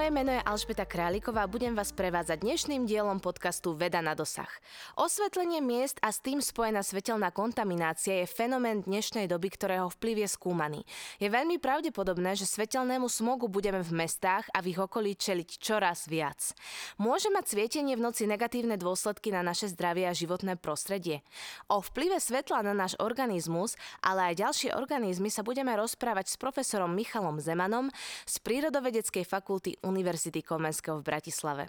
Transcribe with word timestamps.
Moje 0.00 0.16
meno 0.16 0.32
je 0.32 0.48
Alžbeta 0.48 0.88
Králiková 0.88 1.44
a 1.44 1.52
budem 1.52 1.76
vás 1.76 1.92
prevádzať 1.92 2.40
dnešným 2.40 2.88
dielom 2.88 3.20
podcastu 3.20 3.76
Veda 3.76 4.00
na 4.00 4.16
dosah. 4.16 4.48
Osvetlenie 4.96 5.60
miest 5.60 6.00
a 6.00 6.08
s 6.08 6.24
tým 6.24 6.40
spojená 6.40 6.80
svetelná 6.80 7.28
kontaminácia 7.28 8.24
je 8.24 8.24
fenomén 8.24 8.80
dnešnej 8.80 9.28
doby, 9.28 9.52
ktorého 9.52 9.92
vplyv 9.92 10.24
je 10.24 10.28
skúmaný. 10.32 10.80
Je 11.20 11.28
veľmi 11.28 11.60
pravdepodobné, 11.60 12.32
že 12.32 12.48
svetelnému 12.48 13.12
smogu 13.12 13.44
budeme 13.44 13.84
v 13.84 13.92
mestách 13.92 14.48
a 14.56 14.64
v 14.64 14.72
ich 14.72 14.80
okolí 14.80 15.20
čeliť 15.20 15.60
čoraz 15.60 16.08
viac. 16.08 16.56
Môže 16.96 17.28
mať 17.28 17.52
svietenie 17.52 17.92
v 17.92 18.00
noci 18.00 18.24
negatívne 18.24 18.80
dôsledky 18.80 19.28
na 19.28 19.44
naše 19.44 19.68
zdravie 19.68 20.08
a 20.08 20.16
životné 20.16 20.56
prostredie. 20.56 21.20
O 21.68 21.84
vplyve 21.84 22.16
svetla 22.24 22.64
na 22.64 22.72
náš 22.72 22.96
organizmus, 23.04 23.76
ale 24.00 24.32
aj 24.32 24.48
ďalšie 24.48 24.70
organizmy 24.72 25.28
sa 25.28 25.44
budeme 25.44 25.76
rozprávať 25.76 26.32
s 26.32 26.40
profesorom 26.40 26.88
Michalom 26.88 27.36
Zemanom 27.36 27.92
z 28.24 28.40
prírodovedeckej 28.40 29.28
fakulty 29.28 29.76
Univerzity 29.90 30.46
Komenského 30.46 31.02
v 31.02 31.06
Bratislave. 31.10 31.66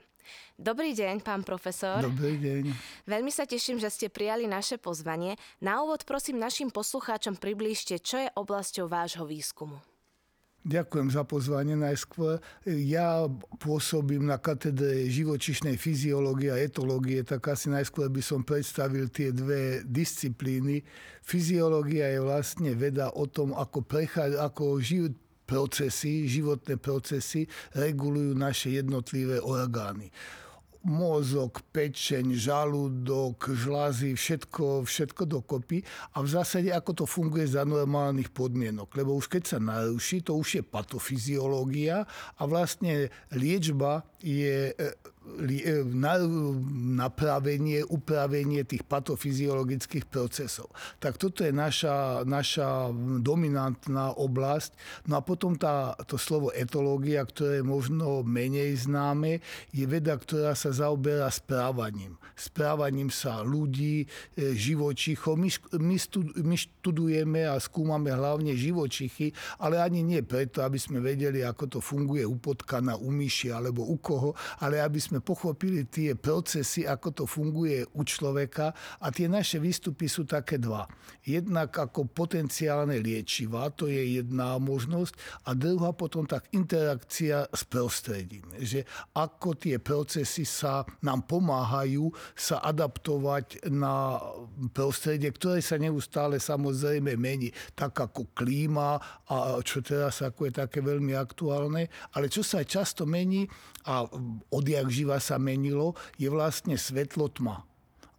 Dobrý 0.53 0.93
deň, 0.93 1.25
pán 1.25 1.41
profesor. 1.41 2.05
Dobrý 2.05 2.37
deň. 2.37 2.63
Veľmi 3.09 3.33
sa 3.33 3.49
teším, 3.49 3.81
že 3.81 3.89
ste 3.89 4.07
prijali 4.13 4.45
naše 4.45 4.77
pozvanie. 4.77 5.33
Na 5.57 5.81
úvod 5.81 6.05
prosím 6.05 6.37
našim 6.37 6.69
poslucháčom 6.69 7.41
priblížte, 7.41 7.97
čo 7.97 8.21
je 8.21 8.29
oblasťou 8.37 8.85
vášho 8.85 9.25
výskumu. 9.25 9.81
Ďakujem 10.61 11.09
za 11.09 11.25
pozvanie 11.25 11.73
najskôr. 11.73 12.37
Ja 12.69 13.25
pôsobím 13.57 14.29
na 14.29 14.37
katedre 14.37 15.09
živočišnej 15.09 15.73
fyziológie 15.73 16.53
a 16.53 16.61
etológie, 16.61 17.25
tak 17.25 17.49
asi 17.49 17.73
najskôr 17.73 18.13
by 18.13 18.21
som 18.21 18.45
predstavil 18.45 19.09
tie 19.09 19.33
dve 19.33 19.81
disciplíny. 19.81 20.85
Fyziológia 21.25 22.13
je 22.13 22.21
vlastne 22.21 22.77
veda 22.77 23.09
o 23.09 23.25
tom, 23.25 23.57
ako, 23.57 23.81
prechá, 23.81 24.29
ako 24.37 24.77
žijú 24.77 25.17
procesy, 25.51 26.31
životné 26.31 26.79
procesy 26.79 27.43
regulujú 27.75 28.31
naše 28.31 28.71
jednotlivé 28.79 29.43
orgány 29.43 30.07
mozog, 30.81 31.61
pečeň, 31.69 32.33
žalúdok, 32.33 33.53
žlázy, 33.53 34.17
všetko, 34.17 34.81
všetko 34.81 35.29
dokopy 35.29 35.85
a 36.17 36.25
v 36.25 36.27
zásade 36.29 36.73
ako 36.73 36.91
to 36.97 37.05
funguje 37.05 37.45
za 37.45 37.61
normálnych 37.61 38.33
podmienok. 38.33 38.89
Lebo 38.97 39.13
už 39.13 39.29
keď 39.29 39.43
sa 39.45 39.59
naruší, 39.61 40.25
to 40.25 40.33
už 40.33 40.61
je 40.61 40.63
patofyziológia 40.65 42.09
a 42.37 42.41
vlastne 42.49 43.13
liečba 43.29 44.01
je 44.25 44.73
e, 45.21 45.59
e, 45.59 45.83
napravenie, 46.95 47.83
upravenie 47.85 48.61
tých 48.63 48.85
patofyziologických 48.85 50.05
procesov. 50.07 50.71
Tak 51.01 51.17
toto 51.17 51.43
je 51.43 51.53
naša, 51.53 52.23
naša 52.23 52.93
dominantná 53.19 54.15
oblasť. 54.15 54.71
No 55.09 55.17
a 55.17 55.21
potom 55.25 55.57
tá, 55.57 55.97
to 56.05 56.15
slovo 56.15 56.53
etológia, 56.53 57.25
ktoré 57.25 57.61
je 57.61 57.65
možno 57.65 58.21
menej 58.21 58.77
známe, 58.87 59.43
je 59.73 59.85
veda, 59.89 60.15
ktorá 60.15 60.53
sa 60.53 60.71
zaoberá 60.71 61.27
správaním. 61.33 62.15
Správaním 62.37 63.09
sa 63.11 63.41
ľudí, 63.43 64.05
e, 64.37 64.55
živočichov. 64.55 65.35
My, 65.35 65.49
my, 65.77 65.97
my 66.45 66.55
študujeme 66.55 67.41
a 67.49 67.59
skúmame 67.59 68.13
hlavne 68.13 68.55
živočichy, 68.55 69.33
ale 69.57 69.81
ani 69.81 70.05
nie 70.05 70.21
preto, 70.21 70.63
aby 70.63 70.77
sme 70.77 71.01
vedeli, 71.01 71.43
ako 71.43 71.77
to 71.77 71.79
funguje 71.81 72.23
u 72.23 72.37
potkana, 72.37 72.95
u 72.95 73.09
myši 73.11 73.51
alebo 73.51 73.83
u 73.83 73.97
koho, 73.97 74.31
ale 74.61 74.79
aby 74.79 75.01
sme 75.01 75.10
pochopili 75.19 75.83
tie 75.91 76.15
procesy, 76.15 76.87
ako 76.87 77.07
to 77.11 77.23
funguje 77.27 77.83
u 77.91 78.01
človeka 78.07 78.71
a 79.03 79.11
tie 79.11 79.27
naše 79.27 79.59
výstupy 79.59 80.07
sú 80.07 80.23
také 80.23 80.55
dva. 80.55 80.87
Jednak 81.27 81.75
ako 81.75 82.07
potenciálne 82.07 82.95
liečiva, 83.03 83.67
to 83.75 83.91
je 83.91 84.23
jedna 84.23 84.55
možnosť 84.55 85.43
a 85.43 85.57
druhá 85.57 85.91
potom 85.91 86.23
tak 86.23 86.47
interakcia 86.55 87.51
s 87.51 87.67
prostredím. 87.67 88.47
Že 88.55 88.87
ako 89.17 89.59
tie 89.59 89.81
procesy 89.81 90.47
sa 90.47 90.87
nám 91.03 91.27
pomáhajú 91.27 92.13
sa 92.37 92.63
adaptovať 92.63 93.67
na 93.73 94.21
prostredie, 94.71 95.33
ktoré 95.33 95.59
sa 95.59 95.75
neustále 95.81 96.37
samozrejme 96.37 97.17
mení, 97.17 97.49
tak 97.73 97.97
ako 97.97 98.31
klíma 98.31 99.01
a 99.27 99.57
čo 99.65 99.81
teraz 99.81 100.21
ako 100.21 100.47
je 100.47 100.53
také 100.61 100.79
veľmi 100.85 101.17
aktuálne, 101.17 101.89
ale 102.13 102.29
čo 102.29 102.45
sa 102.45 102.61
často 102.61 103.09
mení 103.09 103.49
a 103.89 104.05
odjak 104.53 104.85
živa 105.01 105.17
sa 105.17 105.41
menilo, 105.41 105.97
je 106.21 106.29
vlastne 106.29 106.77
svetlo 106.77 107.33
tma 107.33 107.65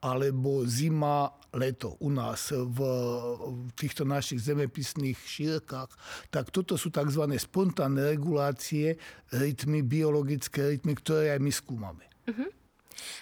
alebo 0.02 0.66
zima, 0.66 1.30
leto 1.54 1.94
u 2.02 2.10
nás 2.10 2.50
v, 2.50 2.78
týchto 3.78 4.02
našich 4.02 4.42
zemepisných 4.42 5.14
šírkach, 5.14 5.94
tak 6.26 6.50
toto 6.50 6.74
sú 6.74 6.90
tzv. 6.90 7.22
spontánne 7.38 8.10
regulácie, 8.10 8.98
rytmy, 9.30 9.86
biologické 9.86 10.74
rytmy, 10.74 10.98
ktoré 10.98 11.38
aj 11.38 11.40
my 11.46 11.52
skúmame. 11.54 12.04
Uh-huh. 12.26 12.50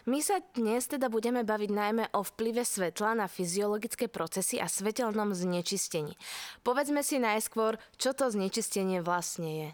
My 0.09 0.25
sa 0.25 0.41
dnes 0.57 0.89
teda 0.89 1.13
budeme 1.13 1.45
baviť 1.45 1.69
najmä 1.69 2.05
o 2.17 2.25
vplyve 2.25 2.65
svetla 2.65 3.13
na 3.13 3.27
fyziologické 3.29 4.09
procesy 4.09 4.57
a 4.57 4.65
svetelnom 4.65 5.37
znečistení. 5.37 6.17
Povedzme 6.65 7.05
si 7.05 7.21
najskôr, 7.21 7.77
čo 8.01 8.17
to 8.17 8.33
znečistenie 8.33 9.05
vlastne 9.05 9.51
je 9.53 9.69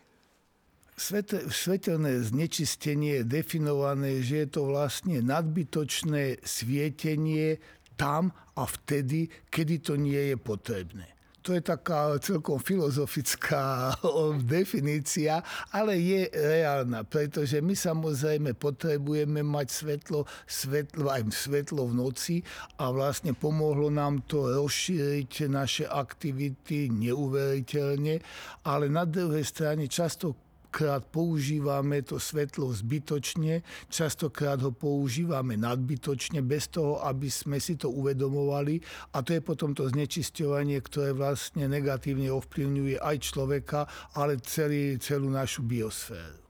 svetelné 0.97 2.25
znečistenie 2.25 3.21
je 3.21 3.29
definované, 3.29 4.25
že 4.25 4.45
je 4.45 4.49
to 4.49 4.73
vlastne 4.73 5.21
nadbytočné 5.21 6.41
svietenie 6.41 7.61
tam 8.01 8.33
a 8.57 8.65
vtedy, 8.65 9.29
kedy 9.53 9.85
to 9.85 10.01
nie 10.01 10.33
je 10.33 10.37
potrebné. 10.41 11.17
To 11.47 11.55
je 11.55 11.63
taká 11.63 12.19
celkom 12.19 12.59
filozofická 12.59 13.95
definícia, 14.51 15.47
ale 15.71 15.95
je 15.95 16.27
reálna, 16.35 17.07
pretože 17.07 17.63
my 17.63 17.71
samozrejme 17.71 18.59
potrebujeme 18.59 19.47
mať 19.47 19.67
svetlo, 19.71 20.27
svetlo, 20.43 21.07
aj 21.07 21.23
svetlo 21.31 21.87
v 21.87 21.95
noci 22.03 22.37
a 22.83 22.91
vlastne 22.91 23.31
pomohlo 23.31 23.95
nám 23.95 24.27
to 24.27 24.59
rozšíriť 24.59 25.47
naše 25.47 25.87
aktivity 25.87 26.91
neuveriteľne, 26.91 28.19
ale 28.67 28.91
na 28.91 29.07
druhej 29.07 29.47
strane 29.47 29.87
často 29.87 30.46
častokrát 30.77 31.09
používame 31.09 32.05
to 32.05 32.21
svetlo 32.21 32.69
zbytočne, 32.69 33.65
častokrát 33.89 34.61
ho 34.61 34.77
používame 34.77 35.57
nadbytočne, 35.57 36.45
bez 36.45 36.69
toho, 36.69 37.01
aby 37.01 37.33
sme 37.33 37.57
si 37.57 37.81
to 37.81 37.89
uvedomovali. 37.89 38.85
A 39.17 39.25
to 39.25 39.33
je 39.33 39.41
potom 39.41 39.73
to 39.73 39.89
znečisťovanie, 39.89 40.77
ktoré 40.85 41.17
vlastne 41.17 41.65
negatívne 41.65 42.29
ovplyvňuje 42.29 43.01
aj 43.01 43.17
človeka, 43.25 43.89
ale 44.21 44.37
celý, 44.45 45.01
celú 45.01 45.33
našu 45.33 45.65
biosféru. 45.65 46.45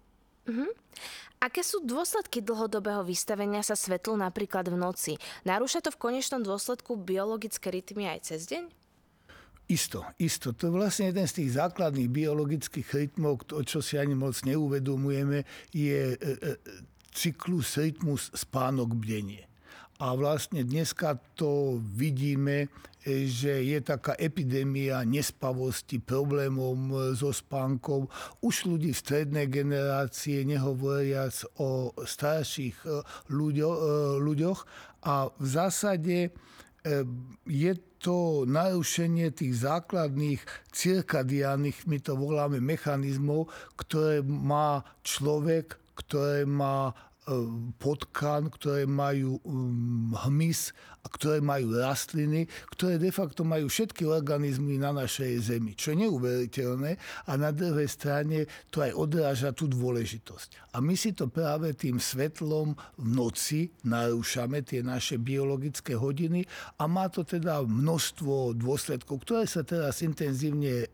Mm-hmm. 0.51 0.71
Aké 1.47 1.63
sú 1.63 1.87
dôsledky 1.87 2.43
dlhodobého 2.43 3.07
vystavenia 3.07 3.63
sa 3.63 3.79
svetlu 3.79 4.19
napríklad 4.19 4.67
v 4.67 4.75
noci? 4.75 5.13
Narúša 5.47 5.87
to 5.87 5.95
v 5.95 6.03
konečnom 6.03 6.43
dôsledku 6.43 6.99
biologické 6.99 7.71
rytmy 7.71 8.11
aj 8.11 8.35
cez 8.35 8.51
deň? 8.51 8.86
Isto, 9.67 10.07
isto. 10.23 10.55
To 10.55 10.71
je 10.71 10.77
vlastne 10.79 11.11
jeden 11.11 11.27
z 11.27 11.43
tých 11.43 11.59
základných 11.59 12.07
biologických 12.07 12.87
rytmov, 12.87 13.51
to, 13.51 13.67
čo 13.67 13.83
si 13.83 13.99
ani 13.99 14.15
moc 14.15 14.39
neuvedomujeme, 14.47 15.43
je 15.75 16.15
e, 16.15 16.17
e, 16.23 16.53
cyklus, 17.11 17.75
rytmus, 17.75 18.31
spánok, 18.31 18.95
bdenie. 18.95 19.43
A 19.99 20.15
vlastne 20.15 20.63
dneska 20.63 21.19
to 21.35 21.83
vidíme, 21.83 22.71
e, 23.03 23.27
že 23.27 23.59
je 23.67 23.83
taká 23.83 24.15
epidémia 24.23 25.03
nespavosti, 25.03 25.99
problémov 25.99 26.79
so 27.19 27.35
spánkom. 27.35 28.07
Už 28.47 28.71
ľudí 28.71 28.95
v 28.95 29.03
strednej 29.03 29.51
generácie, 29.51 30.47
nehovoriac 30.47 31.43
o 31.59 31.91
starších 32.07 32.87
ľuďo, 33.35 33.71
ľuďoch. 34.23 34.61
A 35.11 35.27
v 35.27 35.47
zásade 35.51 36.31
je 37.51 37.73
to 38.01 38.45
narušenie 38.45 39.33
tých 39.33 39.65
základných 39.65 40.41
cirkadiánnych, 40.71 41.89
my 41.89 41.99
to 42.01 42.15
voláme 42.15 42.61
mechanizmov, 42.61 43.49
ktoré 43.81 44.21
má 44.25 44.85
človek, 45.03 45.81
ktoré 45.97 46.45
má 46.45 46.93
potkan, 47.83 48.47
ktoré 48.47 48.87
majú 48.87 49.43
hmyz 50.15 50.71
ktoré 51.07 51.39
majú 51.43 51.77
rastliny, 51.79 52.47
ktoré 52.75 52.99
de 52.99 53.11
facto 53.15 53.47
majú 53.47 53.71
všetky 53.71 54.07
organizmy 54.07 54.79
na 54.81 54.93
našej 54.93 55.33
Zemi, 55.41 55.73
čo 55.79 55.95
je 55.95 56.07
neuveriteľné 56.07 56.97
a 57.27 57.33
na 57.39 57.51
druhej 57.51 57.89
strane 57.89 58.51
to 58.71 58.83
aj 58.83 58.93
odráža 58.97 59.51
tú 59.53 59.71
dôležitosť. 59.71 60.77
A 60.77 60.85
my 60.85 60.93
si 60.93 61.17
to 61.17 61.33
práve 61.33 61.73
tým 61.73 61.97
svetlom 61.97 62.77
v 63.01 63.07
noci 63.09 63.61
narúšame, 63.89 64.61
tie 64.61 64.85
naše 64.85 65.17
biologické 65.17 65.97
hodiny 65.97 66.45
a 66.77 66.85
má 66.85 67.09
to 67.09 67.25
teda 67.25 67.65
množstvo 67.65 68.53
dôsledkov, 68.57 69.25
ktoré 69.25 69.45
sa 69.49 69.65
teraz 69.65 70.05
intenzívne 70.05 70.85
e, 70.85 70.87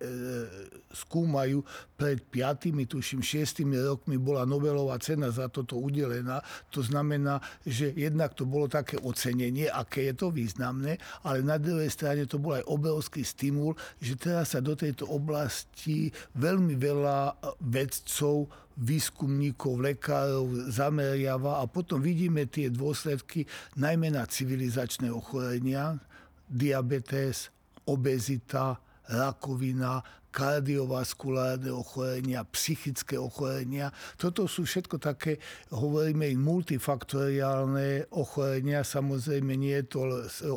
skúmajú. 0.92 1.64
Pred 2.02 2.18
piatými, 2.34 2.90
tuším, 2.90 3.22
šiestými 3.22 3.78
rokmi 3.78 4.18
bola 4.18 4.42
Nobelová 4.42 4.98
cena 4.98 5.30
za 5.30 5.46
toto 5.46 5.78
udelená. 5.78 6.42
To 6.74 6.82
znamená, 6.82 7.38
že 7.62 7.94
jednak 7.94 8.34
to 8.34 8.42
bolo 8.42 8.66
také 8.66 8.98
ocenenie, 8.98 9.70
aké 9.70 10.01
je 10.10 10.14
to 10.16 10.34
významné, 10.34 10.98
ale 11.22 11.44
na 11.46 11.60
druhej 11.60 11.88
strane 11.92 12.26
to 12.26 12.42
bol 12.42 12.58
aj 12.58 12.66
obrovský 12.66 13.22
stimul, 13.22 13.78
že 14.02 14.18
teraz 14.18 14.54
sa 14.54 14.60
do 14.60 14.74
tejto 14.74 15.06
oblasti 15.06 16.10
veľmi 16.34 16.74
veľa 16.78 17.38
vedcov 17.62 18.50
výskumníkov, 18.72 19.84
lekárov 19.84 20.72
zameriava 20.72 21.60
a 21.60 21.68
potom 21.68 22.00
vidíme 22.00 22.48
tie 22.48 22.72
dôsledky 22.72 23.44
najmä 23.76 24.08
na 24.10 24.24
civilizačné 24.24 25.12
ochorenia, 25.12 26.00
diabetes, 26.48 27.52
obezita, 27.84 28.80
rakovina, 29.12 30.00
kardiovaskulárne 30.32 31.68
ochorenia, 31.68 32.42
psychické 32.48 33.20
ochorenia. 33.20 33.92
Toto 34.16 34.48
sú 34.48 34.64
všetko 34.64 34.96
také, 34.96 35.36
hovoríme 35.68 36.32
im, 36.32 36.40
multifaktoriálne 36.40 38.08
ochorenia. 38.16 38.80
Samozrejme 38.80 39.52
nie 39.54 39.76
je 39.84 39.86
to 39.92 40.00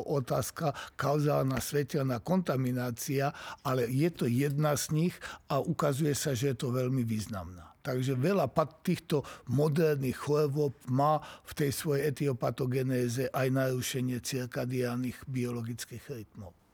otázka 0.08 0.72
kauzálna 0.96 1.60
svetelná 1.60 2.24
kontaminácia, 2.24 3.30
ale 3.62 3.84
je 3.92 4.08
to 4.08 4.24
jedna 4.24 4.72
z 4.74 4.96
nich 4.96 5.14
a 5.52 5.60
ukazuje 5.60 6.16
sa, 6.16 6.32
že 6.32 6.56
je 6.56 6.56
to 6.56 6.72
veľmi 6.72 7.04
významná. 7.04 7.76
Takže 7.86 8.18
veľa 8.18 8.50
týchto 8.82 9.22
moderných 9.46 10.18
chorôb 10.18 10.74
má 10.90 11.22
v 11.46 11.52
tej 11.54 11.70
svojej 11.70 12.10
etiopatogenéze 12.10 13.30
aj 13.30 13.46
narušenie 13.46 14.18
cirkadiálnych 14.18 15.22
biologických 15.30 16.02
rytmov. 16.10 16.65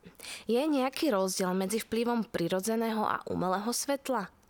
Je 0.51 0.59
nejaký 0.59 1.13
rozdiel 1.13 1.53
medzi 1.55 1.79
vplyvom 1.83 2.27
prirodzeného 2.29 3.03
a 3.07 3.23
umelého 3.31 3.71
svetla? 3.71 4.42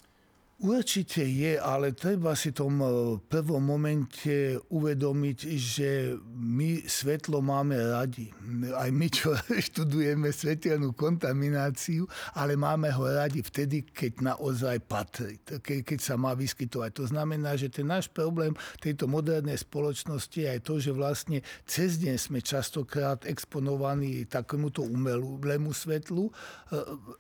Určite 0.63 1.27
je, 1.27 1.59
ale 1.59 1.91
treba 1.91 2.39
si 2.39 2.55
tom 2.55 2.79
v 2.79 3.19
prvom 3.27 3.59
momente 3.59 4.55
uvedomiť, 4.71 5.39
že 5.59 6.15
my 6.39 6.87
svetlo 6.87 7.43
máme 7.43 7.75
radi. 7.75 8.31
Aj 8.71 8.87
my, 8.95 9.11
čo 9.11 9.35
študujeme 9.75 10.31
svetelnú 10.31 10.95
kontamináciu, 10.95 12.07
ale 12.39 12.55
máme 12.55 12.95
ho 12.95 13.03
radi 13.11 13.43
vtedy, 13.43 13.83
keď 13.83 14.23
naozaj 14.23 14.79
patrí, 14.87 15.43
keď 15.67 15.99
sa 15.99 16.15
má 16.15 16.31
vyskytovať. 16.39 16.91
To 16.95 17.11
znamená, 17.11 17.59
že 17.59 17.67
ten 17.67 17.91
náš 17.91 18.07
problém 18.07 18.55
tejto 18.79 19.11
modernej 19.11 19.59
spoločnosti 19.59 20.39
je 20.39 20.47
aj 20.47 20.61
to, 20.63 20.79
že 20.79 20.95
vlastne 20.95 21.43
cez 21.67 21.99
deň 21.99 22.15
sme 22.23 22.39
častokrát 22.39 23.27
exponovaní 23.27 24.31
takémuto 24.31 24.87
umelému 24.87 25.75
svetlu 25.75 26.31
e, 26.31 26.33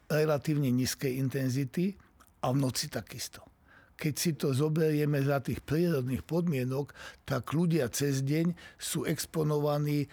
relatívne 0.06 0.70
nízkej 0.70 1.18
intenzity, 1.18 1.98
a 2.42 2.46
v 2.50 2.56
noci 2.58 2.90
takisto. 2.90 3.46
Keď 3.96 4.14
si 4.18 4.34
to 4.34 4.50
zoberieme 4.50 5.22
za 5.22 5.38
tých 5.38 5.62
prírodných 5.62 6.26
podmienok, 6.26 6.90
tak 7.22 7.54
ľudia 7.54 7.86
cez 7.94 8.26
deň 8.26 8.50
sú 8.74 9.06
exponovaní 9.06 10.10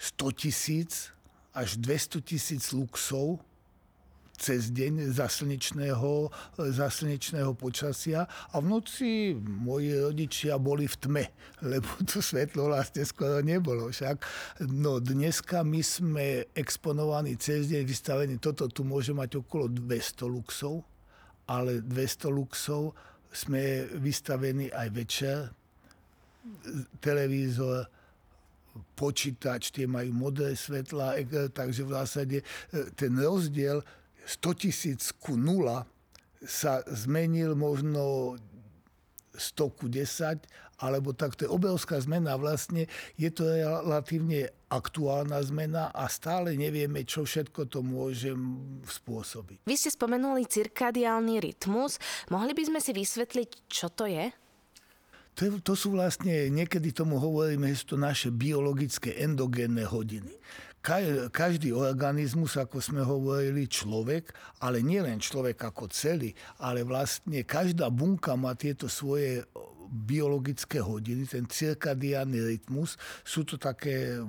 100 0.00 0.40
tisíc 0.40 1.12
až 1.52 1.76
200 1.76 2.24
tisíc 2.24 2.72
luxov 2.72 3.44
cez 4.40 4.72
deň 4.72 5.12
za 5.12 5.28
slnečného, 5.28 6.32
za 6.72 6.88
slnečného 6.88 7.52
počasia 7.52 8.24
a 8.24 8.56
v 8.64 8.66
noci 8.72 9.36
moji 9.36 10.00
rodičia 10.00 10.56
boli 10.56 10.88
v 10.88 10.96
tme, 10.96 11.24
lebo 11.60 11.84
to 12.08 12.24
svetlo 12.24 12.72
vlastne 12.72 13.04
skoro 13.04 13.44
nebolo. 13.44 13.92
Však 13.92 14.16
no 14.72 14.96
dneska 14.96 15.60
my 15.60 15.84
sme 15.84 16.48
exponovaní 16.56 17.36
cez 17.36 17.68
deň, 17.68 17.84
vystavení, 17.84 18.34
toto 18.40 18.64
tu 18.72 18.80
môže 18.80 19.12
mať 19.12 19.44
okolo 19.44 19.68
200 19.68 20.24
luxov 20.24 20.80
ale 21.50 21.82
200 21.82 22.30
luxov 22.30 22.94
sme 23.34 23.90
vystavení 23.98 24.70
aj 24.70 24.88
večer. 24.94 25.38
Televízor, 27.02 27.90
počítač, 28.94 29.74
tie 29.74 29.90
majú 29.90 30.30
modré 30.30 30.54
svetla, 30.54 31.18
takže 31.50 31.82
v 31.82 31.90
zásade 31.90 32.36
e, 32.40 32.44
ten 32.94 33.18
rozdiel 33.18 33.82
100 34.24 34.62
tisíc 34.62 35.10
ku 35.18 35.34
0 35.34 35.82
sa 36.46 36.80
zmenil 36.86 37.58
možno 37.58 38.38
100 39.34 39.78
ku 39.78 39.90
10 39.90 40.69
alebo 40.80 41.12
tak 41.12 41.36
to 41.36 41.44
je 41.46 41.50
obrovská 41.52 42.00
zmena. 42.00 42.40
Vlastne 42.40 42.88
je 43.20 43.30
to 43.30 43.44
relatívne 43.44 44.48
aktuálna 44.72 45.38
zmena 45.44 45.92
a 45.92 46.08
stále 46.08 46.56
nevieme, 46.56 47.04
čo 47.04 47.28
všetko 47.28 47.68
to 47.68 47.84
môže 47.84 48.32
spôsobiť. 48.88 49.68
Vy 49.68 49.74
ste 49.76 49.92
spomenuli 49.92 50.48
cirkadiálny 50.48 51.42
rytmus. 51.42 52.00
Mohli 52.32 52.56
by 52.56 52.62
sme 52.72 52.80
si 52.80 52.96
vysvetliť, 52.96 53.50
čo 53.68 53.92
to 53.92 54.08
je? 54.08 54.32
To, 55.38 55.62
to 55.62 55.74
sú 55.78 55.94
vlastne, 55.94 56.50
niekedy 56.50 56.90
tomu 56.90 57.16
hovoríme, 57.16 57.70
že 57.70 57.86
sú 57.86 57.86
to 57.94 57.98
naše 58.00 58.28
biologické 58.34 59.14
endogénne 59.20 59.86
hodiny 59.86 60.34
každý 61.28 61.76
organizmus, 61.76 62.56
ako 62.56 62.80
sme 62.80 63.04
hovorili, 63.04 63.68
človek, 63.68 64.32
ale 64.64 64.80
nielen 64.80 65.20
človek 65.20 65.60
ako 65.60 65.92
celý, 65.92 66.32
ale 66.56 66.88
vlastne 66.88 67.44
každá 67.44 67.92
bunka 67.92 68.32
má 68.32 68.56
tieto 68.56 68.88
svoje 68.88 69.44
biologické 69.90 70.78
hodiny, 70.78 71.26
ten 71.26 71.50
cirkadiánny 71.50 72.38
rytmus. 72.38 72.94
Sú 73.26 73.42
to 73.42 73.58
také, 73.58 74.22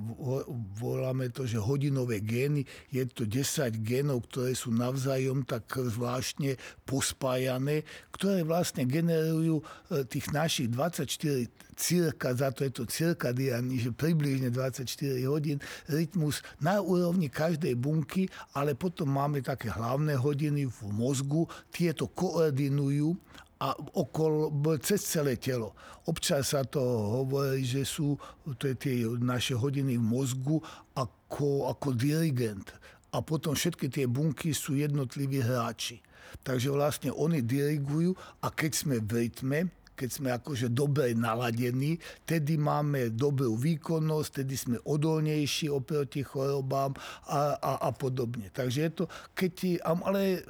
voláme 0.76 1.30
to, 1.30 1.46
že 1.46 1.62
hodinové 1.62 2.18
gény. 2.18 2.66
Je 2.90 3.06
to 3.06 3.22
10 3.24 3.78
génov, 3.86 4.26
ktoré 4.26 4.58
sú 4.58 4.74
navzájom 4.74 5.46
tak 5.46 5.70
zvláštne 5.70 6.58
pospájané, 6.82 7.86
ktoré 8.10 8.42
vlastne 8.42 8.82
generujú 8.84 9.62
e, 9.62 10.02
tých 10.04 10.34
našich 10.34 10.68
24 10.74 11.46
cirka, 11.78 12.34
za 12.36 12.52
to 12.52 12.66
je 12.66 12.72
to 12.74 12.84
cirkadiánny, 12.84 13.80
že 13.80 13.90
približne 13.94 14.52
24 14.52 14.86
hodín 15.26 15.58
rytmus 15.88 16.44
na 16.60 16.78
úrovni 16.78 17.32
každej 17.32 17.74
bunky, 17.78 18.28
ale 18.52 18.76
potom 18.76 19.08
máme 19.08 19.40
také 19.40 19.72
hlavné 19.72 20.14
hodiny 20.18 20.68
v 20.68 20.78
mozgu, 20.92 21.48
tieto 21.72 22.06
koordinujú 22.12 23.16
a 23.62 23.78
okolo, 23.94 24.50
cez 24.82 24.98
celé 25.06 25.38
telo. 25.38 25.78
Občas 26.10 26.50
sa 26.50 26.66
to 26.66 26.82
hovorí, 27.22 27.62
že 27.62 27.86
sú 27.86 28.18
to 28.58 28.66
je 28.66 28.74
tie 28.74 28.96
naše 29.22 29.54
hodiny 29.54 29.94
v 29.94 30.02
mozgu 30.02 30.58
ako, 30.98 31.70
ako 31.70 31.94
dirigent. 31.94 32.74
A 33.14 33.22
potom 33.22 33.54
všetky 33.54 33.86
tie 33.86 34.10
bunky 34.10 34.50
sú 34.50 34.74
jednotliví 34.74 35.38
hráči. 35.38 36.02
Takže 36.42 36.74
vlastne 36.74 37.10
oni 37.14 37.44
dirigujú 37.44 38.16
a 38.42 38.50
keď 38.50 38.72
sme 38.72 38.96
v 38.98 39.28
rytme, 39.28 39.58
keď 39.92 40.10
sme 40.10 40.28
akože 40.34 40.72
dobre 40.72 41.12
naladení, 41.14 42.00
tedy 42.26 42.56
máme 42.58 43.12
dobrú 43.14 43.54
výkonnosť, 43.54 44.42
tedy 44.42 44.54
sme 44.56 44.76
odolnejší 44.82 45.70
oproti 45.70 46.24
chorobám 46.24 46.96
a, 47.28 47.54
a, 47.60 47.72
a 47.86 47.90
podobne. 47.94 48.48
Takže 48.50 48.78
je 48.80 48.92
to, 48.96 49.04
keď, 49.36 49.84
ale 49.84 50.42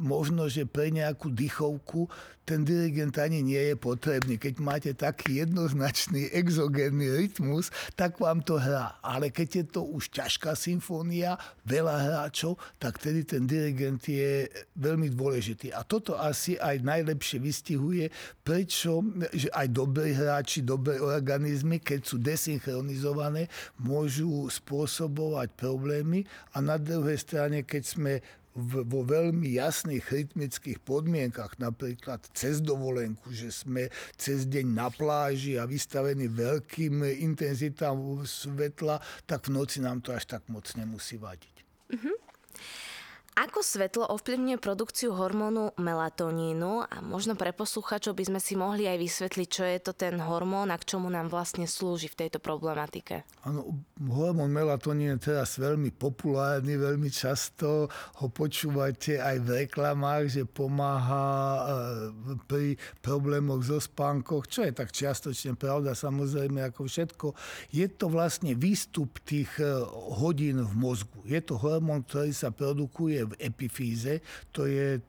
možno, 0.00 0.48
že 0.48 0.64
pre 0.64 0.88
nejakú 0.88 1.28
dychovku 1.28 2.08
ten 2.50 2.66
dirigent 2.66 3.14
ani 3.14 3.46
nie 3.46 3.62
je 3.70 3.76
potrebný. 3.78 4.34
Keď 4.34 4.54
máte 4.58 4.90
taký 4.90 5.38
jednoznačný 5.46 6.34
exogénny 6.34 7.06
rytmus, 7.06 7.70
tak 7.94 8.18
vám 8.18 8.42
to 8.42 8.58
hrá. 8.58 8.98
Ale 9.06 9.30
keď 9.30 9.48
je 9.62 9.64
to 9.70 9.86
už 9.86 10.10
ťažká 10.10 10.58
symfónia, 10.58 11.38
veľa 11.62 12.10
hráčov, 12.10 12.58
tak 12.82 12.98
tedy 12.98 13.22
ten 13.22 13.46
dirigent 13.46 14.02
je 14.02 14.50
veľmi 14.74 15.14
dôležitý. 15.14 15.70
A 15.70 15.86
toto 15.86 16.18
asi 16.18 16.58
aj 16.58 16.82
najlepšie 16.82 17.38
vystihuje, 17.38 18.10
prečo 18.42 18.98
že 19.30 19.46
aj 19.54 19.70
dobrí 19.70 20.10
hráči, 20.10 20.66
dobré 20.66 20.98
organizmy, 20.98 21.78
keď 21.78 22.00
sú 22.02 22.18
desynchronizované, 22.18 23.46
môžu 23.78 24.50
spôsobovať 24.50 25.54
problémy. 25.54 26.26
A 26.58 26.58
na 26.58 26.82
druhej 26.82 27.20
strane, 27.20 27.62
keď 27.62 27.82
sme 27.86 28.12
vo 28.58 29.00
veľmi 29.06 29.46
jasných 29.56 30.02
rytmických 30.10 30.82
podmienkach, 30.82 31.56
napríklad 31.62 32.26
cez 32.34 32.58
dovolenku, 32.58 33.30
že 33.30 33.54
sme 33.54 33.88
cez 34.18 34.44
deň 34.50 34.66
na 34.66 34.88
pláži 34.90 35.54
a 35.54 35.70
vystavení 35.70 36.26
veľkým 36.26 37.06
intenzitám 37.22 38.26
svetla, 38.26 38.98
tak 39.24 39.46
v 39.46 39.54
noci 39.54 39.78
nám 39.78 40.02
to 40.02 40.10
až 40.10 40.26
tak 40.26 40.42
moc 40.50 40.66
nemusí 40.74 41.14
vadiť. 41.14 41.54
Uh-huh. 41.90 42.14
Ako 43.38 43.62
svetlo 43.62 44.10
ovplyvňuje 44.10 44.58
produkciu 44.58 45.14
hormónu 45.14 45.70
melatonínu 45.78 46.82
a 46.82 46.98
možno 46.98 47.38
pre 47.38 47.54
posluchačov 47.54 48.18
by 48.18 48.26
sme 48.26 48.40
si 48.42 48.58
mohli 48.58 48.90
aj 48.90 48.98
vysvetliť, 48.98 49.48
čo 49.48 49.62
je 49.62 49.78
to 49.78 49.92
ten 49.94 50.18
hormón 50.18 50.74
a 50.74 50.76
k 50.76 50.84
čomu 50.94 51.06
nám 51.06 51.30
vlastne 51.30 51.70
slúži 51.70 52.10
v 52.10 52.26
tejto 52.26 52.42
problematike. 52.42 53.22
Áno, 53.46 53.86
hormón 54.02 54.50
melatonín 54.50 55.14
je 55.14 55.30
teraz 55.30 55.62
veľmi 55.62 55.94
populárny, 55.94 56.74
veľmi 56.74 57.06
často 57.06 57.86
ho 58.18 58.26
počúvate 58.28 59.22
aj 59.22 59.36
v 59.46 59.48
reklamách, 59.62 60.24
že 60.26 60.42
pomáha 60.42 61.30
e, 61.30 61.62
pri 62.50 62.66
problémoch 62.98 63.62
so 63.62 63.78
spánkoch, 63.78 64.50
čo 64.50 64.66
je 64.66 64.74
tak 64.74 64.90
čiastočne 64.90 65.54
pravda, 65.54 65.94
samozrejme 65.94 66.66
ako 66.66 66.90
všetko. 66.90 67.26
Je 67.70 67.86
to 67.86 68.10
vlastne 68.10 68.58
výstup 68.58 69.22
tých 69.22 69.54
e, 69.62 69.70
hodín 70.18 70.66
v 70.66 70.74
mozgu. 70.74 71.22
Je 71.22 71.38
to 71.38 71.54
hormón, 71.56 72.02
ktorý 72.02 72.34
sa 72.34 72.50
produkuje 72.50 73.19
v 73.26 73.34
epifíze, 73.40 74.20
to 74.52 74.66
je 74.66 75.00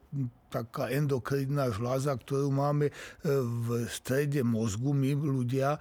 taká 0.51 0.91
endokrinná 0.91 1.71
žláza, 1.71 2.11
ktorú 2.11 2.51
máme 2.51 2.91
e, 2.91 2.93
v 3.39 3.87
strede 3.87 4.43
mozgu, 4.43 4.91
my 4.91 5.15
ľudia, 5.15 5.75
e, 5.75 5.79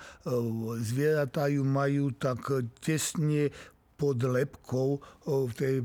zvieratá 0.79 1.51
ju 1.51 1.67
majú 1.67 2.15
tak 2.15 2.39
tesne 2.79 3.51
pod 4.01 4.17
lepkou 4.17 4.97
v 5.29 5.53
tej 5.53 5.85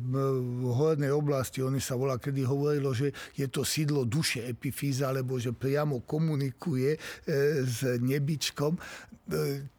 hornej 0.63 1.11
oblasti. 1.11 1.59
Oni 1.59 1.83
sa 1.83 1.99
volá, 1.99 2.15
kedy 2.15 2.47
hovorilo, 2.47 2.95
že 2.95 3.11
je 3.35 3.43
to 3.51 3.67
sídlo 3.67 4.07
duše 4.07 4.47
epifíza, 4.47 5.11
alebo 5.11 5.35
že 5.35 5.51
priamo 5.51 5.99
komunikuje 6.07 6.95
e, 6.95 6.99
s 7.67 7.83
nebičkom 7.99 8.79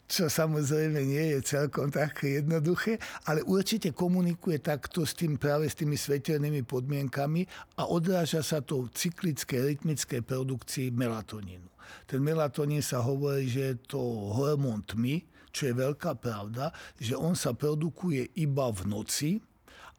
čo 0.07 0.31
samozrejme 0.31 1.03
nie 1.03 1.35
je 1.35 1.39
celkom 1.43 1.91
tak 1.91 2.23
jednoduché, 2.23 3.03
ale 3.27 3.43
určite 3.43 3.91
komunikuje 3.91 4.63
takto 4.63 5.03
s 5.03 5.19
tým 5.19 5.35
práve 5.35 5.67
s 5.67 5.75
tými 5.75 5.99
svetelnými 5.99 6.63
podmienkami 6.63 7.43
a 7.83 7.91
odráža 7.91 8.41
sa 8.47 8.63
to 8.63 8.87
v 8.87 8.95
cyklickej, 8.95 9.61
rytmickej 9.75 10.23
produkcii 10.23 10.95
melatonínu. 10.95 11.67
Ten 12.07 12.23
melatonín 12.23 12.83
sa 12.83 13.03
hovorí, 13.03 13.51
že 13.51 13.75
je 13.75 13.77
to 13.91 13.99
hormón 14.35 14.87
tmy, 14.87 15.27
čo 15.51 15.71
je 15.71 15.75
veľká 15.75 16.19
pravda, 16.23 16.71
že 16.99 17.19
on 17.19 17.35
sa 17.35 17.55
produkuje 17.57 18.31
iba 18.39 18.71
v 18.71 18.81
noci 18.87 19.31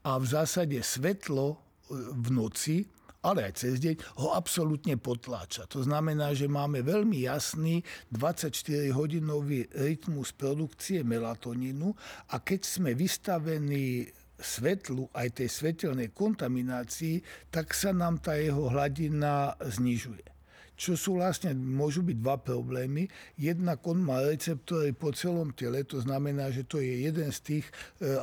a 0.07 0.15
v 0.15 0.25
zásade 0.27 0.79
svetlo 0.79 1.59
v 1.91 2.27
noci 2.31 2.87
ale 3.27 3.51
aj 3.51 3.53
cez 3.59 3.83
deň, 3.83 4.23
ho 4.23 4.31
absolútne 4.31 4.95
potláča. 4.95 5.67
To 5.67 5.83
znamená, 5.83 6.31
že 6.31 6.47
máme 6.47 6.79
veľmi 6.79 7.27
jasný 7.27 7.83
24-hodinový 8.15 9.67
rytmus 9.75 10.31
produkcie 10.31 11.03
melatonínu 11.03 11.91
a 12.31 12.39
keď 12.39 12.61
sme 12.63 12.95
vystavení 12.95 14.07
svetlu, 14.37 15.09
aj 15.17 15.41
tej 15.41 15.49
svetelnej 15.49 16.13
kontaminácii, 16.13 17.49
tak 17.49 17.73
sa 17.73 17.89
nám 17.89 18.21
tá 18.21 18.37
jeho 18.37 18.69
hladina 18.69 19.57
znižuje 19.57 20.36
čo 20.77 20.93
sú 20.93 21.17
vlastne, 21.17 21.57
môžu 21.57 22.05
byť 22.05 22.17
dva 22.21 22.37
problémy. 22.37 23.09
Jednak 23.35 23.81
on 23.89 24.05
má 24.05 24.21
receptory 24.21 24.93
po 24.93 25.09
celom 25.09 25.49
tele, 25.57 25.81
to 25.81 25.97
znamená, 25.97 26.53
že 26.53 26.69
to 26.69 26.77
je 26.77 27.09
jeden 27.09 27.33
z 27.33 27.39
tých 27.41 27.65
e, 27.97 28.05
e, 28.05 28.17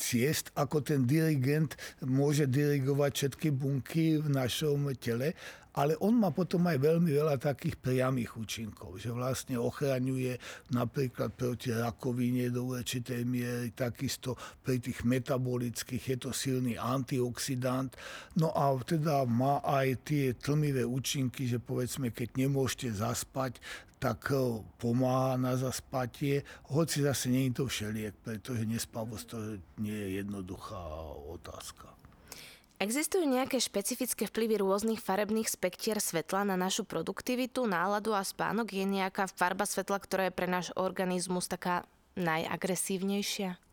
ciest, 0.00 0.48
ako 0.56 0.80
ten 0.80 1.04
dirigent 1.04 1.76
môže 2.00 2.48
dirigovať 2.48 3.12
všetky 3.12 3.48
bunky 3.52 4.16
v 4.16 4.32
našom 4.32 4.88
tele 4.96 5.36
ale 5.74 5.98
on 5.98 6.14
má 6.14 6.30
potom 6.30 6.62
aj 6.70 6.78
veľmi 6.78 7.10
veľa 7.10 7.34
takých 7.42 7.74
priamých 7.82 8.38
účinkov, 8.38 9.02
že 9.02 9.10
vlastne 9.10 9.58
ochraňuje 9.58 10.38
napríklad 10.70 11.34
proti 11.34 11.74
rakovine 11.74 12.46
do 12.54 12.70
určitej 12.78 13.26
miery, 13.26 13.74
takisto 13.74 14.38
pri 14.62 14.78
tých 14.78 15.02
metabolických 15.02 16.04
je 16.14 16.16
to 16.16 16.30
silný 16.30 16.78
antioxidant. 16.78 17.90
No 18.38 18.54
a 18.54 18.70
teda 18.86 19.26
má 19.26 19.58
aj 19.66 20.06
tie 20.06 20.38
tlmivé 20.38 20.86
účinky, 20.86 21.50
že 21.50 21.58
povedzme, 21.58 22.14
keď 22.14 22.38
nemôžete 22.38 22.94
zaspať, 22.94 23.58
tak 23.98 24.30
e, 24.30 24.60
pomáha 24.78 25.40
na 25.40 25.56
zaspatie, 25.56 26.44
hoci 26.70 27.00
zase 27.02 27.32
nie 27.32 27.48
je 27.48 27.56
to 27.56 27.64
všeliek, 27.66 28.14
pretože 28.20 28.68
nespavosť 28.68 29.24
to 29.26 29.38
nie 29.80 29.96
je 29.96 30.08
jednoduchá 30.20 30.82
otázka. 31.32 32.03
Existujú 32.82 33.22
nejaké 33.22 33.62
špecifické 33.62 34.26
vplyvy 34.26 34.58
rôznych 34.58 34.98
farebných 34.98 35.46
spektier 35.46 36.02
svetla 36.02 36.42
na 36.42 36.58
našu 36.58 36.82
produktivitu, 36.82 37.70
náladu 37.70 38.10
a 38.12 38.26
spánok? 38.26 38.74
Je 38.74 38.82
nejaká 38.82 39.30
farba 39.30 39.62
svetla, 39.62 40.02
ktorá 40.02 40.22
je 40.26 40.34
pre 40.34 40.50
náš 40.50 40.74
organizmus 40.74 41.46
taká 41.46 41.86
najagresívnejšia? 42.18 43.63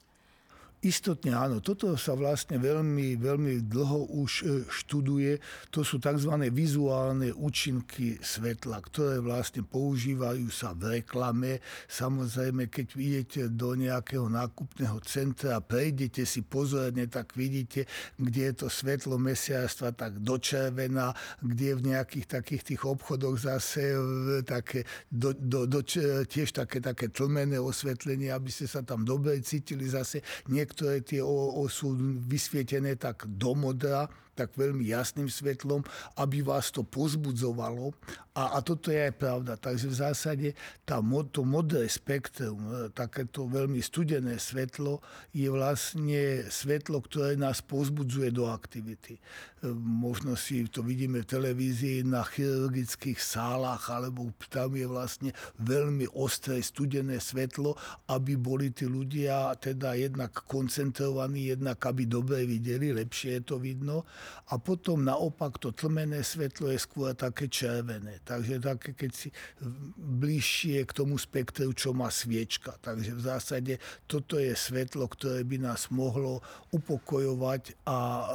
Istotne 0.81 1.37
áno, 1.37 1.61
toto 1.61 1.93
sa 1.93 2.17
vlastne 2.17 2.57
veľmi, 2.57 3.13
veľmi 3.13 3.69
dlho 3.69 4.17
už 4.17 4.31
e, 4.41 4.45
študuje. 4.65 5.37
To 5.69 5.85
sú 5.85 6.01
tzv. 6.01 6.33
vizuálne 6.49 7.29
účinky 7.29 8.17
svetla, 8.17 8.81
ktoré 8.89 9.21
vlastne 9.21 9.61
používajú 9.61 10.49
sa 10.49 10.73
v 10.73 10.97
reklame. 10.97 11.61
Samozrejme, 11.85 12.65
keď 12.73 12.97
idete 12.97 13.41
do 13.53 13.77
nejakého 13.77 14.25
nákupného 14.25 14.97
centra, 15.05 15.61
prejdete 15.61 16.25
si 16.25 16.41
pozorne, 16.41 17.05
tak 17.05 17.37
vidíte, 17.37 17.85
kde 18.17 18.49
je 18.49 18.65
to 18.65 18.67
svetlo 18.73 19.21
mesiarstva 19.21 19.93
tak 19.93 20.17
dočervená, 20.17 21.13
kde 21.45 21.77
v 21.77 21.93
nejakých 21.93 22.41
takých 22.41 22.73
tých 22.73 22.81
obchodoch 22.89 23.37
zase 23.37 23.85
e, 23.93 24.41
také, 24.41 24.81
do, 25.13 25.29
do, 25.37 25.69
do, 25.69 25.85
tiež 26.25 26.57
také, 26.57 26.81
také 26.81 27.13
tlmené 27.13 27.61
osvetlenie, 27.61 28.33
aby 28.33 28.49
ste 28.49 28.65
sa 28.65 28.81
tam 28.81 29.05
dobre 29.05 29.37
cítili. 29.45 29.85
Zase 29.85 30.25
niek- 30.49 30.70
niektoré 30.71 31.03
tie 31.03 31.19
sú 31.67 31.91
vysvietené 32.31 32.95
tak 32.95 33.27
do 33.27 33.51
modra, 33.51 34.07
tak 34.35 34.55
veľmi 34.55 34.87
jasným 34.87 35.27
svetlom, 35.27 35.83
aby 36.19 36.41
vás 36.41 36.71
to 36.71 36.81
pozbudzovalo. 36.87 37.91
A, 38.31 38.55
a 38.55 38.63
toto 38.63 38.95
je 38.95 39.11
aj 39.11 39.15
pravda. 39.19 39.59
Takže 39.59 39.91
v 39.91 39.95
zásade 39.95 40.47
tá, 40.87 41.03
to 41.35 41.43
modré 41.43 41.83
spektrum, 41.91 42.63
e, 42.63 42.87
takéto 42.95 43.43
veľmi 43.43 43.83
studené 43.83 44.39
svetlo, 44.39 45.03
je 45.35 45.51
vlastne 45.51 46.47
svetlo, 46.47 47.03
ktoré 47.03 47.35
nás 47.35 47.59
pozbudzuje 47.59 48.31
do 48.31 48.47
aktivity. 48.47 49.19
E, 49.19 49.21
možno 49.75 50.39
si 50.39 50.63
to 50.71 50.79
vidíme 50.79 51.27
v 51.27 51.27
televízii 51.27 52.07
na 52.07 52.23
chirurgických 52.23 53.19
sálach, 53.19 53.91
alebo 53.91 54.31
tam 54.47 54.79
je 54.79 54.87
vlastne 54.87 55.29
veľmi 55.59 56.07
ostré 56.15 56.63
studené 56.63 57.19
svetlo, 57.19 57.75
aby 58.07 58.39
boli 58.39 58.71
tí 58.71 58.87
ľudia 58.87 59.59
teda 59.59 59.99
jednak 59.99 60.47
koncentrovaní, 60.47 61.51
jednak 61.51 61.83
aby 61.83 62.07
dobre 62.07 62.47
videli, 62.47 62.95
lepšie 62.95 63.43
je 63.43 63.43
to 63.43 63.55
vidno 63.59 64.07
a 64.51 64.57
potom 64.57 65.03
naopak 65.05 65.57
to 65.57 65.71
tlmené 65.71 66.23
svetlo 66.23 66.71
je 66.71 66.79
skôr 66.79 67.13
také 67.15 67.47
červené. 67.47 68.19
Takže 68.23 68.59
také, 68.61 68.91
keď 68.95 69.11
si 69.11 69.29
bližšie 69.97 70.83
k 70.87 70.91
tomu 70.91 71.15
spektru, 71.15 71.71
čo 71.71 71.95
má 71.95 72.07
sviečka. 72.11 72.75
Takže 72.81 73.11
v 73.15 73.21
zásade 73.21 73.73
toto 74.05 74.37
je 74.37 74.53
svetlo, 74.55 75.07
ktoré 75.07 75.43
by 75.47 75.57
nás 75.61 75.91
mohlo 75.91 76.43
upokojovať 76.71 77.87
a 77.87 77.97
e, 77.99 78.25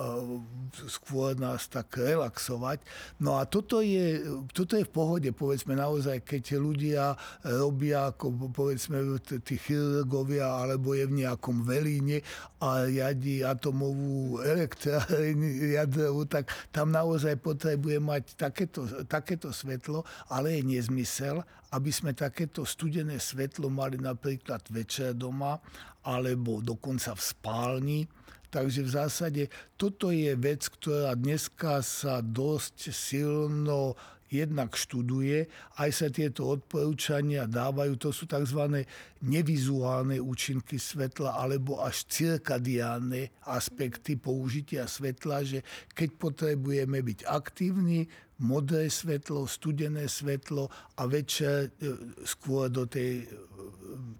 skôr 0.89 1.37
nás 1.37 1.69
tak 1.69 1.97
relaxovať. 1.97 2.81
No 3.21 3.41
a 3.41 3.45
toto 3.49 3.81
je, 3.81 4.23
toto 4.53 4.77
je 4.77 4.85
v 4.85 4.93
pohode, 4.93 5.31
povedzme 5.33 5.77
naozaj, 5.77 6.25
keď 6.25 6.45
ľudia 6.57 7.05
robia, 7.45 8.13
ako 8.13 8.51
povedzme 8.53 9.21
tí 9.43 9.57
chirurgovia, 9.61 10.47
alebo 10.47 10.93
je 10.97 11.05
v 11.09 11.27
nejakom 11.27 11.65
velíne 11.65 12.21
a 12.63 12.87
riadi 12.87 13.43
atomovú 13.43 14.41
elektrárnu, 14.43 15.49
jadrovú, 15.77 16.25
tak 16.25 16.49
tam 16.73 16.91
naozaj 16.91 17.37
potrebuje 17.41 17.99
mať 18.01 18.25
takéto, 18.35 18.85
takéto 19.05 19.53
svetlo, 19.53 20.03
ale 20.33 20.59
je 20.59 20.77
nezmysel, 20.77 21.45
aby 21.73 21.91
sme 21.93 22.17
takéto 22.17 22.65
studené 22.65 23.21
svetlo 23.21 23.69
mali 23.69 24.01
napríklad 24.01 24.65
večer 24.73 25.13
doma, 25.13 25.61
alebo 26.07 26.63
dokonca 26.63 27.13
v 27.13 27.23
spálni. 27.23 28.01
Takže 28.47 28.81
v 28.87 28.91
zásade 28.91 29.43
toto 29.77 30.15
je 30.15 30.33
vec, 30.39 30.65
ktorá 30.71 31.13
dneska 31.19 31.83
sa 31.83 32.23
dosť 32.23 32.95
silno 32.95 33.99
jednak 34.31 34.75
študuje, 34.75 35.47
aj 35.79 35.91
sa 35.91 36.09
tieto 36.11 36.47
odporúčania 36.51 37.47
dávajú, 37.47 37.95
to 37.99 38.11
sú 38.11 38.27
tzv. 38.27 38.85
nevizuálne 39.23 40.19
účinky 40.19 40.77
svetla 40.77 41.39
alebo 41.39 41.79
až 41.83 42.07
cirkadiánne 42.11 43.31
aspekty 43.47 44.19
použitia 44.19 44.91
svetla, 44.91 45.47
že 45.47 45.59
keď 45.95 46.09
potrebujeme 46.19 46.99
byť 47.03 47.19
aktívni, 47.27 48.11
modré 48.37 48.93
svetlo, 48.93 49.49
studené 49.49 50.09
svetlo 50.09 50.69
a 51.01 51.09
večer 51.09 51.73
e, 51.81 51.97
skôr 52.29 52.69
do 52.69 52.85
tej 52.85 53.25
e, 53.25 53.27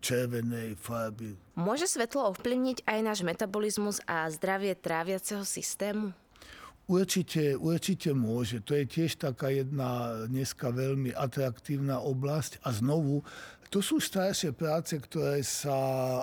červenej 0.01 0.77
farby. 0.81 1.37
Môže 1.57 1.85
svetlo 1.85 2.33
ovplyvniť 2.33 2.89
aj 2.89 2.99
náš 3.05 3.21
metabolizmus 3.21 4.01
a 4.09 4.25
zdravie 4.33 4.73
tráviaceho 4.73 5.45
systému? 5.45 6.17
Určite, 6.87 7.59
určite 7.59 8.15
môže. 8.15 8.63
To 8.63 8.79
je 8.79 8.87
tiež 8.87 9.19
taká 9.19 9.51
jedna 9.51 10.23
dneska 10.31 10.71
veľmi 10.71 11.11
atraktívna 11.19 11.99
oblasť 11.99 12.63
a 12.63 12.71
znovu 12.71 13.27
to 13.67 13.83
sú 13.83 13.99
staršie 13.99 14.55
práce, 14.55 14.95
ktoré 14.95 15.43
sa 15.43 15.75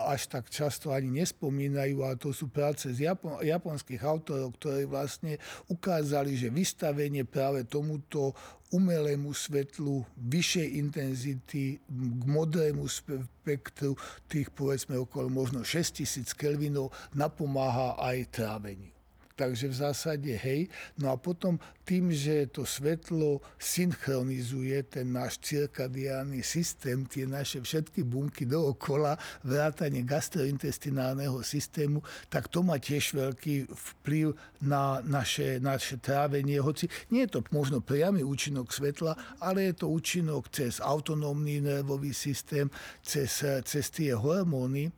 až 0.07 0.31
tak 0.31 0.47
často 0.47 0.95
ani 0.95 1.19
nespomínajú, 1.19 1.99
ale 1.99 2.15
to 2.15 2.31
sú 2.31 2.47
práce 2.47 2.87
z 2.95 3.11
Japon- 3.11 3.43
japonských 3.43 3.99
autorov, 3.99 4.55
ktorí 4.55 4.87
vlastne 4.87 5.35
ukázali, 5.67 6.39
že 6.39 6.47
vystavenie 6.47 7.27
práve 7.27 7.67
tomuto 7.67 8.31
umelému 8.71 9.35
svetlu 9.35 10.07
vyššej 10.15 10.67
intenzity 10.79 11.83
k 11.91 12.21
modrému 12.23 12.87
spektru 12.87 13.99
tých 14.31 14.47
povedzme 14.55 14.95
okolo 14.95 15.27
možno 15.27 15.67
6000 15.67 16.31
kelvinov 16.39 16.95
napomáha 17.11 17.99
aj 17.99 18.31
tráveniu. 18.31 18.92
Takže 19.33 19.65
v 19.65 19.75
zásade 19.75 20.31
hej. 20.37 20.69
No 21.01 21.09
a 21.09 21.17
potom 21.17 21.57
tým, 21.83 22.13
že 22.13 22.47
to 22.53 22.63
svetlo 22.63 23.41
synchronizuje 23.57 24.77
ten 24.87 25.09
náš 25.09 25.41
cirkadiálny 25.41 26.45
systém, 26.45 27.03
tie 27.09 27.25
naše 27.25 27.59
všetky 27.59 28.05
bunky 28.05 28.45
dookola, 28.45 29.17
vrátanie 29.41 30.05
gastrointestinálneho 30.05 31.41
systému, 31.41 32.05
tak 32.29 32.47
to 32.47 32.61
má 32.61 32.77
tiež 32.77 33.17
veľký 33.17 33.73
vplyv 33.73 34.37
na 34.63 35.01
naše, 35.01 35.57
naše 35.59 35.97
trávenie. 35.97 36.61
Hoci 36.61 36.87
nie 37.09 37.25
je 37.25 37.35
to 37.35 37.39
možno 37.49 37.81
priamy 37.81 38.21
účinok 38.21 38.69
svetla, 38.69 39.17
ale 39.41 39.73
je 39.73 39.83
to 39.83 39.91
účinok 39.91 40.53
cez 40.53 40.77
autonómny 40.77 41.59
nervový 41.59 42.13
systém, 42.13 42.69
cez, 43.03 43.43
cez 43.65 43.85
tie 43.89 44.15
hormóny 44.15 44.93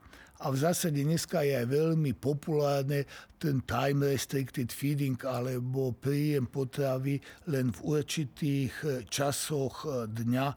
a 0.45 0.53
v 0.53 0.61
zásade 0.61 1.01
dneska 1.01 1.41
je 1.41 1.57
aj 1.57 1.67
veľmi 1.73 2.13
populárne 2.21 3.09
ten 3.41 3.65
time 3.65 4.05
restricted 4.05 4.69
feeding 4.69 5.17
alebo 5.25 5.89
príjem 5.97 6.45
potravy 6.45 7.17
len 7.49 7.73
v 7.73 7.79
určitých 7.81 8.73
eh, 8.85 8.89
časoch 9.09 9.89
eh, 9.89 10.05
dňa, 10.05 10.47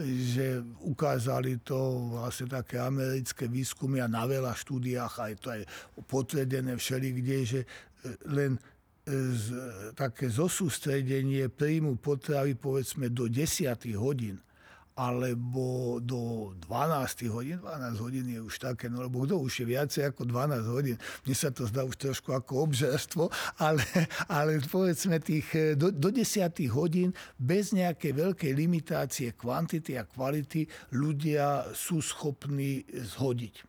že 0.00 0.60
ukázali 0.84 1.64
to 1.64 2.12
vlastne 2.20 2.52
také 2.52 2.84
americké 2.84 3.48
výskumy 3.48 4.04
a 4.04 4.12
na 4.12 4.28
veľa 4.28 4.52
štúdiách 4.52 5.14
aj 5.16 5.32
to 5.40 5.48
je 5.56 5.64
potvrdené 6.04 6.76
všelikde, 6.76 7.36
že 7.48 7.60
eh, 7.64 8.20
len 8.28 8.60
z, 9.10 9.46
také 9.96 10.28
zosústredenie 10.28 11.48
príjmu 11.48 11.96
potravy 11.96 12.54
povedzme 12.54 13.08
do 13.08 13.26
10 13.26 13.72
hodín 13.96 14.36
alebo 15.00 15.96
do 16.04 16.52
12 16.68 17.32
hodín. 17.32 17.56
12 17.64 18.04
hodín 18.04 18.28
je 18.28 18.40
už 18.44 18.60
také, 18.60 18.92
no 18.92 19.00
lebo 19.00 19.24
kto 19.24 19.40
už 19.40 19.64
je 19.64 19.66
viacej 19.72 20.12
ako 20.12 20.28
12 20.28 20.60
hodín. 20.68 20.96
Mne 21.24 21.34
sa 21.34 21.48
to 21.48 21.64
zdá 21.64 21.88
už 21.88 21.96
trošku 21.96 22.36
ako 22.36 22.68
obžerstvo, 22.68 23.32
ale, 23.66 23.80
ale 24.28 24.60
povedzme 24.60 25.16
tých 25.24 25.48
eh, 25.56 25.72
do, 25.72 25.88
do 25.88 26.12
10 26.12 26.52
hodín 26.76 27.16
bez 27.40 27.72
nejakej 27.72 28.12
veľkej 28.12 28.52
limitácie 28.52 29.32
kvantity 29.32 29.96
a 29.96 30.04
kvality 30.04 30.68
ľudia 30.92 31.72
sú 31.72 32.04
schopní 32.04 32.84
zhodiť 32.92 33.54
eh, 33.56 33.64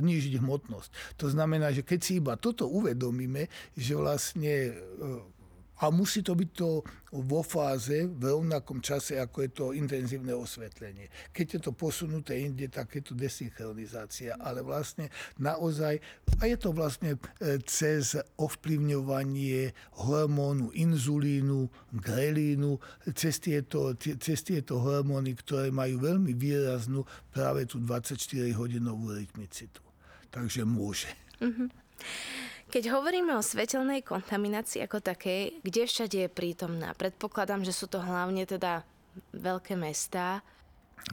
znížiť 0.00 0.40
hmotnosť. 0.40 1.20
To 1.20 1.28
znamená, 1.28 1.68
že 1.68 1.84
keď 1.84 2.00
si 2.00 2.16
iba 2.16 2.40
toto 2.40 2.64
uvedomíme, 2.72 3.52
že 3.76 3.92
vlastne 3.92 4.72
eh, 4.72 5.33
a 5.82 5.90
musí 5.90 6.22
to 6.22 6.38
byť 6.38 6.50
to 6.54 6.86
vo 7.14 7.42
fáze, 7.42 8.06
v 8.06 8.22
rovnakom 8.22 8.78
čase, 8.78 9.18
ako 9.18 9.36
je 9.42 9.50
to 9.50 9.64
intenzívne 9.74 10.30
osvetlenie. 10.34 11.10
Keď 11.34 11.46
je 11.46 11.60
to 11.62 11.72
posunuté 11.74 12.42
inde, 12.42 12.66
tak 12.70 12.94
je 12.94 13.02
to 13.02 13.14
desynchronizácia. 13.14 14.38
Ale 14.38 14.62
vlastne 14.62 15.10
naozaj, 15.38 15.98
a 16.38 16.42
je 16.46 16.56
to 16.58 16.70
vlastne 16.70 17.18
e, 17.18 17.58
cez 17.66 18.18
ovplyvňovanie 18.38 19.74
hormónu 20.02 20.70
inzulínu, 20.74 21.70
grelínu, 21.90 22.78
cez 23.14 23.42
tieto, 23.42 23.94
cez 23.98 24.38
tieto 24.42 24.78
hormóny, 24.78 25.34
ktoré 25.38 25.74
majú 25.74 26.02
veľmi 26.02 26.34
výraznú 26.34 27.06
práve 27.30 27.66
tú 27.66 27.82
24-hodinovú 27.82 29.14
rytmicitu. 29.14 29.82
Takže 30.30 30.66
môže. 30.66 31.10
Mm-hmm. 31.38 31.68
Keď 32.74 32.90
hovoríme 32.90 33.38
o 33.38 33.38
svetelnej 33.38 34.02
kontaminácii 34.02 34.82
ako 34.82 34.98
takej, 34.98 35.62
kde 35.62 35.86
všade 35.86 36.26
je 36.26 36.26
prítomná? 36.26 36.90
Predpokladám, 36.98 37.62
že 37.62 37.70
sú 37.70 37.86
to 37.86 38.02
hlavne 38.02 38.42
teda 38.50 38.82
veľké 39.30 39.78
mestá. 39.78 40.42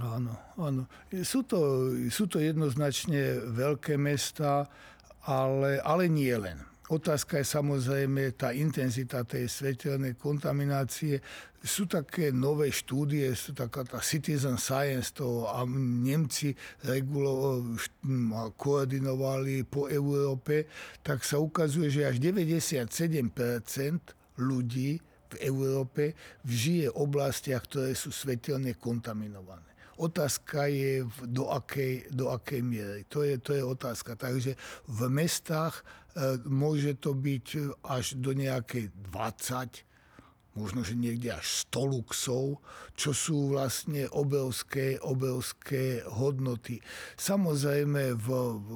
Áno, 0.02 0.34
áno. 0.58 0.90
Sú 1.22 1.46
to, 1.46 1.94
sú 2.10 2.26
to 2.26 2.42
jednoznačne 2.42 3.46
veľké 3.54 3.94
mestá, 3.94 4.66
ale, 5.22 5.78
ale 5.86 6.10
nie 6.10 6.34
len. 6.34 6.66
Otázka 6.92 7.40
je 7.40 7.48
samozrejme 7.48 8.36
tá 8.36 8.52
intenzita 8.52 9.24
tej 9.24 9.48
svetelnej 9.48 10.20
kontaminácie. 10.20 11.24
Sú 11.64 11.88
také 11.88 12.36
nové 12.36 12.68
štúdie, 12.68 13.32
sú 13.32 13.56
taká 13.56 13.88
tá 13.88 14.04
citizen 14.04 14.60
science, 14.60 15.16
to 15.16 15.48
a 15.48 15.64
Nemci 15.72 16.52
regulo, 16.84 17.64
koordinovali 18.60 19.64
po 19.64 19.88
Európe, 19.88 20.68
tak 21.00 21.24
sa 21.24 21.40
ukazuje, 21.40 21.88
že 21.88 22.12
až 22.12 22.20
97% 22.20 22.84
ľudí 24.44 25.00
v 25.32 25.36
Európe 25.48 26.12
žije 26.44 26.92
v 26.92 26.98
oblastiach, 27.00 27.72
ktoré 27.72 27.96
sú 27.96 28.12
svetelne 28.12 28.76
kontaminované. 28.76 29.71
Otázka 30.02 30.66
je, 30.66 31.06
do 31.30 31.54
akej, 31.54 32.10
do 32.10 32.34
akej 32.34 32.66
miery. 32.66 33.06
To 33.14 33.22
je, 33.22 33.38
to 33.38 33.54
je 33.54 33.62
otázka. 33.62 34.18
Takže 34.18 34.58
v 34.90 35.02
mestách 35.14 35.86
e, 36.18 36.42
môže 36.50 36.98
to 36.98 37.14
byť 37.14 37.78
až 37.86 38.18
do 38.18 38.34
nejakej 38.34 38.90
20, 39.14 40.58
možno, 40.58 40.82
že 40.82 40.98
niekde 40.98 41.38
až 41.38 41.70
100 41.70 41.94
luxov, 41.94 42.46
čo 42.98 43.14
sú 43.14 43.54
vlastne 43.54 44.10
obrovské, 44.10 44.98
obrovské 45.06 46.02
hodnoty. 46.10 46.82
Samozrejme 47.16 48.18
v, 48.18 48.28
v 48.58 48.70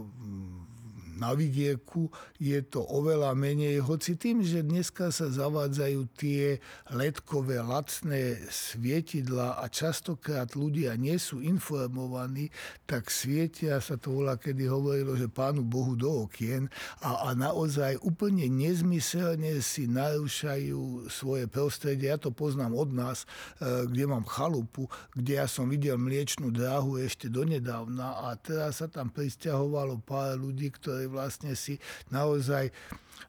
na 1.15 1.31
vidieku 1.31 2.11
je 2.35 2.59
to 2.61 2.83
oveľa 2.83 3.31
menej, 3.33 3.79
hoci 3.79 4.19
tým, 4.19 4.43
že 4.43 4.61
dneska 4.61 5.09
sa 5.09 5.31
zavádzajú 5.31 6.01
tie 6.19 6.59
ledkové 6.91 7.63
lacné 7.63 8.43
svietidla 8.51 9.63
a 9.63 9.65
častokrát 9.71 10.53
ľudia 10.53 10.93
nie 10.99 11.15
sú 11.15 11.39
informovaní, 11.39 12.51
tak 12.83 13.07
svietia 13.07 13.79
sa 13.79 13.95
to 13.95 14.19
volá, 14.19 14.35
kedy 14.35 14.67
hovorilo, 14.67 15.15
že 15.15 15.31
pánu 15.31 15.63
Bohu 15.63 15.95
do 15.95 16.27
okien 16.27 16.67
a, 16.99 17.31
a 17.31 17.35
naozaj 17.35 17.97
úplne 18.03 18.45
nezmyselne 18.51 19.63
si 19.63 19.87
narúšajú 19.87 21.07
svoje 21.07 21.47
prostredie. 21.47 22.11
Ja 22.11 22.19
to 22.19 22.35
poznám 22.35 22.75
od 22.75 22.91
nás, 22.91 23.23
e, 23.57 23.87
kde 23.87 24.03
mám 24.05 24.27
chalupu, 24.27 24.91
kde 25.15 25.39
ja 25.39 25.47
som 25.47 25.71
videl 25.71 25.95
mliečnú 25.95 26.51
dráhu 26.51 26.99
ešte 26.99 27.31
donedávna 27.31 28.27
a 28.27 28.35
teraz 28.35 28.83
sa 28.83 28.91
tam 28.91 29.07
pristahovalo 29.07 30.03
pár 30.03 30.35
ľudí, 30.35 30.67
ktorí 30.75 31.04
ktorí 31.05 31.13
vlastne 31.13 31.53
si 31.53 31.77
naozaj 32.09 32.73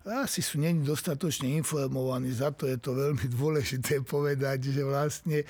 asi 0.07 0.39
sú 0.39 0.62
není 0.62 0.87
dostatočne 0.87 1.51
informovaní, 1.59 2.31
za 2.31 2.55
to 2.55 2.71
je 2.71 2.79
to 2.79 2.95
veľmi 2.95 3.27
dôležité 3.39 4.07
povedať, 4.07 4.71
že 4.71 4.83
vlastne 4.87 5.43
e, 5.43 5.47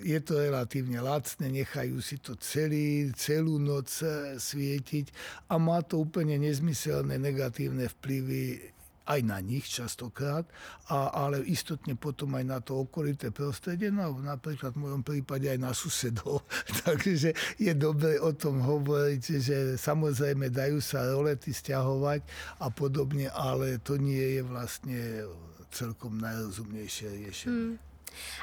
je 0.00 0.18
to 0.24 0.40
relatívne 0.40 0.96
lacné, 0.96 1.52
nechajú 1.52 2.00
si 2.00 2.16
to 2.24 2.40
celý, 2.40 3.12
celú 3.12 3.60
noc 3.60 3.92
e, 4.00 4.40
svietiť 4.40 5.12
a 5.52 5.60
má 5.60 5.84
to 5.84 6.00
úplne 6.00 6.40
nezmyselné 6.40 7.20
negatívne 7.20 7.92
vplyvy 8.00 8.72
aj 9.10 9.20
na 9.26 9.42
nich 9.42 9.66
častokrát, 9.66 10.46
a, 10.86 11.10
ale 11.26 11.42
istotne 11.50 11.98
potom 11.98 12.38
aj 12.38 12.44
na 12.46 12.58
to 12.62 12.86
okolité 12.86 13.34
prostredie, 13.34 13.90
no 13.90 14.14
napríklad 14.22 14.78
v 14.78 14.86
mojom 14.86 15.02
prípade 15.02 15.50
aj 15.50 15.58
na 15.58 15.74
susedov. 15.74 16.46
Takže 16.86 17.34
je 17.58 17.72
dobre 17.74 18.22
o 18.22 18.30
tom 18.30 18.62
hovoriť, 18.62 19.22
že 19.42 19.56
samozrejme 19.74 20.54
dajú 20.54 20.78
sa 20.78 21.10
rolety 21.10 21.50
stiahovať 21.50 22.22
a 22.62 22.70
podobne, 22.70 23.26
ale 23.34 23.82
to 23.82 23.98
nie 23.98 24.38
je 24.38 24.42
vlastne 24.46 25.00
celkom 25.74 26.18
najrozumnejšie 26.22 27.06
riešenie. 27.10 27.74
Hmm. 27.74 27.90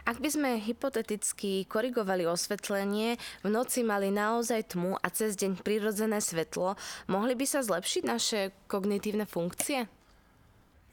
Ak 0.08 0.24
by 0.24 0.30
sme 0.32 0.50
hypoteticky 0.64 1.68
korigovali 1.68 2.24
osvetlenie, 2.24 3.20
v 3.44 3.50
noci 3.52 3.84
mali 3.84 4.16
naozaj 4.16 4.76
tmu 4.76 4.96
a 4.96 5.08
cez 5.12 5.36
deň 5.36 5.60
prirodzené 5.60 6.24
svetlo, 6.24 6.80
mohli 7.12 7.36
by 7.36 7.44
sa 7.44 7.60
zlepšiť 7.60 8.04
naše 8.08 8.40
kognitívne 8.72 9.28
funkcie? 9.28 9.97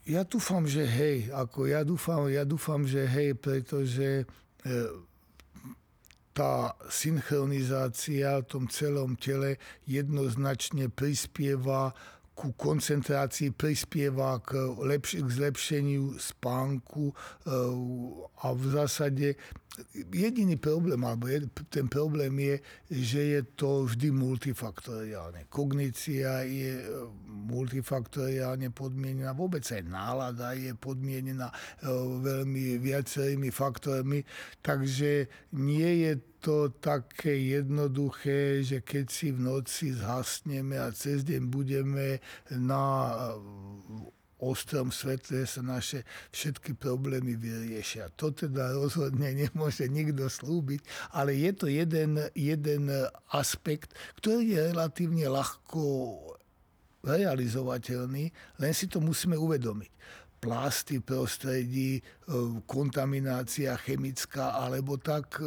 Ja 0.04 0.20
dúfam, 0.20 0.68
že 0.68 0.84
hej, 0.84 1.32
ako 1.32 1.64
ja 1.64 1.80
dúfam, 1.80 2.28
ja 2.28 2.44
dúfam, 2.44 2.84
že 2.84 3.08
hej, 3.08 3.32
pretože 3.40 4.20
e, 4.20 4.24
tá 6.36 6.76
synchronizácia 6.92 8.44
v 8.44 8.44
tom 8.44 8.64
celom 8.68 9.16
tele 9.16 9.56
jednoznačne 9.88 10.92
prispieva 10.92 11.96
ku 12.36 12.52
koncentrácii, 12.52 13.56
prispieva 13.56 14.42
k, 14.44 14.58
lepš- 14.84 15.24
k 15.24 15.28
zlepšeniu 15.40 16.20
spánku 16.20 17.08
e, 17.08 17.14
a 18.44 18.46
v 18.52 18.62
zásade 18.76 19.40
jediný 20.14 20.56
problém, 20.56 21.02
alebo 21.02 21.26
ten 21.66 21.90
problém 21.90 22.38
je, 22.38 22.56
že 22.90 23.20
je 23.20 23.40
to 23.58 23.90
vždy 23.90 24.14
multifaktoriálne. 24.14 25.50
Kognícia 25.50 26.46
je 26.46 26.78
e, 26.78 26.86
multifaktoriálne 27.26 28.70
podmienená, 28.70 29.34
vôbec 29.34 29.66
aj 29.66 29.82
nálada 29.82 30.54
je 30.54 30.70
podmienená 30.78 31.50
e, 31.50 31.56
veľmi 32.22 32.78
viacerými 32.78 33.50
faktormi, 33.50 34.22
takže 34.62 35.26
nie 35.58 36.06
je 36.06 36.12
to 36.44 36.68
také 36.76 37.34
jednoduché, 37.40 38.60
že 38.60 38.84
keď 38.84 39.06
si 39.08 39.32
v 39.32 39.42
noci 39.42 39.96
zhasneme 39.96 40.76
a 40.76 40.92
cez 40.92 41.24
deň 41.24 41.42
budeme 41.48 42.20
na 42.52 43.10
ostrom 44.42 44.90
svetle 44.90 45.46
sa 45.46 45.62
naše 45.62 46.02
všetky 46.34 46.74
problémy 46.74 47.38
vyriešia. 47.38 48.10
To 48.18 48.34
teda 48.34 48.74
rozhodne 48.74 49.30
nemôže 49.30 49.86
nikto 49.86 50.26
slúbiť, 50.26 50.82
ale 51.14 51.38
je 51.38 51.50
to 51.54 51.66
jeden, 51.70 52.18
jeden 52.34 52.90
aspekt, 53.30 53.94
ktorý 54.18 54.58
je 54.58 54.60
relatívne 54.74 55.26
ľahko 55.30 55.82
realizovateľný, 57.04 58.32
len 58.58 58.72
si 58.72 58.88
to 58.88 58.98
musíme 58.98 59.36
uvedomiť. 59.36 59.92
Plasty 60.40 61.00
v 61.00 61.08
prostredí, 61.08 61.90
e, 61.96 62.02
kontaminácia 62.68 63.80
chemická, 63.80 64.60
alebo 64.60 65.00
tak 65.00 65.40
e, 65.40 65.44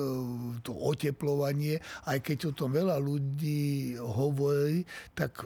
to 0.66 0.74
oteplovanie, 0.74 1.78
aj 2.10 2.18
keď 2.26 2.50
o 2.50 2.56
tom 2.58 2.74
veľa 2.74 2.98
ľudí 2.98 3.94
hovorí, 4.02 4.90
tak 5.14 5.46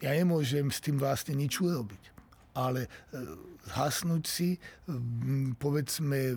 ja 0.00 0.16
nemôžem 0.16 0.72
s 0.72 0.80
tým 0.80 0.96
vlastne 0.96 1.36
nič 1.36 1.60
urobiť 1.60 2.17
ale 2.58 2.86
e, 2.86 2.88
zhasnúť 3.68 4.24
si, 4.24 4.56
povedzme 5.60 6.32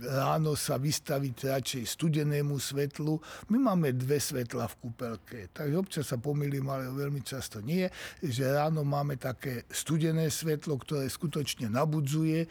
ráno 0.00 0.56
sa 0.56 0.80
vystaviť 0.80 1.52
radšej 1.52 1.84
studenému 1.84 2.56
svetlu. 2.56 3.20
My 3.52 3.60
máme 3.60 3.92
dve 3.92 4.16
svetla 4.16 4.64
v 4.72 4.74
kúpelke, 4.80 5.38
takže 5.52 5.76
občas 5.76 6.04
sa 6.08 6.16
pomýlim, 6.16 6.64
ale 6.72 6.88
veľmi 6.88 7.20
často 7.20 7.60
nie, 7.60 7.84
že 8.24 8.48
ráno 8.48 8.82
máme 8.82 9.20
také 9.20 9.68
studené 9.68 10.32
svetlo, 10.32 10.80
ktoré 10.80 11.04
skutočne 11.12 11.68
nabudzuje 11.68 12.38
e, 12.40 12.48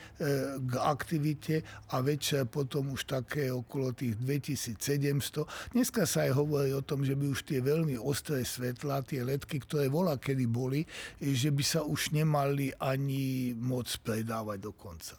k 0.61 0.73
aktivite 0.77 1.65
a 1.89 2.05
večer 2.05 2.45
potom 2.45 2.93
už 2.93 3.09
také 3.09 3.49
okolo 3.49 3.97
tých 3.97 4.13
2700. 4.21 5.73
Dneska 5.73 6.05
sa 6.05 6.29
aj 6.29 6.37
hovorí 6.37 6.69
o 6.77 6.85
tom, 6.85 7.01
že 7.01 7.17
by 7.17 7.25
už 7.33 7.49
tie 7.49 7.59
veľmi 7.65 7.97
ostré 7.97 8.45
svetla, 8.45 9.01
tie 9.01 9.25
ledky, 9.25 9.57
ktoré 9.57 9.89
volá 9.89 10.21
kedy 10.21 10.45
boli, 10.45 10.85
že 11.17 11.49
by 11.49 11.63
sa 11.65 11.81
už 11.81 12.13
nemali 12.13 12.52
ani 12.77 13.55
moc 13.57 13.89
predávať 14.03 14.57
dokonca. 14.61 15.15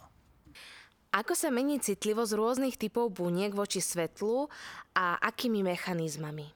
Ako 1.14 1.38
sa 1.38 1.54
mení 1.54 1.78
citlivosť 1.78 2.32
rôznych 2.34 2.74
typov 2.74 3.14
buniek 3.14 3.54
voči 3.54 3.78
svetlu 3.78 4.50
a 4.98 5.14
akými 5.22 5.62
mechanizmami? 5.62 6.50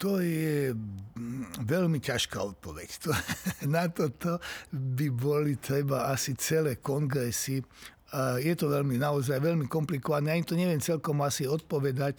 To 0.00 0.20
je 0.20 0.76
mm, 0.76 1.64
veľmi 1.64 2.00
ťažká 2.00 2.36
odpoveď. 2.56 2.88
To, 3.04 3.10
na 3.76 3.88
toto 3.88 4.40
by 4.72 5.08
boli 5.12 5.56
treba 5.56 6.08
asi 6.12 6.36
celé 6.36 6.80
kongresy 6.80 7.64
je 8.38 8.54
to 8.54 8.70
veľmi, 8.70 8.96
naozaj 9.02 9.42
veľmi 9.42 9.66
komplikované. 9.66 10.30
Ani 10.30 10.46
to 10.46 10.54
neviem 10.54 10.78
celkom 10.78 11.18
asi 11.26 11.44
odpovedať, 11.44 12.16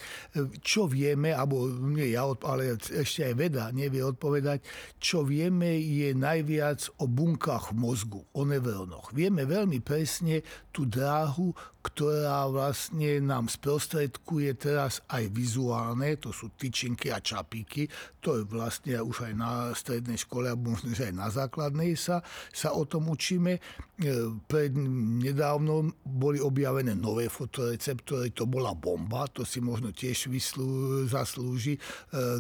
čo 0.59 0.85
vieme, 0.85 1.31
alebo 1.31 1.67
nie 1.69 2.11
ja, 2.11 2.27
ale 2.27 2.75
ešte 2.75 3.23
aj 3.23 3.33
veda 3.39 3.71
nevie 3.71 4.03
odpovedať, 4.03 4.61
čo 4.99 5.23
vieme 5.23 5.79
je 5.79 6.11
najviac 6.11 6.91
o 6.99 7.07
bunkách 7.07 7.71
mozgu, 7.71 8.19
o 8.35 8.41
neurónoch. 8.43 9.15
Vieme 9.15 9.47
veľmi 9.47 9.79
presne 9.79 10.43
tú 10.75 10.83
dráhu, 10.85 11.55
ktorá 11.87 12.43
vlastne 12.51 13.23
nám 13.23 13.47
sprostredkuje 13.47 14.59
teraz 14.59 14.99
aj 15.07 15.31
vizuálne, 15.31 16.19
to 16.19 16.35
sú 16.35 16.51
tyčinky 16.59 17.15
a 17.15 17.23
čapíky, 17.23 17.87
to 18.19 18.35
je 18.37 18.43
vlastne 18.43 18.99
už 18.99 19.31
aj 19.31 19.33
na 19.39 19.51
strednej 19.71 20.19
škole, 20.19 20.51
alebo 20.51 20.75
možno, 20.75 20.91
že 20.91 21.07
aj 21.07 21.15
na 21.15 21.31
základnej 21.31 21.95
sa, 21.95 22.19
sa 22.51 22.75
o 22.75 22.83
tom 22.83 23.07
učíme. 23.07 23.55
E, 23.55 23.61
pred 24.45 24.75
nedávno 25.23 25.95
boli 26.03 26.43
objavené 26.43 26.91
nové 26.91 27.31
fotoreceptory, 27.31 28.35
to 28.35 28.43
bola 28.43 28.75
bomba, 28.75 29.31
to 29.31 29.47
si 29.47 29.63
možno 29.63 29.95
tiež 29.95 30.27
vyslú, 30.27 31.07
zaslúži 31.07 31.79
e, 31.79 31.81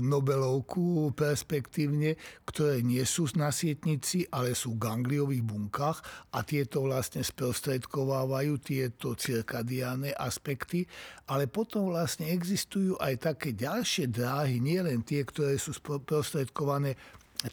Nobelovku 0.03 1.15
perspektívne, 1.15 2.19
ktoré 2.43 2.83
nie 2.83 3.01
sú 3.07 3.31
na 3.39 3.55
sietnici, 3.55 4.27
ale 4.27 4.53
sú 4.53 4.75
v 4.75 4.83
gangliových 4.83 5.43
bunkách 5.47 5.97
a 6.35 6.43
tieto 6.43 6.83
vlastne 6.83 7.23
sprostredkovávajú 7.23 8.53
tieto 8.59 9.15
cirkadiálne 9.37 10.17
aspekty, 10.17 10.89
ale 11.29 11.45
potom 11.45 11.93
vlastne 11.93 12.33
existujú 12.33 12.97
aj 12.97 13.33
také 13.33 13.53
ďalšie 13.53 14.09
dráhy, 14.09 14.57
nielen 14.57 15.05
tie, 15.05 15.21
ktoré 15.21 15.61
sú 15.61 15.77
sprostredkované 15.77 16.97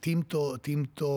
týmto, 0.01 0.57
týmto 0.65 1.09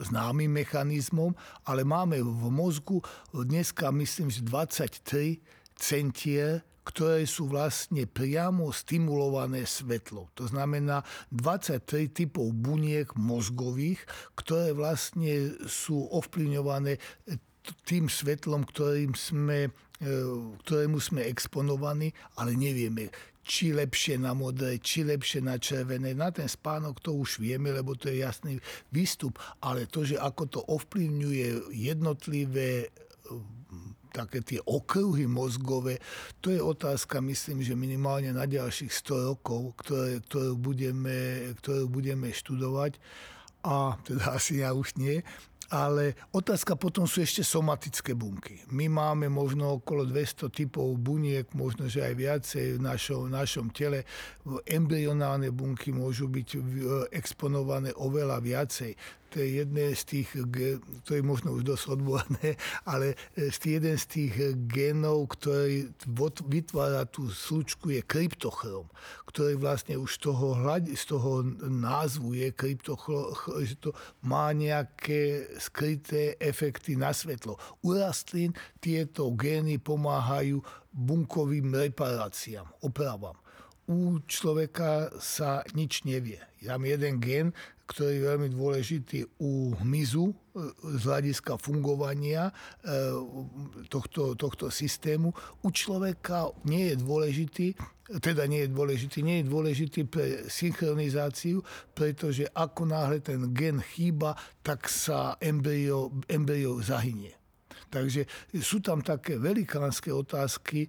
známym 0.00 0.48
mechanizmom, 0.48 1.34
ale 1.66 1.82
máme 1.82 2.22
v 2.22 2.48
mozgu 2.48 3.02
dneska 3.34 3.90
myslím, 3.90 4.30
že 4.30 4.46
23 4.46 5.42
centier, 5.76 6.64
ktoré 6.80 7.28
sú 7.28 7.46
vlastne 7.46 8.08
priamo 8.08 8.72
stimulované 8.72 9.68
svetlo. 9.68 10.32
To 10.34 10.48
znamená 10.48 11.04
23 11.28 12.08
typov 12.08 12.50
buniek 12.56 13.12
mozgových, 13.20 14.00
ktoré 14.32 14.72
vlastne 14.72 15.60
sú 15.68 16.08
ovplyvňované 16.08 16.96
tým 17.86 18.06
svetlom, 18.06 18.66
ktorým 18.68 19.14
sme, 19.14 19.68
e, 19.68 20.10
ktorému 20.66 20.98
sme 21.00 21.26
exponovaní, 21.26 22.14
ale 22.38 22.54
nevieme, 22.54 23.10
či 23.40 23.74
lepšie 23.74 24.20
na 24.20 24.36
modré, 24.36 24.78
či 24.78 25.02
lepšie 25.02 25.42
na 25.42 25.56
červené. 25.56 26.14
Na 26.14 26.30
ten 26.30 26.46
spánok 26.46 27.02
to 27.02 27.16
už 27.16 27.40
vieme, 27.42 27.72
lebo 27.74 27.96
to 27.96 28.12
je 28.12 28.22
jasný 28.22 28.60
výstup, 28.94 29.40
ale 29.64 29.90
to, 29.90 30.06
že 30.06 30.20
ako 30.20 30.42
to 30.46 30.60
ovplyvňuje 30.62 31.74
jednotlivé 31.74 32.86
e, 32.86 32.88
také 34.10 34.42
tie 34.42 34.60
okruhy 34.66 35.30
mozgové, 35.30 36.02
to 36.42 36.50
je 36.50 36.58
otázka, 36.58 37.22
myslím, 37.22 37.62
že 37.62 37.78
minimálne 37.78 38.34
na 38.34 38.44
ďalších 38.44 38.90
100 38.90 39.30
rokov, 39.34 39.78
ktoré, 39.86 40.18
ktorú, 40.26 40.58
budeme, 40.58 41.50
ktorú 41.62 41.86
budeme 41.86 42.34
študovať. 42.34 42.98
A 43.60 43.94
teda 44.02 44.40
asi 44.40 44.64
ja 44.64 44.72
už 44.74 44.96
nie, 44.96 45.20
ale 45.70 46.18
otázka 46.34 46.74
potom 46.74 47.06
sú 47.06 47.22
ešte 47.22 47.46
somatické 47.46 48.18
bunky. 48.18 48.66
My 48.74 48.90
máme 48.90 49.30
možno 49.30 49.78
okolo 49.78 50.02
200 50.02 50.50
typov 50.50 50.98
buniek, 50.98 51.46
možno, 51.54 51.86
že 51.86 52.02
aj 52.02 52.14
viacej 52.18 52.66
v 52.76 52.80
našom, 52.82 53.30
našom 53.30 53.70
tele. 53.70 54.02
Embryonálne 54.66 55.54
bunky 55.54 55.94
môžu 55.94 56.26
byť 56.26 56.48
exponované 57.14 57.94
oveľa 57.94 58.42
viacej 58.42 59.19
to 59.30 59.38
je 59.38 59.62
jedné 59.62 59.94
z 59.94 60.02
tých, 60.04 60.28
to 61.06 61.14
je 61.14 61.22
možno 61.22 61.54
už 61.54 61.62
dosť 61.62 61.84
odborné, 61.94 62.58
ale 62.92 63.14
tých, 63.38 63.78
jeden 63.78 63.96
z 63.96 64.06
tých 64.10 64.34
genov, 64.66 65.30
ktorý 65.38 65.94
vytvára 66.50 67.06
tú 67.06 67.30
slučku, 67.30 67.94
je 67.94 68.02
kryptochrom, 68.02 68.90
ktorý 69.30 69.54
vlastne 69.56 69.94
už 69.94 70.18
toho, 70.18 70.58
z 70.90 71.04
toho 71.06 71.46
názvu 71.62 72.34
je 72.34 72.50
kryptochrom, 72.50 73.30
že 73.62 73.78
to 73.78 73.94
má 74.26 74.50
nejaké 74.50 75.46
skryté 75.62 76.34
efekty 76.42 76.98
na 76.98 77.14
svetlo. 77.14 77.54
U 77.86 77.94
rastlín 77.94 78.50
tieto 78.82 79.30
gény 79.38 79.78
pomáhajú 79.78 80.58
bunkovým 80.90 81.70
reparáciám, 81.70 82.66
opravám 82.82 83.38
u 83.90 84.22
človeka 84.22 85.10
sa 85.18 85.66
nič 85.74 86.06
nevie. 86.06 86.38
Je 86.62 86.70
tam 86.70 86.86
jeden 86.86 87.18
gen, 87.18 87.50
ktorý 87.90 88.12
je 88.14 88.28
veľmi 88.30 88.48
dôležitý 88.54 89.18
u 89.42 89.74
hmyzu 89.82 90.30
e, 90.30 90.34
z 90.94 91.02
hľadiska 91.02 91.58
fungovania 91.58 92.48
e, 92.48 92.52
tohto, 93.90 94.38
tohto 94.38 94.70
systému. 94.70 95.34
U 95.66 95.68
človeka 95.74 96.54
nie 96.70 96.94
je 96.94 96.96
dôležitý, 97.02 97.66
teda 98.22 98.46
nie 98.46 98.66
je 98.66 98.70
dôležitý, 98.70 99.18
nie 99.26 99.42
je 99.42 99.50
dôležitý 99.50 100.00
pre 100.06 100.46
synchronizáciu, 100.46 101.66
pretože 101.90 102.46
ako 102.54 102.86
náhle 102.86 103.18
ten 103.18 103.50
gen 103.50 103.82
chýba, 103.82 104.38
tak 104.62 104.86
sa 104.86 105.34
embryo, 105.42 106.14
embryo 106.30 106.78
zahynie. 106.78 107.34
Takže 107.90 108.22
sú 108.62 108.78
tam 108.78 109.02
také 109.02 109.34
velikánske 109.34 110.14
otázky, 110.14 110.86
e, 110.86 110.88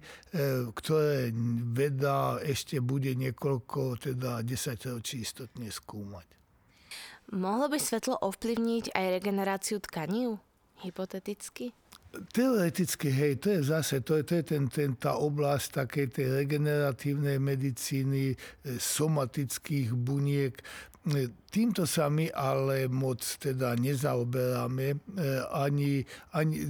ktoré 0.70 1.34
veda 1.74 2.38
ešte 2.38 2.78
bude 2.78 3.10
niekoľko, 3.18 3.98
teda 3.98 4.46
10 4.46 4.94
ročí 4.94 5.26
istotne 5.26 5.66
skúmať. 5.66 6.41
Mohlo 7.30 7.70
by 7.70 7.78
svetlo 7.78 8.18
ovplyvniť 8.18 8.90
aj 8.90 9.06
regeneráciu 9.22 9.78
tkaní? 9.78 10.34
Hypoteticky? 10.82 11.70
Teoreticky, 12.12 13.08
hej, 13.08 13.40
to 13.40 13.56
je 13.56 13.60
zase, 13.72 14.04
to 14.04 14.20
je, 14.20 14.22
to 14.28 14.32
je 14.36 14.44
ten, 14.44 14.68
ten, 14.68 14.90
tá 15.00 15.16
oblasť 15.16 15.80
takej 15.80 16.06
tej 16.12 16.26
regeneratívnej 16.44 17.40
medicíny, 17.40 18.36
e, 18.36 18.36
somatických 18.76 19.96
buniek. 19.96 20.52
E, 21.08 21.32
týmto 21.48 21.88
sa 21.88 22.12
my 22.12 22.28
ale 22.36 22.84
moc 22.92 23.24
teda 23.40 23.72
nezaoberáme, 23.80 24.86
e, 24.92 24.96
ani, 25.56 26.04
ani 26.36 26.68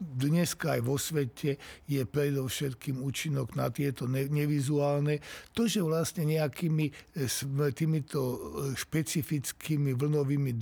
dneska 0.00 0.76
aj 0.76 0.80
vo 0.84 0.96
svete 1.00 1.56
je 1.88 2.02
predovšetkým 2.04 3.00
účinok 3.00 3.56
na 3.56 3.72
tieto 3.72 4.04
nevizuálne. 4.08 5.20
To, 5.56 5.64
že 5.64 5.80
vlastne 5.80 6.28
nejakými 6.28 6.86
e, 6.88 7.72
týmito 7.72 8.20
e, 8.20 8.38
špecifickými 8.76 9.96
vlnovými 9.96 10.52
e, 10.52 10.58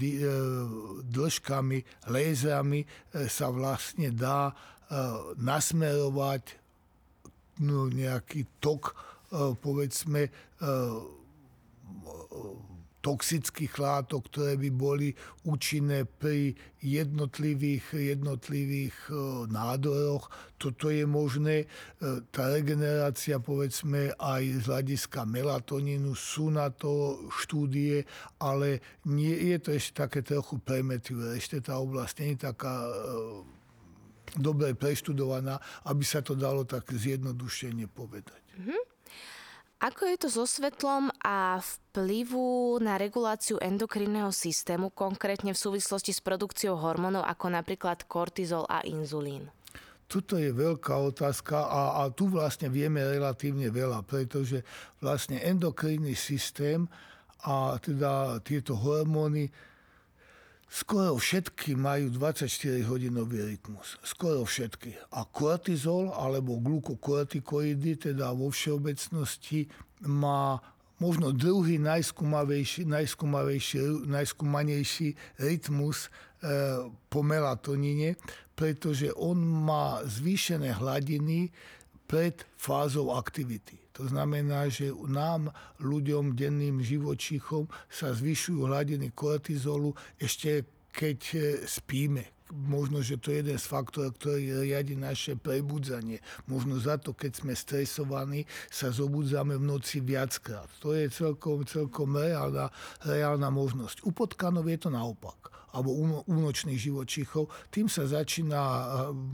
dĺžkami, 1.02 1.78
lézrami 2.10 2.86
sa 3.26 3.50
vlastne 3.50 4.10
dá 4.14 4.54
nasmerovať 5.40 6.44
no, 7.64 7.88
nejaký 7.88 8.60
tok, 8.60 8.92
povedzme, 9.58 10.28
toxických 13.04 13.76
látok, 13.76 14.32
ktoré 14.32 14.56
by 14.56 14.70
boli 14.72 15.12
účinné 15.44 16.08
pri 16.08 16.56
jednotlivých, 16.80 17.92
jednotlivých 17.92 18.96
e, 19.12 19.14
nádoroch. 19.52 20.32
Toto 20.56 20.88
je 20.88 21.04
možné. 21.04 21.56
E, 21.64 21.66
tá 22.32 22.48
regenerácia, 22.48 23.36
povedzme, 23.36 24.16
aj 24.16 24.64
z 24.64 24.64
hľadiska 24.64 25.28
melatonínu 25.28 26.16
sú 26.16 26.48
na 26.48 26.72
to 26.72 27.20
štúdie, 27.44 28.08
ale 28.40 28.80
nie, 29.04 29.36
je 29.52 29.58
to 29.60 29.70
ešte 29.76 30.00
také 30.08 30.24
trochu 30.24 30.56
premetlivé. 30.64 31.36
Ešte 31.36 31.60
tá 31.60 31.76
oblasť 31.76 32.14
nie 32.24 32.32
je 32.32 32.48
taká 32.48 32.88
e, 32.88 32.92
dobre 34.40 34.72
preštudovaná, 34.72 35.60
aby 35.92 36.04
sa 36.08 36.24
to 36.24 36.32
dalo 36.32 36.64
tak 36.64 36.88
zjednodušene 36.88 37.84
povedať. 37.92 38.40
Mm-hmm. 38.56 38.93
Ako 39.84 40.08
je 40.08 40.16
to 40.16 40.28
so 40.32 40.48
svetlom 40.48 41.12
a 41.20 41.60
vplyvu 41.60 42.80
na 42.80 42.96
reguláciu 42.96 43.60
endokrinného 43.60 44.32
systému, 44.32 44.88
konkrétne 44.88 45.52
v 45.52 45.60
súvislosti 45.60 46.08
s 46.08 46.24
produkciou 46.24 46.80
hormónov 46.80 47.28
ako 47.28 47.52
napríklad 47.52 48.08
kortizol 48.08 48.64
a 48.64 48.80
inzulín? 48.88 49.52
Tuto 50.08 50.40
je 50.40 50.56
veľká 50.56 50.88
otázka 50.88 51.68
a, 51.68 52.00
a 52.00 52.02
tu 52.08 52.32
vlastne 52.32 52.72
vieme 52.72 53.04
relatívne 53.04 53.68
veľa, 53.68 54.00
pretože 54.08 54.64
vlastne 55.04 55.36
endokrinný 55.44 56.16
systém 56.16 56.88
a 57.44 57.76
teda 57.76 58.40
tieto 58.40 58.80
hormóny 58.80 59.52
Skoro 60.74 61.14
všetky 61.22 61.78
majú 61.78 62.10
24-hodinový 62.10 63.46
rytmus. 63.46 63.94
Skoro 64.02 64.42
všetky. 64.42 65.14
A 65.14 65.22
kortizol 65.22 66.10
alebo 66.10 66.58
glukokortikoidy, 66.58 68.10
teda 68.10 68.34
vo 68.34 68.50
všeobecnosti, 68.50 69.70
má 70.02 70.58
možno 70.98 71.30
druhý 71.30 71.78
najskúmavejší, 71.78 72.90
najskúmavejší, 72.90 74.02
najskúmanejší 74.10 75.14
rytmus 75.38 76.10
e, 76.42 76.90
po 77.06 77.22
melatonine, 77.22 78.18
pretože 78.58 79.14
on 79.14 79.38
má 79.38 80.02
zvýšené 80.02 80.74
hladiny 80.74 81.54
pred 82.10 82.42
fázou 82.58 83.14
aktivity. 83.14 83.83
To 83.94 84.10
znamená, 84.10 84.66
že 84.70 84.90
nám, 85.06 85.54
ľuďom, 85.78 86.34
denným 86.34 86.82
živočíchom 86.82 87.70
sa 87.86 88.10
zvyšujú 88.10 88.66
hladiny 88.66 89.14
kortizolu 89.14 89.94
ešte 90.18 90.66
keď 90.94 91.18
e, 91.34 91.38
spíme. 91.66 92.22
Možno, 92.54 93.02
že 93.02 93.18
to 93.18 93.34
je 93.34 93.42
jeden 93.42 93.58
z 93.58 93.66
faktorov, 93.66 94.14
ktorý 94.14 94.62
riadi 94.62 94.94
naše 94.94 95.34
prebudzanie. 95.34 96.22
Možno 96.46 96.78
za 96.78 97.02
to, 97.02 97.10
keď 97.10 97.42
sme 97.42 97.50
stresovaní, 97.58 98.46
sa 98.70 98.94
zobudzame 98.94 99.58
v 99.58 99.64
noci 99.74 99.98
viackrát. 99.98 100.70
To 100.78 100.94
je 100.94 101.10
celkom, 101.10 101.66
celkom 101.66 102.14
reálna, 102.14 102.70
reálna 103.02 103.50
možnosť. 103.50 104.06
U 104.06 104.14
potkanov 104.14 104.70
je 104.70 104.78
to 104.78 104.90
naopak 104.94 105.53
alebo 105.74 106.22
únočných 106.30 106.78
živočíchov, 106.78 107.50
tým 107.74 107.90
sa 107.90 108.06
začína 108.06 108.62
eh, 108.62 108.86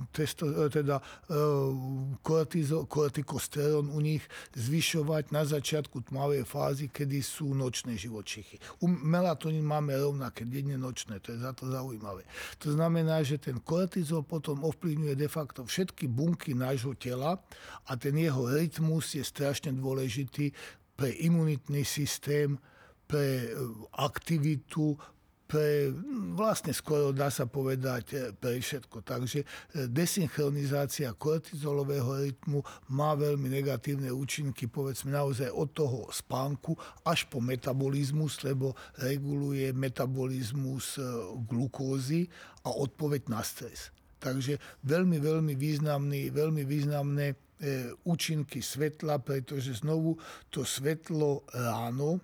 testo, 0.09 0.49
eh, 0.49 0.73
teda 0.73 0.97
eh, 1.29 2.57
kortikosterón 2.89 3.93
u 3.93 4.01
nich 4.01 4.25
zvyšovať 4.57 5.37
na 5.37 5.45
začiatku 5.45 6.09
tmavej 6.09 6.49
fázy, 6.49 6.89
kedy 6.89 7.21
sú 7.21 7.53
nočné 7.53 8.01
živočichy. 8.01 8.57
U 8.81 8.89
melatonín 8.89 9.69
máme 9.69 9.93
rovnaké, 10.01 10.49
denne 10.49 10.81
nočné, 10.81 11.21
to 11.21 11.37
je 11.37 11.45
za 11.45 11.53
to 11.53 11.69
zaujímavé. 11.69 12.25
To 12.65 12.73
znamená, 12.73 13.21
že 13.21 13.37
ten 13.37 13.61
kortizol 13.61 14.25
potom 14.25 14.65
ovplyvňuje 14.65 15.15
de 15.15 15.29
facto 15.29 15.69
všetky 15.69 16.09
bunky 16.09 16.57
nášho 16.57 16.97
tela 16.97 17.37
a 17.85 17.93
ten 18.01 18.17
jeho 18.17 18.49
rytmus 18.49 19.13
je 19.13 19.23
strašne 19.23 19.77
dôležitý 19.77 20.57
pre 20.97 21.13
imunitný 21.21 21.85
systém, 21.85 22.57
pre 23.11 23.51
aktivitu, 23.99 24.95
pre, 25.51 25.91
vlastne 26.39 26.71
skoro 26.71 27.11
dá 27.11 27.27
sa 27.27 27.51
povedať 27.51 28.05
e, 28.15 28.17
pre 28.31 28.63
všetko. 28.63 29.03
Takže 29.03 29.43
e, 29.43 29.47
desynchronizácia 29.91 31.11
kortizolového 31.19 32.23
rytmu 32.23 32.63
má 32.95 33.19
veľmi 33.19 33.51
negatívne 33.51 34.15
účinky, 34.15 34.71
povedzme 34.71 35.11
naozaj 35.11 35.51
od 35.51 35.75
toho 35.75 36.07
spánku 36.15 36.79
až 37.03 37.27
po 37.27 37.43
metabolizmus, 37.43 38.47
lebo 38.47 38.79
reguluje 39.03 39.75
metabolizmus 39.75 41.03
e, 41.03 41.03
glukózy 41.51 42.31
a 42.63 42.71
odpoveď 42.71 43.27
na 43.27 43.43
stres. 43.43 43.91
Takže 44.23 44.55
veľmi, 44.87 45.19
veľmi 45.19 45.59
významný, 45.59 46.31
veľmi 46.31 46.63
významné 46.63 47.35
účinky 48.09 48.65
svetla, 48.65 49.21
pretože 49.21 49.85
znovu 49.85 50.17
to 50.49 50.65
svetlo 50.65 51.45
ráno 51.53 52.17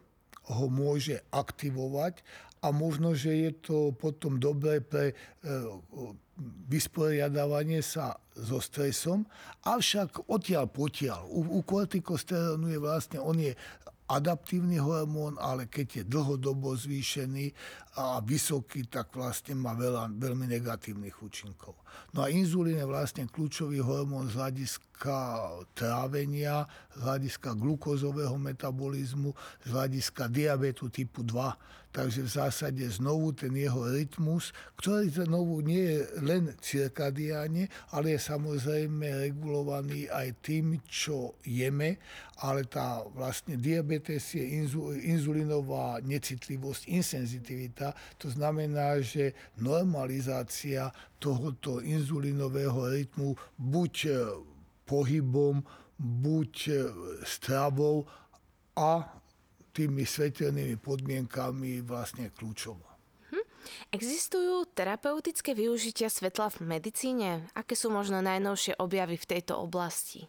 ho 0.47 0.67
môže 0.71 1.19
aktivovať 1.35 2.23
a 2.63 2.73
možno, 2.73 3.13
že 3.13 3.33
je 3.33 3.51
to 3.61 3.77
potom 3.93 4.41
dobré 4.41 4.81
pre 4.81 5.13
e, 5.13 5.15
vysporiadávanie 6.69 7.81
sa 7.81 8.17
so 8.37 8.61
stresom, 8.61 9.25
avšak 9.65 10.29
odtiaľ 10.29 10.69
potiaľ. 10.69 11.29
U, 11.33 11.41
u 11.57 11.61
kortikosterónu 11.65 12.69
je 12.73 12.79
vlastne, 12.81 13.19
on 13.21 13.37
je 13.41 13.57
adaptívny 14.07 14.79
hormón, 14.79 15.35
ale 15.43 15.67
keď 15.67 16.03
je 16.03 16.05
dlhodobo 16.07 16.79
zvýšený 16.79 17.51
a 17.99 18.23
vysoký, 18.23 18.87
tak 18.87 19.11
vlastne 19.19 19.59
má 19.59 19.75
veľa, 19.75 20.15
veľmi 20.15 20.47
negatívnych 20.47 21.17
účinkov. 21.19 21.75
No 22.15 22.23
a 22.23 22.31
inzulín 22.31 22.79
je 22.79 22.87
vlastne 22.87 23.27
kľúčový 23.27 23.83
hormón 23.83 24.31
z 24.31 24.39
hľadiska 24.39 24.86
trávenia, 25.77 26.65
z 26.97 27.01
hľadiska 27.05 27.53
glukózového 27.53 28.37
metabolizmu, 28.41 29.37
z 29.65 29.69
hľadiska 29.69 30.33
diabetu 30.33 30.89
typu 30.89 31.21
2. 31.21 31.77
Takže 31.97 32.29
v 32.29 32.31
zásade 32.45 32.85
znovu 32.93 33.33
ten 33.33 33.57
jeho 33.57 33.89
rytmus, 33.89 34.53
ktorý 34.77 35.09
znovu 35.17 35.65
nie 35.65 35.81
je 35.81 36.01
len 36.21 36.53
cirkadiáne, 36.61 37.73
ale 37.89 38.13
je 38.13 38.21
samozrejme 38.21 39.25
regulovaný 39.25 40.05
aj 40.13 40.45
tým, 40.45 40.77
čo 40.85 41.41
jeme, 41.41 41.97
ale 42.45 42.69
tá 42.69 43.01
vlastne 43.17 43.57
diabetes 43.57 44.29
je 44.37 44.45
inzulinová 45.09 46.05
necitlivosť, 46.05 46.85
insenzitivita. 46.85 47.97
To 48.21 48.29
znamená, 48.29 49.01
že 49.01 49.33
normalizácia 49.57 50.93
tohoto 51.17 51.81
inzulinového 51.81 52.93
rytmu 52.93 53.41
buď 53.57 53.93
pohybom, 54.87 55.67
buď 55.99 56.53
e, 56.69 56.73
stravou 57.27 58.07
a 58.79 59.05
tými 59.77 60.09
svetelnými 60.09 60.81
podmienkami 60.81 61.85
vlastne 61.85 62.33
kľúčová. 62.33 62.97
Hm. 63.35 63.45
Existujú 63.93 64.65
terapeutické 64.73 65.53
využitia 65.53 66.09
svetla 66.09 66.49
v 66.49 66.59
medicíne? 66.65 67.31
Aké 67.53 67.77
sú 67.77 67.93
možno 67.93 68.25
najnovšie 68.25 68.81
objavy 68.81 69.21
v 69.21 69.29
tejto 69.37 69.61
oblasti? 69.61 70.25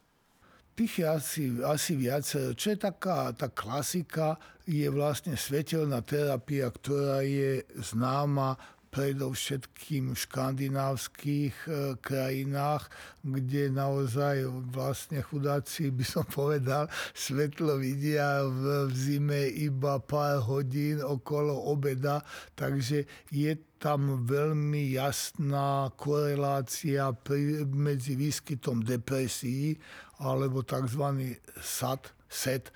Tých 0.77 1.01
je 1.01 1.07
asi, 1.09 1.45
asi 1.65 1.97
viac. 1.97 2.21
Čo 2.29 2.67
je 2.69 2.77
taká 2.77 3.33
tá 3.33 3.49
klasika, 3.49 4.37
je 4.67 4.85
vlastne 4.93 5.33
svetelná 5.33 6.05
terapia, 6.05 6.69
ktorá 6.69 7.25
je 7.25 7.65
známa 7.81 8.59
predovšetkým 8.97 10.17
v 10.17 10.17
škandinávskych 10.17 11.55
e, 11.69 11.71
krajinách, 12.01 12.89
kde 13.21 13.69
naozaj 13.69 14.49
vlastne 14.73 15.21
chudáci, 15.21 15.93
by 15.93 16.01
som 16.01 16.25
povedal, 16.25 16.89
svetlo 17.13 17.77
vidia 17.77 18.41
v, 18.41 18.89
zime 18.89 19.53
iba 19.53 20.01
pár 20.01 20.41
hodín 20.49 21.05
okolo 21.05 21.69
obeda, 21.69 22.25
takže 22.57 23.05
je 23.29 23.53
tam 23.77 24.25
veľmi 24.25 24.97
jasná 24.97 25.93
korelácia 25.93 27.13
pri, 27.13 27.69
medzi 27.69 28.17
výskytom 28.17 28.81
depresí 28.81 29.77
alebo 30.17 30.65
tzv. 30.65 31.37
SAT, 31.61 32.09
SET, 32.25 32.73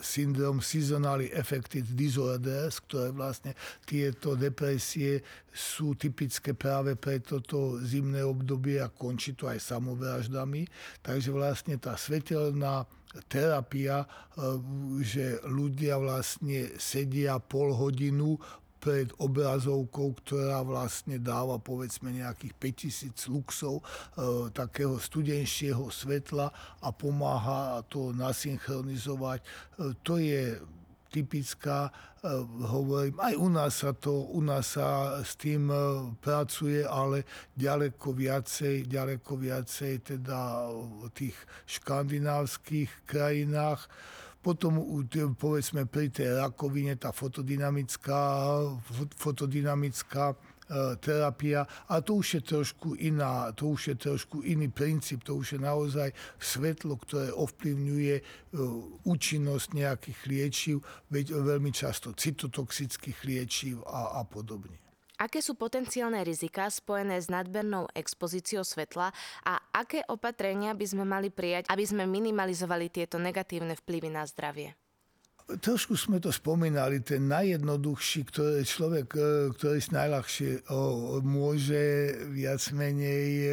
syndrom 0.00 0.64
Seasonally 0.64 1.28
Affected 1.36 1.84
Disorders, 1.92 2.80
ktoré 2.88 3.12
vlastne 3.12 3.52
tieto 3.84 4.32
depresie 4.32 5.20
sú 5.52 5.92
typické 5.96 6.56
práve 6.56 6.96
pre 6.96 7.20
toto 7.20 7.76
zimné 7.84 8.24
obdobie 8.24 8.80
a 8.80 8.88
končí 8.88 9.36
to 9.36 9.48
aj 9.48 9.60
samovraždami. 9.60 10.64
Takže 11.04 11.30
vlastne 11.32 11.76
tá 11.76 11.96
svetelná 12.00 12.88
terapia, 13.28 14.04
uh, 14.04 14.60
že 15.00 15.40
ľudia 15.48 15.96
vlastne 15.96 16.76
sedia 16.76 17.40
pol 17.40 17.72
hodinu 17.72 18.36
pred 18.86 19.10
obrazovkou, 19.18 20.14
ktorá 20.22 20.62
vlastne 20.62 21.18
dáva 21.18 21.58
povedzme 21.58 22.14
nejakých 22.14 22.54
5000 23.10 23.34
luxov 23.34 23.82
e, 23.82 23.84
takého 24.54 24.94
studenšieho 24.94 25.90
svetla 25.90 26.54
a 26.78 26.88
pomáha 26.94 27.82
to 27.90 28.14
nasynchronizovať. 28.14 29.42
E, 29.42 29.46
to 30.06 30.22
je 30.22 30.54
typická, 31.10 31.90
e, 31.90 32.30
hovorím, 32.70 33.18
aj 33.18 33.34
u 33.34 33.48
nás 33.50 33.72
sa 33.82 33.90
to, 33.90 34.30
u 34.30 34.38
nás 34.38 34.78
sa 34.78 35.18
s 35.24 35.34
tým 35.34 35.66
e, 35.66 35.76
pracuje, 36.20 36.86
ale 36.86 37.24
ďaleko 37.56 38.12
viacej, 38.12 38.86
ďaleko 38.86 39.32
viacej 39.34 40.14
teda 40.14 40.68
v 40.70 41.10
tých 41.10 41.36
škandinávskych 41.66 43.08
krajinách. 43.08 43.90
Potom 44.46 44.78
povedzme 45.34 45.90
pri 45.90 46.14
tej 46.14 46.38
rakovine 46.38 46.94
tá 46.94 47.10
fotodynamická, 47.10 48.22
fotodynamická 49.18 50.38
E, 50.66 50.96
terapia 50.96 51.62
a 51.86 52.02
to 52.02 52.18
už 52.18 52.34
je 52.34 52.40
trošku 52.40 52.98
iná, 52.98 53.54
to 53.54 53.70
už 53.78 53.88
je 53.88 53.94
trošku 53.94 54.42
iný 54.42 54.66
princíp, 54.66 55.22
to 55.22 55.38
už 55.38 55.52
je 55.52 55.60
naozaj 55.62 56.10
svetlo, 56.42 56.98
ktoré 56.98 57.30
ovplyvňuje 57.30 58.14
e, 58.18 58.22
účinnosť 59.06 59.68
nejakých 59.78 60.18
liečiv, 60.26 60.76
veľmi 61.30 61.70
často 61.70 62.10
cytotoxických 62.10 63.18
liečiv 63.22 63.86
a, 63.86 64.18
a 64.18 64.26
podobne. 64.26 64.85
Aké 65.16 65.40
sú 65.40 65.56
potenciálne 65.56 66.20
rizika 66.20 66.68
spojené 66.68 67.16
s 67.16 67.32
nadbernou 67.32 67.88
expozíciou 67.96 68.68
svetla 68.68 69.16
a 69.48 69.54
aké 69.72 70.04
opatrenia 70.12 70.76
by 70.76 70.84
sme 70.84 71.04
mali 71.08 71.32
prijať, 71.32 71.72
aby 71.72 71.84
sme 71.88 72.04
minimalizovali 72.04 72.92
tieto 72.92 73.16
negatívne 73.16 73.72
vplyvy 73.80 74.12
na 74.12 74.28
zdravie? 74.28 74.76
Trošku 75.46 75.94
sme 75.94 76.18
to 76.18 76.34
spomínali, 76.34 77.00
ten 77.06 77.30
najjednoduchší, 77.30 78.20
ktorý 78.28 78.66
človek, 78.66 79.08
e, 79.14 79.28
ktorý 79.54 79.78
najľahšie 79.94 80.66
môže 81.22 81.82
viac 82.34 82.66
menej 82.74 83.30
e, 83.46 83.50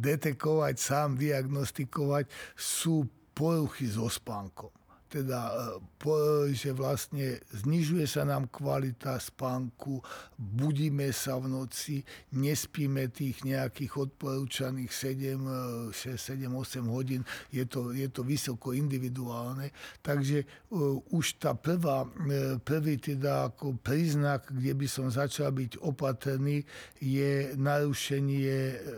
detekovať, 0.00 0.74
sám 0.80 1.20
diagnostikovať, 1.20 2.32
sú 2.56 3.04
poruchy 3.36 3.92
so 3.92 4.08
spánkom 4.08 4.72
teda, 5.14 5.40
e, 5.54 6.50
že 6.50 6.74
vlastne 6.74 7.38
znižuje 7.54 8.02
sa 8.10 8.26
nám 8.26 8.50
kvalita 8.50 9.14
spánku, 9.22 10.02
budíme 10.34 11.14
sa 11.14 11.38
v 11.38 11.54
noci, 11.54 11.96
nespíme 12.34 13.06
tých 13.14 13.46
nejakých 13.46 14.10
odporúčaných 14.10 14.90
7, 14.90 15.94
6, 15.94 16.18
7, 16.18 16.50
8 16.50 16.84
hodín, 16.90 17.22
je 17.54 17.62
to, 17.64 17.94
je 17.94 18.10
to 18.10 18.26
vysoko 18.26 18.74
individuálne. 18.74 19.70
Takže 20.02 20.42
uh, 20.44 20.98
už 21.14 21.38
tá 21.38 21.54
prvá, 21.54 22.02
uh, 22.04 22.58
prvý 22.58 22.98
teda 22.98 23.54
ako 23.54 23.78
príznak, 23.78 24.50
kde 24.50 24.74
by 24.74 24.86
som 24.90 25.06
začal 25.08 25.54
byť 25.54 25.78
opatrný, 25.80 26.66
je 26.98 27.54
narušenie 27.54 28.56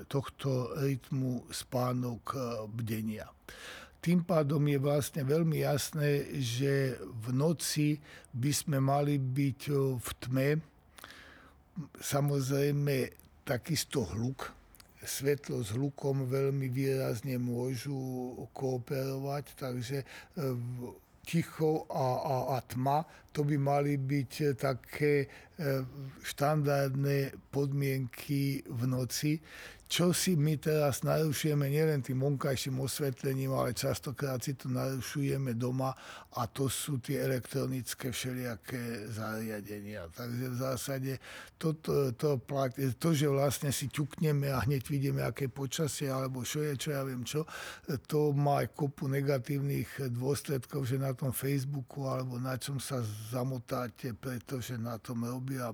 tohto 0.08 0.72
rytmu 0.80 1.44
spánok 1.52 2.34
bdenia 2.72 3.28
tým 4.06 4.22
pádom 4.22 4.62
je 4.70 4.78
vlastne 4.78 5.26
veľmi 5.26 5.66
jasné, 5.66 6.30
že 6.38 6.94
v 7.26 7.34
noci 7.34 7.98
by 8.30 8.54
sme 8.54 8.78
mali 8.78 9.18
byť 9.18 9.60
v 9.98 10.08
tme. 10.22 10.48
Samozrejme, 11.98 13.10
takisto 13.42 14.06
hluk, 14.06 14.54
svetlo 15.02 15.58
s 15.58 15.74
hlukom 15.74 16.30
veľmi 16.30 16.70
výrazne 16.70 17.34
môžu 17.42 17.98
kooperovať, 18.54 19.44
takže 19.58 19.98
e, 20.02 20.06
ticho 21.26 21.90
a, 21.90 22.06
a, 22.22 22.36
a 22.54 22.56
tma, 22.62 23.02
to 23.34 23.42
by 23.42 23.58
mali 23.58 23.98
byť 23.98 24.54
také 24.54 25.26
e, 25.26 25.82
štandardné 26.22 27.50
podmienky 27.50 28.62
v 28.70 28.80
noci 28.86 29.42
čo 29.86 30.10
si 30.10 30.34
my 30.34 30.58
teraz 30.58 31.06
narušujeme 31.06 31.70
nielen 31.70 32.02
tým 32.02 32.18
vonkajším 32.18 32.82
osvetlením, 32.82 33.54
ale 33.54 33.70
častokrát 33.70 34.42
si 34.42 34.58
to 34.58 34.66
narušujeme 34.66 35.54
doma 35.54 35.94
a 36.34 36.42
to 36.50 36.66
sú 36.66 36.98
tie 36.98 37.22
elektronické 37.22 38.10
všelijaké 38.10 39.06
zariadenia. 39.14 40.10
Takže 40.10 40.44
v 40.50 40.56
zásade 40.58 41.12
to, 41.54 41.78
to, 41.78 42.10
to, 42.18 42.42
to, 42.98 43.08
že 43.14 43.30
vlastne 43.30 43.70
si 43.70 43.86
ťukneme 43.86 44.50
a 44.50 44.66
hneď 44.66 44.82
vidíme, 44.90 45.22
aké 45.22 45.46
počasie 45.46 46.10
alebo 46.10 46.42
čo 46.42 46.66
je, 46.66 46.74
čo 46.74 46.90
ja 46.90 47.06
viem 47.06 47.22
čo, 47.22 47.46
to 48.10 48.34
má 48.34 48.66
aj 48.66 48.74
kopu 48.74 49.06
negatívnych 49.06 50.10
dôsledkov, 50.10 50.82
že 50.82 50.98
na 50.98 51.14
tom 51.14 51.30
Facebooku 51.30 52.10
alebo 52.10 52.42
na 52.42 52.58
čom 52.58 52.82
sa 52.82 52.98
zamotáte, 53.30 54.18
pretože 54.18 54.74
na 54.74 54.98
tom 54.98 55.22
robia 55.22 55.70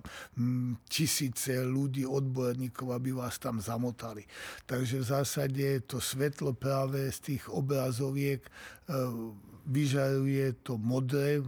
tisíce 0.84 1.64
ľudí, 1.64 2.04
odborníkov, 2.04 2.92
aby 2.92 3.16
vás 3.16 3.40
tam 3.40 3.56
zamotali 3.56 4.01
dostali. 4.02 4.26
Takže 4.66 4.98
v 4.98 5.06
zásade 5.06 5.66
to 5.86 6.02
svetlo 6.02 6.52
práve 6.58 7.06
z 7.14 7.18
tých 7.22 7.44
obrazoviek 7.46 8.42
e, 8.42 8.50
vyžaruje 9.62 10.66
to 10.66 10.74
modré, 10.74 11.38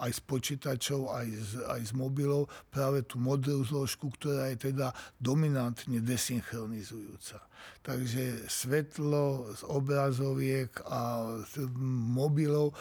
aj 0.00 0.12
z 0.16 0.20
počítačov, 0.24 1.12
aj 1.12 1.26
z, 1.28 1.52
aj 1.68 1.80
z 1.84 1.92
mobilov, 1.92 2.48
práve 2.72 3.04
tú 3.04 3.20
modrú 3.20 3.60
zložku, 3.60 4.08
ktorá 4.08 4.48
je 4.56 4.72
teda 4.72 4.96
dominantne 5.20 6.00
desynchronizujúca. 6.00 7.44
Takže 7.84 8.48
svetlo 8.48 9.52
z 9.52 9.62
obrazoviek 9.68 10.72
a 10.88 11.28
z 11.44 11.68
mobilov 12.16 12.72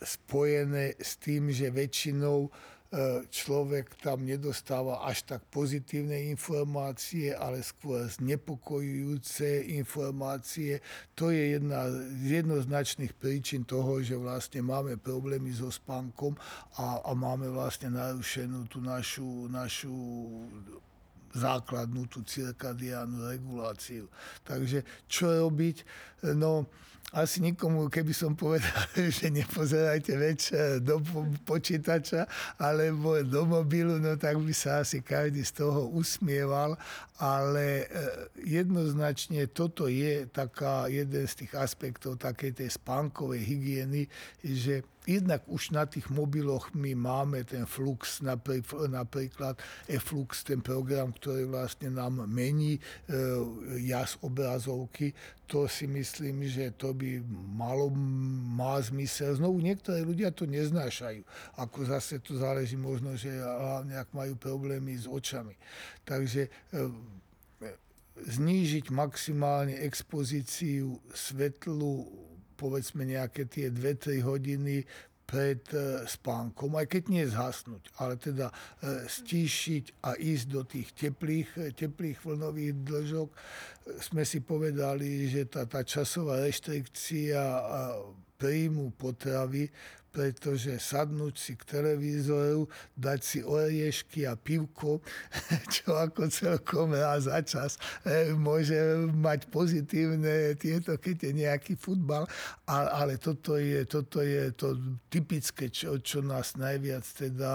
spojené 0.00 0.96
s 0.96 1.20
tým, 1.20 1.52
že 1.52 1.68
väčšinou 1.68 2.48
človek 3.28 4.00
tam 4.00 4.24
nedostáva 4.24 5.04
až 5.04 5.28
tak 5.28 5.44
pozitívne 5.52 6.32
informácie, 6.32 7.36
ale 7.36 7.60
skôr 7.60 8.08
znepokojujúce 8.08 9.68
informácie. 9.76 10.80
To 11.12 11.28
je 11.28 11.60
jedna 11.60 11.84
z 12.16 12.40
jednoznačných 12.40 13.12
príčin 13.12 13.68
toho, 13.68 14.00
že 14.00 14.16
vlastne 14.16 14.64
máme 14.64 14.96
problémy 14.96 15.52
so 15.52 15.68
spánkom 15.68 16.32
a, 16.80 17.04
a 17.04 17.10
máme 17.12 17.52
vlastne 17.52 17.92
narušenú 17.92 18.64
tú 18.72 18.80
našu, 18.80 19.52
našu 19.52 19.92
základnú 21.36 22.08
tú 22.08 22.24
cirkadiánu 22.24 23.28
reguláciu. 23.28 24.08
Takže 24.48 24.80
čo 25.04 25.44
robiť? 25.44 25.84
No, 26.32 26.72
asi 27.12 27.40
nikomu, 27.40 27.88
keby 27.88 28.12
som 28.12 28.36
povedal, 28.36 28.84
že 29.16 29.32
nepozerajte 29.32 30.12
večer 30.16 30.66
do 30.84 31.00
počítača 31.48 32.28
alebo 32.60 33.24
do 33.24 33.48
mobilu, 33.48 33.96
no 33.96 34.12
tak 34.20 34.36
by 34.36 34.52
sa 34.52 34.84
asi 34.84 35.00
každý 35.00 35.40
z 35.40 35.64
toho 35.64 35.88
usmieval, 35.88 36.76
ale 37.18 37.82
e, 37.82 37.86
jednoznačne 38.46 39.50
toto 39.50 39.90
je 39.90 40.30
taká, 40.30 40.86
jeden 40.86 41.26
z 41.26 41.44
tých 41.44 41.52
aspektov 41.58 42.22
takej 42.22 42.62
tej 42.62 42.70
spánkovej 42.70 43.42
hygieny, 43.42 44.06
že 44.46 44.86
jednak 45.02 45.42
už 45.50 45.72
na 45.72 45.88
tých 45.88 46.06
mobiloch 46.12 46.70
my 46.76 46.92
máme 46.94 47.42
ten 47.42 47.64
flux, 47.64 48.20
napríklad 48.86 49.56
e-flux, 49.88 50.44
ten 50.44 50.60
program, 50.60 51.10
ktorý 51.16 51.48
vlastne 51.50 51.90
nám 51.90 52.28
mení 52.28 52.76
e, 52.76 52.80
jas 53.82 54.20
obrazovky, 54.20 55.16
to 55.48 55.64
si 55.64 55.88
myslím, 55.88 56.44
že 56.44 56.76
to 56.76 56.92
by 56.92 57.24
malo, 57.56 57.88
má 58.52 58.76
zmysel. 58.84 59.32
Znovu 59.32 59.64
niektorí 59.64 60.04
ľudia 60.04 60.28
to 60.28 60.44
neznášajú. 60.44 61.24
Ako 61.56 61.88
zase 61.88 62.20
to 62.20 62.36
záleží 62.36 62.76
možno, 62.76 63.16
že 63.16 63.32
hlavne 63.32 63.96
ak 63.96 64.12
majú 64.12 64.36
problémy 64.36 64.92
s 64.92 65.08
očami. 65.08 65.56
Takže 66.04 66.46
e, 66.46 66.50
znížiť 68.26 68.90
maximálne 68.90 69.78
expozíciu 69.84 70.98
svetlu 71.14 72.08
povedzme 72.58 73.06
nejaké 73.06 73.46
tie 73.46 73.70
2-3 73.70 74.18
hodiny 74.26 74.82
pred 75.28 75.60
e, 75.76 76.08
spánkom, 76.08 76.72
aj 76.80 76.88
keď 76.88 77.02
nie 77.12 77.24
zhasnúť, 77.28 77.92
ale 78.00 78.16
teda 78.16 78.48
e, 78.48 78.54
stíšiť 79.04 80.00
a 80.00 80.16
ísť 80.16 80.46
do 80.48 80.64
tých 80.64 80.88
teplých, 80.96 81.48
e, 81.60 81.68
teplých 81.76 82.24
vlnových 82.24 82.74
dĺžok. 82.80 83.28
Sme 84.00 84.24
si 84.24 84.40
povedali, 84.40 85.28
že 85.28 85.44
tá, 85.44 85.68
tá 85.68 85.84
časová 85.84 86.40
reštrikcia 86.40 87.44
príjmu 88.38 88.94
potravy 88.94 89.68
pretože 90.18 90.80
sadnúť 90.80 91.34
si 91.38 91.52
k 91.54 91.62
televízoru, 91.78 92.66
dať 92.96 93.20
si 93.22 93.38
oriešky 93.44 94.26
a 94.26 94.34
pivko, 94.34 94.98
čo 95.74 95.94
ako 95.94 96.26
celkom 96.26 96.96
raz 96.96 97.30
za 97.30 97.38
čas 97.44 97.78
e, 98.02 98.34
môže 98.34 98.74
mať 99.14 99.46
pozitívne 99.52 100.58
tieto, 100.58 100.96
keď 100.98 101.30
je 101.30 101.32
nejaký 101.44 101.78
futbal, 101.78 102.26
ale 102.66 103.20
toto 103.20 103.60
je, 103.60 103.84
toto 103.86 104.24
je 104.24 104.50
to 104.58 104.74
typické, 105.06 105.70
čo, 105.70 106.00
čo 106.02 106.24
nás 106.24 106.56
najviac 106.58 107.04
teda, 107.04 107.52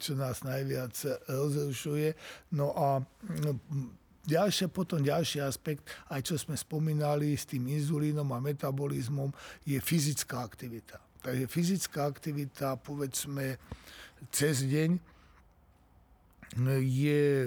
čo 0.00 0.16
nás 0.16 0.40
najviac 0.46 0.94
rozrušuje. 1.28 2.16
No 2.56 2.72
a 2.72 3.04
no, 3.44 3.50
Ďalšie, 4.20 4.68
potom 4.68 5.00
ďalší 5.00 5.40
aspekt, 5.40 5.88
aj 6.12 6.20
čo 6.28 6.36
sme 6.36 6.52
spomínali 6.52 7.32
s 7.32 7.48
tým 7.48 7.64
inzulínom 7.72 8.28
a 8.36 8.38
metabolizmom, 8.38 9.32
je 9.64 9.80
fyzická 9.80 10.44
aktivita. 10.44 11.00
Takže 11.24 11.48
fyzická 11.48 12.04
aktivita, 12.04 12.76
povedzme, 12.80 13.56
cez 14.28 14.64
deň 14.68 15.00
je 16.82 17.46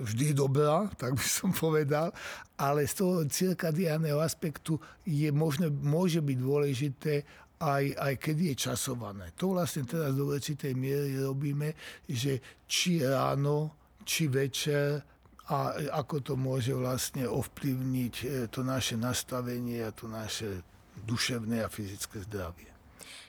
vždy 0.00 0.32
dobrá, 0.32 0.88
tak 0.96 1.20
by 1.20 1.26
som 1.26 1.52
povedal, 1.52 2.10
ale 2.56 2.88
z 2.88 2.94
toho 3.04 3.22
cirkadiálneho 3.28 4.18
aspektu 4.24 4.80
je 5.04 5.28
možné, 5.28 5.68
môže 5.68 6.24
byť 6.24 6.38
dôležité 6.40 7.14
aj, 7.60 7.84
aj 7.98 8.14
keď 8.16 8.36
je 8.40 8.54
časované. 8.56 9.26
To 9.36 9.52
vlastne 9.52 9.84
teraz 9.84 10.16
do 10.16 10.32
určitej 10.32 10.72
miery 10.72 11.18
robíme, 11.20 11.74
že 12.08 12.40
či 12.64 13.04
ráno, 13.04 13.74
či 14.08 14.32
večer 14.32 15.04
a 15.48 15.72
ako 15.96 16.16
to 16.20 16.34
môže 16.36 16.76
vlastne 16.76 17.24
ovplyvniť 17.24 18.14
e, 18.20 18.26
to 18.52 18.60
naše 18.60 19.00
nastavenie 19.00 19.80
a 19.80 19.90
to 19.96 20.04
naše 20.04 20.60
duševné 21.08 21.64
a 21.64 21.72
fyzické 21.72 22.20
zdravie. 22.28 22.68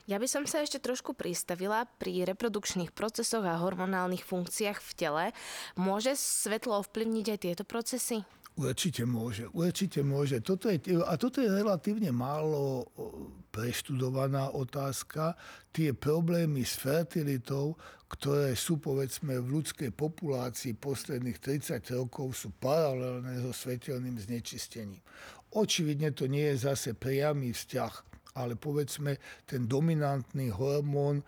Ja 0.10 0.18
by 0.18 0.26
som 0.26 0.44
sa 0.50 0.66
ešte 0.66 0.82
trošku 0.82 1.14
pristavila 1.14 1.86
pri 2.02 2.26
reprodukčných 2.26 2.90
procesoch 2.90 3.46
a 3.46 3.62
hormonálnych 3.62 4.26
funkciách 4.26 4.82
v 4.82 4.92
tele. 4.98 5.26
Môže 5.78 6.18
svetlo 6.18 6.82
ovplyvniť 6.82 7.26
aj 7.30 7.40
tieto 7.46 7.64
procesy? 7.64 8.26
Určite 8.60 9.08
môže, 9.08 9.48
určite 9.56 10.04
môže. 10.04 10.44
Toto 10.44 10.68
je, 10.68 11.00
a 11.00 11.16
toto 11.16 11.40
je 11.40 11.48
relatívne 11.48 12.12
málo 12.12 12.92
preštudovaná 13.56 14.52
otázka. 14.52 15.40
Tie 15.72 15.96
problémy 15.96 16.68
s 16.68 16.76
fertilitou, 16.76 17.80
ktoré 18.12 18.60
sú 18.60 18.84
povedzme 18.84 19.40
v 19.40 19.64
ľudskej 19.64 19.96
populácii 19.96 20.76
posledných 20.76 21.40
30 21.40 21.80
rokov, 21.96 22.36
sú 22.36 22.52
paralelné 22.60 23.40
so 23.40 23.56
svetelným 23.56 24.20
znečistením. 24.20 25.00
Očividne 25.56 26.12
to 26.12 26.28
nie 26.28 26.52
je 26.52 26.68
zase 26.68 27.00
priamy 27.00 27.56
vzťah 27.56 28.19
ale 28.38 28.54
povedzme 28.54 29.18
ten 29.50 29.66
dominantný 29.66 30.54
hormón 30.54 31.20
e, 31.20 31.24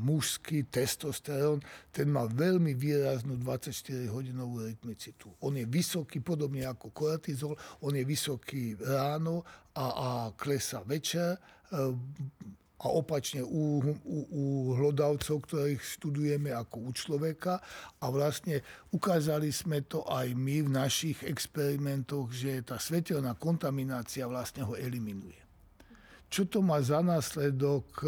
mužský, 0.00 0.64
testosterón, 0.72 1.60
ten 1.92 2.08
má 2.08 2.24
veľmi 2.24 2.72
výraznú 2.72 3.36
24-hodinovú 3.44 4.64
rytmicitu. 4.64 5.28
On 5.44 5.52
je 5.52 5.68
vysoký, 5.68 6.24
podobne 6.24 6.64
ako 6.64 6.90
kortizol, 6.96 7.54
on 7.84 7.92
je 7.92 8.04
vysoký 8.08 8.78
ráno 8.80 9.44
a, 9.76 9.86
a 9.92 10.08
klesa 10.32 10.80
večer. 10.86 11.36
E, 11.36 12.32
a 12.84 12.92
opačne 12.92 13.40
u, 13.40 13.80
u, 14.04 14.18
u 14.28 14.44
hlodavcov, 14.76 15.48
ktorých 15.48 15.80
študujeme 15.80 16.52
ako 16.52 16.84
u 16.84 16.90
človeka. 16.92 17.56
A 18.04 18.12
vlastne 18.12 18.60
ukázali 18.92 19.48
sme 19.48 19.80
to 19.88 20.04
aj 20.04 20.36
my 20.36 20.60
v 20.60 20.68
našich 20.68 21.24
experimentoch, 21.24 22.28
že 22.28 22.60
tá 22.60 22.76
svetelná 22.76 23.40
kontaminácia 23.40 24.28
vlastne 24.28 24.68
ho 24.68 24.76
eliminuje 24.76 25.43
čo 26.34 26.50
to 26.50 26.58
má 26.66 26.82
za 26.82 26.98
následok 26.98 28.02
e, 28.02 28.06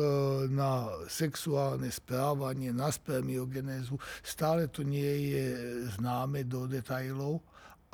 na 0.51 0.91
sexuálne 1.07 1.87
správanie, 1.95 2.75
na 2.75 2.91
spermiogenézu, 2.91 3.95
stále 4.27 4.67
to 4.67 4.83
nie 4.83 5.31
je 5.31 5.47
známe 5.95 6.43
do 6.43 6.67
detajlov, 6.67 7.39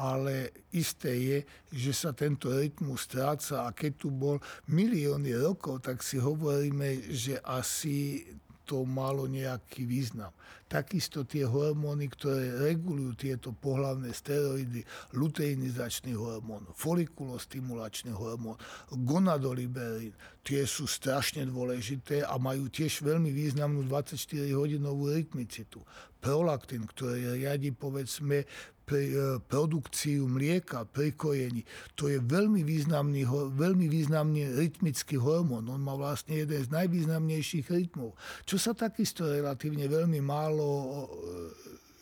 ale 0.01 0.57
isté 0.73 1.13
je, 1.21 1.39
že 1.69 1.93
sa 1.93 2.11
tento 2.17 2.49
rytmus 2.49 3.05
stráca. 3.05 3.69
A 3.69 3.77
keď 3.77 3.93
tu 4.01 4.09
bol 4.09 4.41
milióny 4.73 5.37
rokov, 5.37 5.85
tak 5.85 6.01
si 6.01 6.17
hovoríme, 6.17 7.13
že 7.13 7.37
asi 7.45 8.25
to 8.73 8.89
malo 8.89 9.29
nejaký 9.29 9.85
význam. 9.85 10.33
Takisto 10.65 11.29
tie 11.29 11.45
hormóny, 11.45 12.09
ktoré 12.09 12.73
regulujú 12.73 13.13
tieto 13.21 13.53
pohlavné 13.53 14.09
steroidy, 14.17 14.81
luteinizačný 15.13 16.17
hormón, 16.17 16.65
folikulostimulačný 16.73 18.17
hormón, 18.17 18.57
gonadoliberín, 18.89 20.17
tie 20.41 20.65
sú 20.65 20.89
strašne 20.89 21.45
dôležité 21.45 22.25
a 22.25 22.41
majú 22.41 22.73
tiež 22.73 23.05
veľmi 23.05 23.29
významnú 23.29 23.85
24-hodinovú 23.85 25.13
rytmicitu. 25.13 25.85
Prolaktín, 26.17 26.89
ktorý 26.89 27.37
riadi 27.37 27.77
povedzme 27.77 28.49
pre 28.93 29.09
produkciu 29.49 30.29
mlieka 30.29 30.85
pri 30.85 31.17
kojení. 31.17 31.65
To 31.97 32.13
je 32.13 32.21
veľmi 32.21 32.61
významný, 32.61 33.25
veľmi 33.57 33.89
významný 33.89 34.53
rytmický 34.53 35.17
hormón. 35.17 35.65
On 35.73 35.81
má 35.81 35.97
vlastne 35.97 36.37
jeden 36.45 36.61
z 36.61 36.69
najvýznamnejších 36.69 37.73
rytmov. 37.73 38.13
Čo 38.45 38.61
sa 38.61 38.77
takisto 38.77 39.25
relatívne 39.25 39.89
veľmi 39.89 40.21
málo 40.21 41.09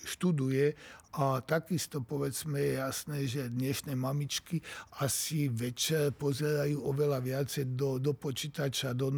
študuje 0.02 0.74
a 1.10 1.42
takisto 1.42 1.98
povedzme 2.06 2.62
je 2.62 2.72
jasné, 2.78 3.18
že 3.26 3.50
dnešné 3.50 3.98
mamičky 3.98 4.62
asi 5.02 5.50
večer 5.50 6.14
pozerajú 6.14 6.86
oveľa 6.86 7.18
viacej 7.18 7.74
do, 7.74 7.98
do 7.98 8.14
počítača, 8.14 8.94
do, 8.94 9.10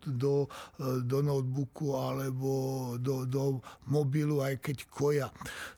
do, 0.00 0.48
do 1.04 1.18
notebooku 1.20 1.92
alebo 1.92 2.50
do, 2.96 3.28
do 3.28 3.60
mobilu, 3.92 4.40
aj 4.40 4.64
keď 4.64 4.76
koja. 4.88 5.28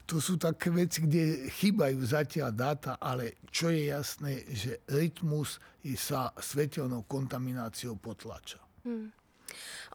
To 0.07 0.23
sú 0.23 0.39
také 0.39 0.71
veci, 0.71 1.03
kde 1.03 1.51
chýbajú 1.51 1.99
zatiaľ 2.07 2.51
dáta, 2.55 2.95
ale 3.03 3.43
čo 3.51 3.75
je 3.75 3.91
jasné, 3.91 4.47
že 4.55 4.87
rytmus 4.87 5.59
sa 5.99 6.31
svetelnou 6.39 7.03
kontamináciou 7.11 7.99
potlača. 7.99 8.63
Hmm. 8.87 9.11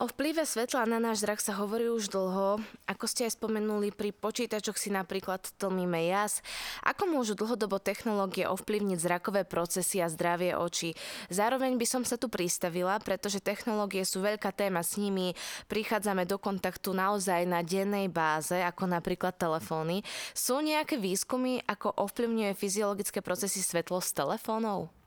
O 0.02 0.10
vplyve 0.10 0.42
svetla 0.44 0.90
na 0.90 0.98
náš 0.98 1.22
zrak 1.22 1.38
sa 1.38 1.54
hovorí 1.56 1.86
už 1.86 2.10
dlho. 2.10 2.58
Ako 2.90 3.06
ste 3.06 3.30
aj 3.30 3.38
spomenuli, 3.38 3.94
pri 3.94 4.10
počítačoch 4.10 4.76
si 4.76 4.90
napríklad 4.90 5.46
tlmíme 5.62 6.10
jas. 6.10 6.42
Ako 6.82 7.06
môžu 7.06 7.38
dlhodobo 7.38 7.78
technológie 7.78 8.50
ovplyvniť 8.50 8.98
zrakové 8.98 9.46
procesy 9.46 10.02
a 10.02 10.10
zdravie 10.10 10.58
očí? 10.58 10.98
Zároveň 11.30 11.78
by 11.78 11.86
som 11.86 12.04
sa 12.04 12.18
tu 12.18 12.26
pristavila, 12.26 12.98
pretože 12.98 13.38
technológie 13.38 14.02
sú 14.02 14.26
veľká 14.26 14.50
téma 14.50 14.82
s 14.82 14.98
nimi. 14.98 15.38
Prichádzame 15.70 16.26
do 16.26 16.42
kontaktu 16.42 16.90
naozaj 16.98 17.46
na 17.46 17.62
dennej 17.62 18.10
báze, 18.10 18.58
ako 18.58 18.90
napríklad 18.90 19.38
telefóny. 19.38 20.02
Sú 20.34 20.58
nejaké 20.58 20.98
výskumy, 20.98 21.62
ako 21.70 21.94
ovplyvňuje 22.02 22.58
fyziologické 22.58 23.22
procesy 23.22 23.62
svetlo 23.62 24.02
z 24.02 24.10
telefónov? 24.18 25.03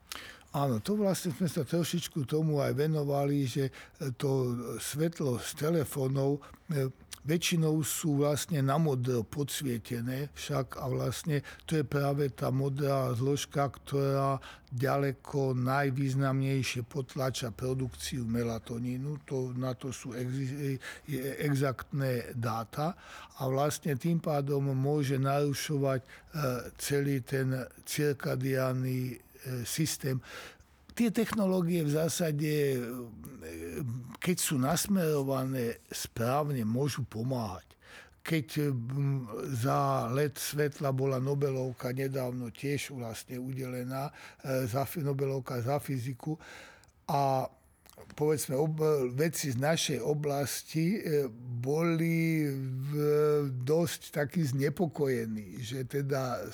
Áno, 0.55 0.79
to 0.79 0.95
vlastne 0.95 1.35
sme 1.35 1.51
sa 1.51 1.67
trošičku 1.67 2.23
tomu 2.23 2.63
aj 2.63 2.71
venovali, 2.71 3.43
že 3.43 3.67
to 4.15 4.55
svetlo 4.79 5.43
z 5.43 5.49
telefónov 5.59 6.39
e, 6.71 6.87
väčšinou 7.27 7.83
sú 7.83 8.23
vlastne 8.23 8.63
na 8.63 8.79
modro 8.79 9.27
podsvietené 9.27 10.31
však 10.31 10.79
a 10.79 10.87
vlastne 10.87 11.43
to 11.67 11.75
je 11.75 11.83
práve 11.83 12.31
tá 12.31 12.47
modrá 12.47 13.11
zložka, 13.11 13.67
ktorá 13.67 14.39
ďaleko 14.71 15.51
najvýznamnejšie 15.59 16.87
potlača 16.87 17.51
produkciu 17.51 18.23
melatonínu. 18.23 19.27
To, 19.27 19.51
na 19.51 19.75
to 19.75 19.91
sú 19.91 20.15
ex, 20.15 20.31
exaktné 21.43 22.31
dáta 22.31 22.95
a 23.39 23.51
vlastne 23.51 23.99
tým 23.99 24.23
pádom 24.23 24.71
môže 24.71 25.19
narušovať 25.19 25.99
e, 25.99 26.07
celý 26.79 27.19
ten 27.19 27.51
cirkadiánny 27.83 29.26
E, 29.26 29.26
systém. 29.65 30.21
Tie 30.97 31.13
technológie 31.13 31.85
v 31.85 31.93
zásade, 31.93 32.53
e, 32.73 32.79
keď 34.17 34.37
sú 34.41 34.57
nasmerované 34.57 35.77
správne, 35.93 36.65
môžu 36.65 37.05
pomáhať. 37.05 37.69
Keď 38.25 38.47
e, 38.57 38.63
za 39.53 40.09
let 40.09 40.41
svetla 40.41 40.89
bola 40.89 41.21
Nobelovka 41.21 41.93
nedávno 41.93 42.49
tiež 42.49 42.97
vlastne 42.97 43.37
udelená, 43.37 44.09
za, 44.43 44.83
Nobelovka 44.99 45.61
za 45.61 45.77
fyziku, 45.77 46.33
a 47.07 47.47
povedzme, 48.17 48.57
ob, 48.57 48.81
veci 49.13 49.53
z 49.53 49.61
našej 49.61 50.01
oblasti 50.01 50.97
e, 50.97 51.29
boli 51.61 52.49
v, 52.49 52.89
dosť 53.61 54.09
takí 54.09 54.41
znepokojení, 54.41 55.61
že 55.61 55.85
teda 55.85 56.49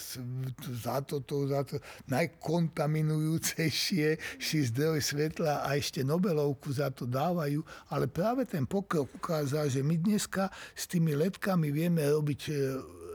za 0.75 0.99
toto, 1.07 1.47
za 1.47 1.63
to 1.63 1.79
najkontaminujúcejšie 2.11 4.19
ši 4.35 4.59
zdroj 4.75 4.99
svetla 4.99 5.63
a 5.63 5.79
ešte 5.79 6.03
Nobelovku 6.03 6.75
za 6.75 6.91
to 6.91 7.07
dávajú, 7.07 7.63
ale 7.87 8.11
práve 8.11 8.43
ten 8.43 8.67
pokrok 8.67 9.07
ukázal, 9.15 9.71
že 9.71 9.79
my 9.79 9.95
dneska 9.95 10.51
s 10.75 10.83
tými 10.91 11.15
letkami 11.15 11.71
vieme 11.71 12.03
robiť 12.03 12.41
e, 12.51 12.53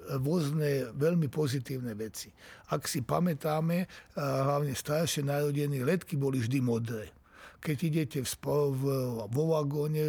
rôzne 0.08 0.96
veľmi 0.96 1.28
pozitívne 1.28 1.92
veci. 1.92 2.32
Ak 2.72 2.88
si 2.88 3.04
pamätáme, 3.04 3.84
hlavne 4.16 4.72
staršie 4.72 5.20
narodení 5.20 5.84
letky 5.84 6.16
boli 6.16 6.40
vždy 6.40 6.64
modré 6.64 7.12
keď 7.58 7.76
idete 7.82 8.18
v, 8.22 8.32
v, 8.70 8.82
vo 9.26 9.44
vagóne 9.50 10.04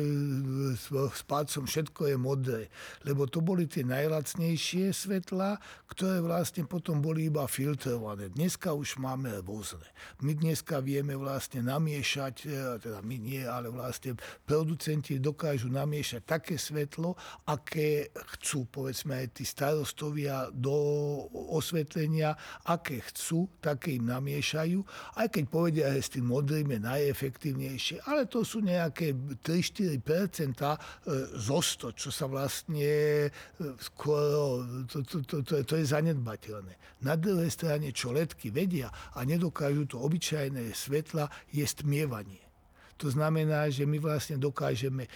s, 0.77 0.87
s 0.93 1.21
všetko 1.57 2.13
je 2.13 2.17
modré. 2.17 2.61
Lebo 3.03 3.25
to 3.25 3.41
boli 3.41 3.65
tie 3.65 3.81
najlacnejšie 3.81 4.93
svetla, 4.93 5.57
ktoré 5.89 6.21
vlastne 6.21 6.69
potom 6.69 7.01
boli 7.01 7.27
iba 7.27 7.49
filtrované. 7.49 8.29
Dneska 8.29 8.73
už 8.77 9.01
máme 9.01 9.41
rôzne. 9.41 9.85
My 10.21 10.37
dneska 10.37 10.77
vieme 10.79 11.17
vlastne 11.17 11.65
namiešať, 11.65 12.35
e, 12.45 12.49
teda 12.79 12.99
my 13.01 13.15
nie, 13.17 13.41
ale 13.41 13.73
vlastne 13.73 14.13
producenti 14.45 15.17
dokážu 15.17 15.73
namiešať 15.73 16.21
také 16.23 16.55
svetlo, 16.61 17.17
aké 17.49 18.13
chcú, 18.37 18.69
povedzme 18.69 19.25
aj 19.25 19.41
tí 19.41 19.43
starostovia 19.43 20.53
do 20.53 20.73
osvetlenia, 21.49 22.37
aké 22.69 23.01
chcú, 23.09 23.49
také 23.57 23.97
im 23.97 24.05
namiešajú. 24.05 24.79
Aj 25.17 25.25
keď 25.25 25.43
povedia, 25.49 25.85
že 25.97 26.01
s 26.05 26.13
tým 26.13 26.29
modrým 26.29 26.69
je 26.77 26.79
najefektívnejšie, 26.79 27.38
efektívnejšie. 27.39 28.03
Ale 28.03 28.27
to 28.27 28.43
sú 28.43 28.59
nejaké 28.59 29.15
3-4% 29.15 30.03
e, 30.59 30.77
zo 31.39 31.59
100, 31.63 31.95
čo 31.95 32.11
sa 32.11 32.27
vlastne 32.27 33.31
skoro, 33.79 34.67
to, 34.91 34.99
to, 35.07 35.23
to, 35.23 35.35
to, 35.47 35.63
to 35.63 35.73
je 35.79 35.85
zanedbateľné. 35.87 36.75
Na 37.07 37.15
druhej 37.15 37.47
strane, 37.47 37.95
čo 37.95 38.11
letky 38.11 38.51
vedia 38.51 38.91
a 39.15 39.23
nedokážu 39.23 39.87
to 39.87 40.03
obyčajné 40.03 40.75
svetla, 40.75 41.31
je 41.55 41.63
stmievanie. 41.63 42.48
To 42.99 43.07
znamená, 43.07 43.71
že 43.71 43.87
my 43.87 43.95
vlastne 43.95 44.35
dokážeme 44.35 45.07
e, 45.07 45.09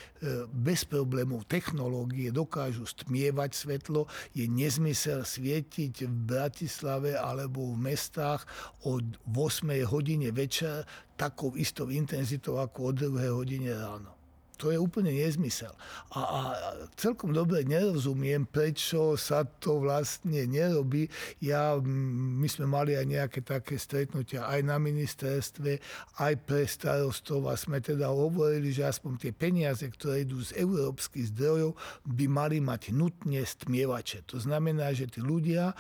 bez 0.48 0.88
problémov 0.88 1.44
technológie 1.52 2.32
dokážu 2.32 2.88
stmievať 2.88 3.52
svetlo. 3.52 4.08
Je 4.32 4.48
nezmysel 4.48 5.28
svietiť 5.28 6.08
v 6.08 6.16
Bratislave 6.24 7.20
alebo 7.20 7.76
v 7.76 7.92
mestách 7.92 8.48
od 8.88 9.04
8 9.28 9.84
hodine 9.92 10.32
večer 10.32 10.88
takou 11.20 11.60
istou 11.60 11.92
intenzitou 11.92 12.64
ako 12.64 12.96
od 12.96 12.96
2 13.12 13.36
hodine 13.36 13.76
ráno. 13.76 14.23
To 14.64 14.72
je 14.72 14.80
úplne 14.80 15.11
nezmysel. 15.11 15.76
A, 16.16 16.20
a 16.24 16.39
celkom 16.95 17.36
dobre 17.36 17.68
nerozumiem, 17.68 18.47
prečo 18.47 19.20
sa 19.20 19.43
to 19.43 19.84
vlastne 19.84 20.47
nerobí. 20.47 21.11
Ja, 21.43 21.76
my 21.84 22.47
sme 22.47 22.72
mali 22.72 22.95
aj 22.95 23.03
nejaké 23.03 23.39
také 23.43 23.76
stretnutia 23.76 24.47
aj 24.47 24.64
na 24.64 24.80
ministerstve, 24.80 25.84
aj 26.24 26.34
pre 26.47 26.64
starostov 26.64 27.51
a 27.51 27.59
sme 27.59 27.84
teda 27.84 28.07
hovorili, 28.07 28.72
že 28.72 28.88
aspoň 28.88 29.20
tie 29.20 29.32
peniaze, 29.36 29.84
ktoré 29.84 30.24
idú 30.24 30.39
z 30.39 30.55
európskych 30.55 31.36
zdrojov, 31.36 31.76
by 32.07 32.26
mali 32.32 32.64
mať 32.64 32.95
nutne 32.95 33.43
stmievače. 33.43 34.24
To 34.32 34.39
znamená, 34.39 34.95
že 34.95 35.11
tí 35.11 35.20
ľudia 35.20 35.72
e, 35.72 35.76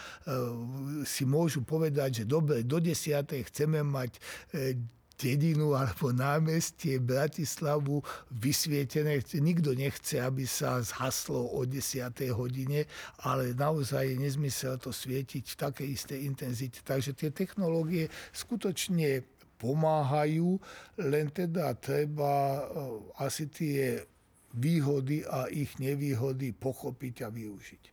si 1.07 1.23
môžu 1.23 1.63
povedať, 1.63 2.23
že 2.23 2.25
dobre, 2.27 2.67
do 2.67 2.83
desiatej 2.83 3.47
chceme 3.47 3.79
mať 3.79 4.11
e, 4.51 4.75
dedinu 5.23 5.71
alebo 5.79 6.11
námestie 6.11 6.99
Bratislavu 6.99 8.03
vysvietené. 8.35 9.23
Nikto 9.39 9.71
nechce, 9.71 10.19
aby 10.19 10.43
sa 10.43 10.83
zhaslo 10.83 11.55
o 11.55 11.63
10. 11.63 12.11
hodine, 12.35 12.83
ale 13.23 13.55
naozaj 13.55 14.11
je 14.11 14.15
nezmysel 14.19 14.75
to 14.83 14.91
svietiť 14.91 15.55
v 15.55 15.55
takej 15.55 15.87
istej 15.95 16.19
intenzite. 16.27 16.83
Takže 16.83 17.15
tie 17.15 17.31
technológie 17.31 18.11
skutočne 18.35 19.23
pomáhajú, 19.55 20.59
len 20.99 21.31
teda 21.31 21.71
treba 21.79 22.59
eh, 22.59 23.23
asi 23.23 23.47
tie 23.47 24.03
výhody 24.53 25.23
a 25.23 25.47
ich 25.47 25.79
nevýhody 25.79 26.51
pochopiť 26.51 27.15
a 27.25 27.31
využiť. 27.31 27.83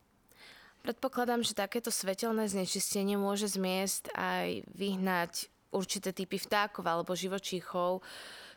Predpokladám, 0.80 1.44
že 1.44 1.52
takéto 1.52 1.92
svetelné 1.92 2.48
znečistenie 2.48 3.20
môže 3.20 3.52
z 3.52 3.56
miest 3.60 4.04
aj 4.16 4.64
vyhnať 4.72 5.52
určité 5.70 6.10
typy 6.10 6.38
vtákov 6.38 6.84
alebo 6.86 7.14
živočíchov, 7.14 8.02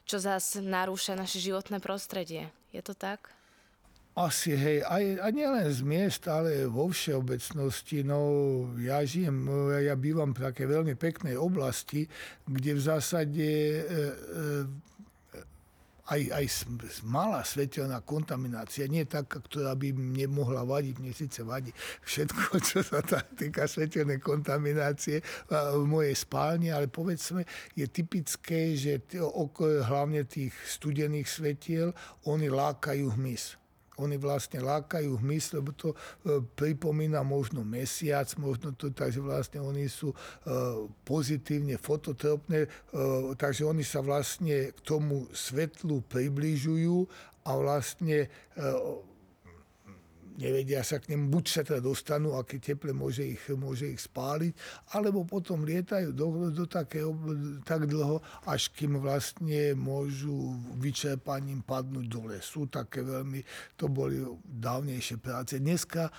čo 0.03 0.17
zás 0.19 0.59
narúša 0.59 1.15
naše 1.15 1.39
životné 1.39 1.79
prostredie. 1.79 2.51
Je 2.75 2.81
to 2.83 2.97
tak? 2.97 3.31
Asi, 4.13 4.53
hej, 4.53 4.85
aj, 4.85 5.25
a 5.25 5.27
nielen 5.33 5.65
z 5.73 5.81
miest, 5.81 6.29
ale 6.29 6.69
vo 6.69 6.85
všeobecnosti. 6.85 8.05
No, 8.05 8.21
ja 8.77 9.01
žijem, 9.01 9.49
ja 9.81 9.97
bývam 9.97 10.37
v 10.37 10.53
také 10.53 10.69
veľmi 10.69 10.93
peknej 10.93 11.33
oblasti, 11.33 12.05
kde 12.45 12.77
v 12.77 12.81
zásade 12.81 13.49
e, 13.49 13.79
e, 13.81 14.09
aj, 16.11 16.21
aj 16.35 16.45
malá 17.07 17.47
svetelná 17.47 18.03
kontaminácia, 18.03 18.91
nie 18.91 19.07
taká, 19.07 19.39
ktorá 19.39 19.71
by 19.71 19.95
nemohla 19.95 20.67
vadiť, 20.67 20.95
mne 20.99 21.13
síce 21.15 21.39
vadí 21.47 21.71
všetko, 22.03 22.59
čo 22.67 22.79
sa 22.83 22.99
týka 23.39 23.63
svetelnej 23.63 24.19
kontaminácie 24.19 25.23
v 25.47 25.85
mojej 25.87 26.15
spálni, 26.15 26.75
ale 26.75 26.91
povedzme, 26.91 27.47
je 27.79 27.87
typické, 27.87 28.75
že 28.75 28.99
hlavne 29.87 30.27
tých 30.27 30.51
studených 30.67 31.27
svetiel, 31.31 31.95
oni 32.27 32.51
lákajú 32.51 33.15
hmyz 33.15 33.62
oni 34.01 34.17
vlastne 34.17 34.61
lákajú 34.61 35.21
hmyz, 35.21 35.53
lebo 35.53 35.69
to 35.75 35.93
e, 35.93 35.97
pripomína 36.41 37.21
možno 37.21 37.61
mesiac, 37.61 38.25
možno 38.41 38.73
to, 38.73 38.89
takže 38.89 39.21
vlastne 39.21 39.61
oni 39.61 39.85
sú 39.85 40.13
e, 40.13 40.17
pozitívne 41.05 41.77
fototropné, 41.77 42.65
e, 42.65 42.69
takže 43.37 43.69
oni 43.69 43.85
sa 43.85 44.01
vlastne 44.01 44.73
k 44.73 44.79
tomu 44.81 45.29
svetlu 45.29 46.01
približujú 46.09 47.05
a 47.43 47.51
vlastne 47.59 48.31
nevedia 50.37 50.81
sa 50.81 50.97
k 50.97 51.13
nemu, 51.13 51.29
buď 51.29 51.45
sa 51.45 51.61
teda 51.61 51.79
dostanú, 51.83 52.35
aké 52.37 52.57
teple 52.57 52.91
môže 52.91 53.23
ich, 53.23 53.43
môže 53.53 53.89
ich 53.89 54.01
spáliť, 54.01 54.53
alebo 54.97 55.25
potom 55.25 55.65
lietajú 55.65 56.13
do, 56.13 56.49
do 56.49 56.65
také, 56.65 57.05
tak 57.67 57.85
dlho, 57.89 58.21
až 58.49 58.73
kým 58.73 58.97
vlastne 59.01 59.77
môžu 59.77 60.57
vyčerpaním 60.77 61.61
padnúť 61.61 62.05
dole. 62.09 62.37
Sú 62.41 62.67
také 62.67 63.05
veľmi, 63.05 63.43
to 63.77 63.89
boli 63.89 64.21
dávnejšie 64.43 65.17
práce. 65.21 65.57
Dneska 65.61 66.09
e, 66.09 66.11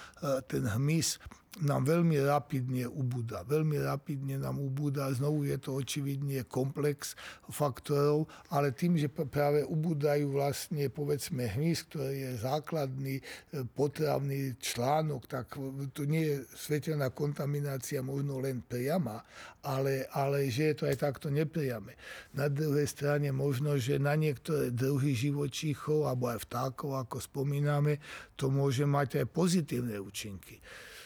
ten 0.47 0.65
hmyz 0.67 1.19
nám 1.63 1.87
veľmi 1.87 2.19
rapidne 2.19 2.91
ubúda. 2.91 3.47
Veľmi 3.47 3.79
rapidne 3.79 4.43
nám 4.43 4.59
ubúda. 4.59 5.07
Znovu 5.15 5.47
je 5.47 5.55
to 5.63 5.79
očividne 5.79 6.43
komplex 6.51 7.15
faktorov, 7.47 8.27
ale 8.51 8.75
tým, 8.75 8.99
že 8.99 9.07
práve 9.07 9.63
ubúdajú 9.63 10.35
vlastne 10.35 10.91
povedzme 10.91 11.47
hmyz, 11.47 11.87
ktorý 11.87 12.17
je 12.27 12.33
základný 12.43 13.23
e, 13.23 13.23
potravný 13.71 14.59
článok, 14.59 15.31
tak 15.31 15.55
to 15.95 16.03
nie 16.03 16.27
je 16.27 16.37
svetelná 16.59 17.15
kontaminácia 17.15 18.03
možno 18.03 18.43
len 18.43 18.59
priama, 18.59 19.23
ale, 19.63 20.11
ale 20.11 20.51
že 20.51 20.75
je 20.75 20.77
to 20.83 20.85
aj 20.91 20.99
takto 20.99 21.31
nepriame. 21.31 21.95
Na 22.35 22.51
druhej 22.51 22.91
strane 22.91 23.31
možno, 23.31 23.79
že 23.79 24.03
na 24.03 24.19
niektoré 24.19 24.75
druhy 24.75 25.15
živočíchov 25.15 26.11
alebo 26.11 26.35
aj 26.35 26.51
vtákov, 26.51 26.99
ako 26.99 27.23
spomíname, 27.23 28.03
to 28.35 28.51
môže 28.51 28.83
mať 28.83 29.23
aj 29.23 29.27
pozitívne 29.31 30.03
účinky 30.03 30.59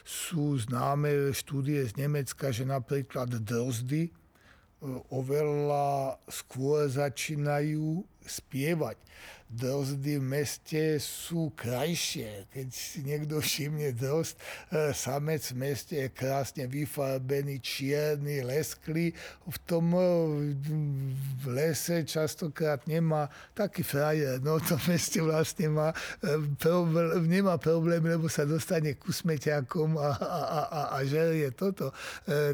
sú 0.09 0.57
známe 0.57 1.37
štúdie 1.37 1.85
z 1.85 2.01
Nemecka, 2.01 2.49
že 2.49 2.65
napríklad 2.65 3.29
drozdy 3.45 4.09
e, 4.09 4.13
oveľa 5.13 6.17
skôr 6.33 6.89
začínajú 6.89 8.01
spievať 8.29 8.97
drozdy 9.49 10.21
v 10.21 10.25
meste 10.25 10.83
sú 11.01 11.57
krajšie. 11.57 12.53
Keď 12.53 12.69
si 12.69 13.01
niekto 13.01 13.41
všimne 13.41 13.97
drozd, 13.97 14.37
e, 14.37 14.93
samec 14.93 15.41
v 15.41 15.57
meste 15.57 15.95
je 15.97 16.09
krásne 16.13 16.69
vyfarbený, 16.69 17.57
čierny, 17.65 18.45
lesklý. 18.45 19.17
V 19.49 19.59
tom 19.65 19.97
e, 19.97 20.05
v 21.41 21.47
lese 21.49 22.05
častokrát 22.05 22.85
nemá 22.85 23.33
taký 23.57 23.81
frajer. 23.81 24.45
No 24.45 24.61
to 24.61 24.77
meste 24.85 25.25
vlastne 25.25 25.73
má, 25.73 25.97
e, 26.21 26.45
problém, 26.61 27.25
nemá 27.25 27.57
problém, 27.57 28.05
lebo 28.05 28.29
sa 28.29 28.45
dostane 28.45 29.01
ku 29.01 29.17
smeťakom 29.17 29.97
a, 29.97 30.11
a, 30.13 30.41
a, 30.45 30.81
a 30.93 30.99
žerie 31.09 31.49
toto. 31.57 31.91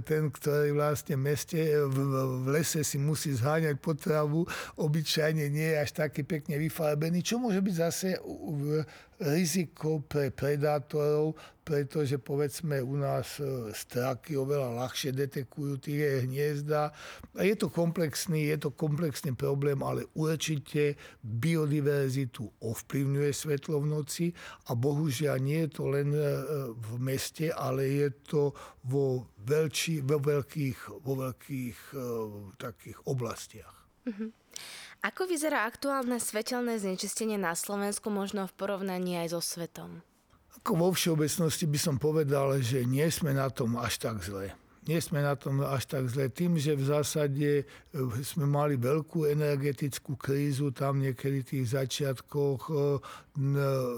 Ten, 0.06 0.30
ktorý 0.30 0.78
vlastne 0.78 1.18
meste, 1.18 1.58
v, 1.90 1.96
v 2.44 2.46
lese 2.54 2.86
si 2.86 2.96
musí 2.96 3.34
zháňať 3.34 3.82
potravu, 3.82 4.46
obyčajne 4.78 5.50
nie 5.50 5.63
je 5.64 5.74
až 5.80 5.90
taký 5.96 6.22
pekne 6.28 6.60
vyfarbený 6.60 7.24
čo 7.24 7.40
môže 7.40 7.64
byť 7.64 7.74
zase 7.74 8.20
riziko 9.20 10.02
pre 10.02 10.34
predátorov, 10.34 11.38
pretože 11.64 12.18
povedzme 12.18 12.82
u 12.82 12.98
nás 12.98 13.40
e, 13.40 13.72
straky 13.72 14.36
oveľa 14.36 14.84
ľahšie 14.84 15.14
detekujú 15.14 15.80
tie 15.80 16.26
hniezda. 16.26 16.92
A 17.38 17.40
je 17.46 17.54
to 17.56 17.72
komplexný, 17.72 18.52
je 18.52 18.68
to 18.68 18.70
komplexný 18.74 19.32
problém, 19.32 19.80
ale 19.80 20.04
určite 20.18 20.98
biodiverzitu 21.22 22.44
ovplyvňuje 22.60 23.30
svetlo 23.32 23.80
v 23.80 23.86
noci 23.86 24.26
a 24.68 24.76
bohužiaľ 24.76 25.36
nie 25.40 25.64
je 25.64 25.70
to 25.72 25.84
len 25.88 26.10
e, 26.12 26.20
v 26.74 26.90
meste, 27.00 27.48
ale 27.54 27.86
je 27.86 28.08
to 28.28 28.52
vo, 28.84 29.32
veľči, 29.46 30.04
vo 30.04 30.20
veľkých, 30.20 31.00
vo 31.00 31.12
veľkých 31.24 31.78
uh, 31.96 32.52
takých 32.60 32.98
oblastiach. 33.08 33.72
Mm-hmm. 34.04 34.43
Ako 35.04 35.28
vyzerá 35.28 35.68
aktuálne 35.68 36.16
svetelné 36.16 36.80
znečistenie 36.80 37.36
na 37.36 37.52
Slovensku 37.52 38.08
možno 38.08 38.48
v 38.48 38.56
porovnaní 38.56 39.20
aj 39.20 39.36
so 39.36 39.40
svetom? 39.44 40.00
Ako 40.56 40.80
vo 40.80 40.88
všeobecnosti 40.96 41.68
by 41.68 41.76
som 41.76 42.00
povedal, 42.00 42.56
že 42.64 42.88
nie 42.88 43.04
sme 43.12 43.36
na 43.36 43.52
tom 43.52 43.76
až 43.76 44.00
tak 44.00 44.24
zle 44.24 44.56
nie 44.84 45.00
sme 45.00 45.24
na 45.24 45.32
tom 45.32 45.64
až 45.64 45.88
tak 45.88 46.04
zle. 46.12 46.28
Tým, 46.28 46.60
že 46.60 46.76
v 46.76 46.84
zásade 46.84 47.50
e, 47.60 47.64
sme 48.20 48.44
mali 48.44 48.76
veľkú 48.76 49.24
energetickú 49.24 50.20
krízu, 50.20 50.76
tam 50.76 51.00
niekedy 51.00 51.40
v 51.40 51.48
tých 51.56 51.66
začiatkoch 51.72 52.60
e, 52.68 52.74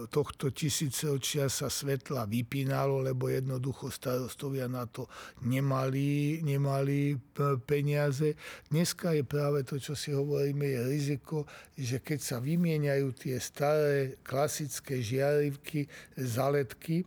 tohto 0.08 0.54
tisícročia 0.54 1.50
sa 1.50 1.66
svetla 1.66 2.30
vypínalo, 2.30 3.02
lebo 3.02 3.26
jednoducho 3.26 3.90
starostovia 3.90 4.70
na 4.70 4.86
to 4.86 5.10
nemali, 5.42 6.40
nemali 6.46 7.18
peniaze. 7.66 8.38
Dneska 8.70 9.12
je 9.12 9.26
práve 9.26 9.66
to, 9.66 9.82
čo 9.82 9.98
si 9.98 10.14
hovoríme, 10.14 10.70
je 10.70 10.80
riziko, 10.86 11.50
že 11.74 11.98
keď 11.98 12.18
sa 12.22 12.38
vymieňajú 12.38 13.08
tie 13.18 13.36
staré 13.42 14.16
klasické 14.22 15.02
žiarivky, 15.02 15.90
zaletky, 16.14 17.04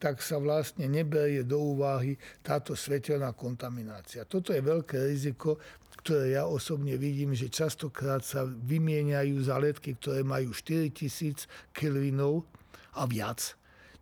tak 0.00 0.24
sa 0.24 0.40
vlastne 0.40 0.88
neberie 0.88 1.44
do 1.44 1.76
úvahy 1.76 2.16
táto 2.40 2.72
svetelná 2.72 3.36
kontaminácia. 3.36 4.24
Toto 4.24 4.56
je 4.56 4.64
veľké 4.64 4.96
riziko, 4.96 5.60
ktoré 6.00 6.40
ja 6.40 6.48
osobne 6.48 6.96
vidím, 6.96 7.36
že 7.36 7.52
častokrát 7.52 8.24
sa 8.24 8.48
vymieňajú 8.48 9.36
zaletky, 9.44 10.00
ktoré 10.00 10.24
majú 10.24 10.56
4000 10.56 11.44
kelvinov 11.76 12.48
a 12.96 13.04
viac, 13.04 13.54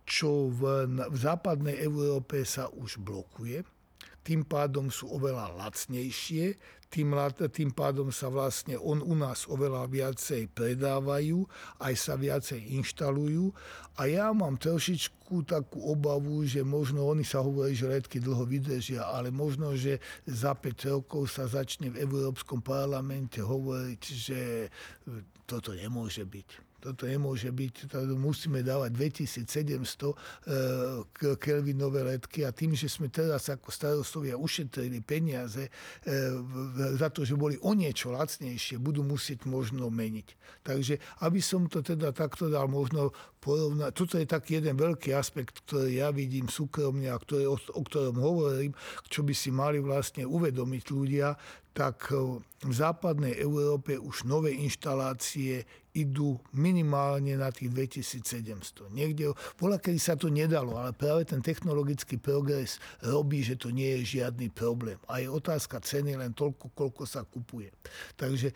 čo 0.07 0.47
v, 0.47 0.87
v 0.87 1.17
západnej 1.19 1.83
Európe 1.83 2.47
sa 2.47 2.71
už 2.71 3.03
blokuje 3.03 3.67
tým 4.29 4.45
pádom 4.45 4.93
sú 4.93 5.09
oveľa 5.09 5.57
lacnejšie, 5.57 6.53
tým, 6.89 7.13
tým 7.53 7.69
pádom 7.69 8.09
sa 8.09 8.33
vlastne 8.33 8.73
on 8.73 9.05
u 9.05 9.13
nás 9.13 9.45
oveľa 9.45 9.85
viacej 9.85 10.49
predávajú, 10.49 11.45
aj 11.85 11.93
sa 11.93 12.17
viacej 12.17 12.73
inštalujú. 12.81 13.53
A 14.01 14.09
ja 14.09 14.33
mám 14.33 14.57
trošičku 14.57 15.45
takú 15.45 15.85
obavu, 15.85 16.41
že 16.49 16.65
možno 16.65 17.05
oni 17.05 17.21
sa 17.21 17.45
hovorí, 17.45 17.77
že 17.77 17.85
letky 17.85 18.17
dlho 18.17 18.41
vydržia, 18.41 19.05
ale 19.05 19.29
možno, 19.29 19.77
že 19.77 20.01
za 20.25 20.57
5 20.57 20.97
rokov 20.97 21.29
sa 21.29 21.45
začne 21.45 21.93
v 21.93 22.01
Európskom 22.01 22.65
parlamente 22.65 23.37
hovoriť, 23.37 24.01
že 24.01 24.39
toto 25.45 25.77
nemôže 25.77 26.25
byť 26.25 26.68
toto 26.79 27.05
nemôže 27.05 27.51
byť, 27.51 27.91
to 27.91 28.15
musíme 28.15 28.63
dávať 28.63 28.91
2700 28.95 29.83
e, 29.85 30.15
kelvinové 31.35 32.07
letky 32.07 32.47
a 32.47 32.55
tým, 32.55 32.73
že 32.73 32.87
sme 32.87 33.11
teraz 33.11 33.51
ako 33.51 33.69
starostovia 33.69 34.39
ušetrili 34.39 35.03
peniaze 35.03 35.67
e, 35.67 35.71
za 36.95 37.11
to, 37.11 37.27
že 37.27 37.35
boli 37.35 37.59
o 37.61 37.75
niečo 37.75 38.15
lacnejšie, 38.15 38.79
budú 38.79 39.03
musieť 39.03 39.43
možno 39.45 39.91
meniť. 39.91 40.27
Takže 40.63 41.23
aby 41.27 41.39
som 41.43 41.67
to 41.67 41.83
teda 41.83 42.15
takto 42.15 42.47
dal 42.47 42.71
možno 42.71 43.11
porovnať, 43.39 43.91
toto 43.95 44.15
je 44.19 44.27
taký 44.27 44.59
jeden 44.59 44.75
veľký 44.75 45.15
aspekt, 45.15 45.63
ktorý 45.67 46.03
ja 46.03 46.09
vidím 46.11 46.51
súkromne 46.51 47.07
a 47.07 47.17
ktorý, 47.19 47.47
o, 47.47 47.55
o 47.55 47.81
ktorom 47.83 48.19
hovorím, 48.19 48.75
čo 49.07 49.23
by 49.23 49.33
si 49.35 49.51
mali 49.51 49.79
vlastne 49.79 50.27
uvedomiť 50.27 50.83
ľudia, 50.91 51.35
tak 51.79 52.11
v 52.59 52.73
západnej 52.75 53.39
Európe 53.39 53.95
už 53.95 54.27
nové 54.27 54.51
inštalácie 54.51 55.63
idú 55.95 56.35
minimálne 56.51 57.39
na 57.39 57.55
tých 57.55 57.71
2700. 57.71 58.91
Niekde, 58.91 59.31
bola, 59.55 59.79
kedy 59.79 59.95
sa 59.95 60.19
to 60.19 60.27
nedalo, 60.27 60.75
ale 60.75 60.91
práve 60.91 61.23
ten 61.23 61.39
technologický 61.39 62.19
progres 62.19 62.83
robí, 62.99 63.47
že 63.47 63.55
to 63.55 63.71
nie 63.71 64.03
je 64.03 64.19
žiadny 64.19 64.51
problém. 64.51 64.99
A 65.07 65.23
je 65.23 65.31
otázka 65.31 65.79
ceny 65.79 66.19
len 66.19 66.35
toľko, 66.35 66.75
koľko 66.75 67.07
sa 67.07 67.23
kupuje. 67.23 67.71
Takže 68.19 68.51
e, 68.51 68.55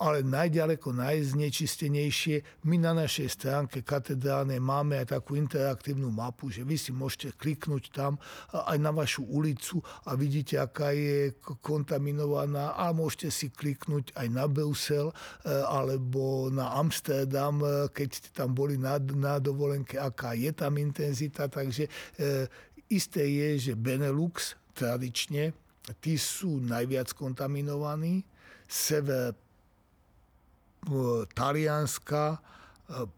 ale 0.00 0.24
najďaleko 0.24 0.96
najznečistenejšie. 0.96 2.64
My 2.64 2.80
na 2.80 2.96
našej 2.96 3.28
stránke 3.36 3.84
katedrálnej 3.84 4.56
máme 4.56 4.96
aj 4.96 5.12
takú 5.20 5.36
interaktívnu 5.36 6.08
mapu, 6.08 6.48
že 6.48 6.64
vy 6.64 6.80
si 6.80 6.88
môžete 6.88 7.36
kliknúť 7.36 7.92
tam 7.92 8.16
aj 8.56 8.80
na 8.80 8.96
vašu 8.96 9.28
ulicu 9.28 9.84
a 10.08 10.16
vidíte, 10.16 10.56
aká 10.56 10.96
je 10.96 11.36
kontaminovaná 11.60 12.80
a 12.80 12.96
môžete 12.96 13.28
si 13.28 13.46
kliknúť 13.52 14.16
aj 14.16 14.26
na 14.32 14.48
Brusel 14.48 15.12
e, 15.12 15.14
alebo 15.52 16.48
na 16.48 16.72
Amsterdam, 16.80 17.60
e, 17.60 17.92
keď 17.92 18.08
ste 18.08 18.28
tam 18.32 18.56
boli 18.56 18.80
na, 18.80 18.96
na 18.96 19.36
dovolenke, 19.36 20.00
aká 20.00 20.32
je 20.32 20.48
tam 20.56 20.80
intenzita. 20.80 21.52
Takže 21.52 21.84
e, 21.84 21.90
isté 22.88 23.28
je, 23.28 23.70
že 23.70 23.72
Benelux 23.76 24.56
tradične, 24.72 25.52
tí 26.00 26.16
sú 26.16 26.56
najviac 26.64 27.12
kontaminovaní, 27.12 28.24
sever 28.64 29.49
Talianska, 31.36 32.36
e, 32.36 32.38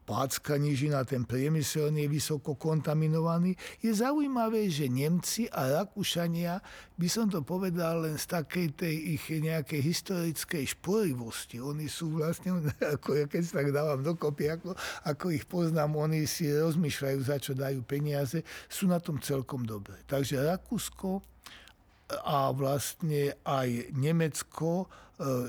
Pácka 0.02 0.58
nižina, 0.58 1.06
ten 1.06 1.22
priemyselný 1.22 2.04
je 2.04 2.14
vysoko 2.18 2.58
kontaminovaný. 2.58 3.54
Je 3.78 3.94
zaujímavé, 3.94 4.66
že 4.66 4.90
Nemci 4.90 5.46
a 5.48 5.82
Rakúšania, 5.82 6.58
by 6.98 7.08
som 7.08 7.30
to 7.30 7.40
povedal 7.46 8.02
len 8.02 8.18
z 8.18 8.26
takej 8.28 8.68
tej 8.74 8.94
ich 9.16 9.24
nejakej 9.30 9.80
historickej 9.80 10.64
šporivosti. 10.74 11.62
Oni 11.62 11.86
sú 11.86 12.18
vlastne, 12.18 12.58
ako 12.98 13.08
ja 13.22 13.26
keď 13.30 13.42
sa 13.46 13.52
tak 13.62 13.70
dávam 13.70 14.02
dokopy, 14.02 14.50
ako, 14.50 14.74
ako 15.06 15.24
ich 15.30 15.46
poznám, 15.46 15.94
oni 15.94 16.26
si 16.26 16.50
rozmýšľajú, 16.50 17.18
za 17.22 17.38
čo 17.38 17.54
dajú 17.54 17.86
peniaze, 17.86 18.42
sú 18.66 18.90
na 18.90 18.98
tom 18.98 19.22
celkom 19.22 19.62
dobre. 19.62 20.02
Takže 20.10 20.42
Rakúsko 20.42 21.22
a 22.20 22.52
vlastne 22.52 23.32
aj 23.46 23.94
Nemecko 23.96 24.84
e, 24.84 24.86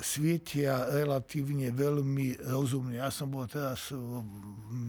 svietia 0.02 0.86
relatívne 0.90 1.74
veľmi 1.74 2.46
rozumne. 2.46 3.02
Ja 3.02 3.10
som 3.10 3.34
bol 3.34 3.50
teraz 3.50 3.90
e, 3.90 3.98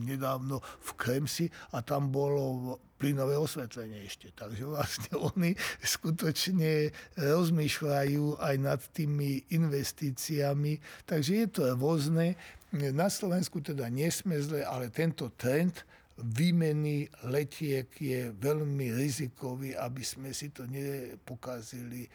nedávno 0.05 0.61
v 0.61 0.91
Kremsi 0.97 1.47
a 1.73 1.81
tam 1.81 2.13
bolo 2.13 2.77
plynové 3.01 3.37
osvetlenie 3.37 4.05
ešte. 4.05 4.33
Takže 4.33 4.65
vlastne 4.65 5.13
oni 5.35 5.57
skutočne 5.81 6.93
rozmýšľajú 7.17 8.41
aj 8.41 8.55
nad 8.61 8.81
tými 8.93 9.49
investíciami. 9.53 10.81
Takže 11.09 11.33
je 11.45 11.49
to 11.49 11.63
rôzne. 11.77 12.37
Na 12.75 13.07
Slovensku 13.07 13.63
teda 13.63 13.87
nie 13.87 14.11
sme 14.11 14.41
zle, 14.43 14.67
ale 14.67 14.91
tento 14.91 15.31
trend 15.39 15.87
výmeny 16.19 17.11
letiek 17.27 17.91
je 17.99 18.31
veľmi 18.35 18.95
rizikový, 18.95 19.75
aby 19.75 20.03
sme 20.03 20.31
si 20.31 20.51
to 20.51 20.67
nepokázili 20.67 22.07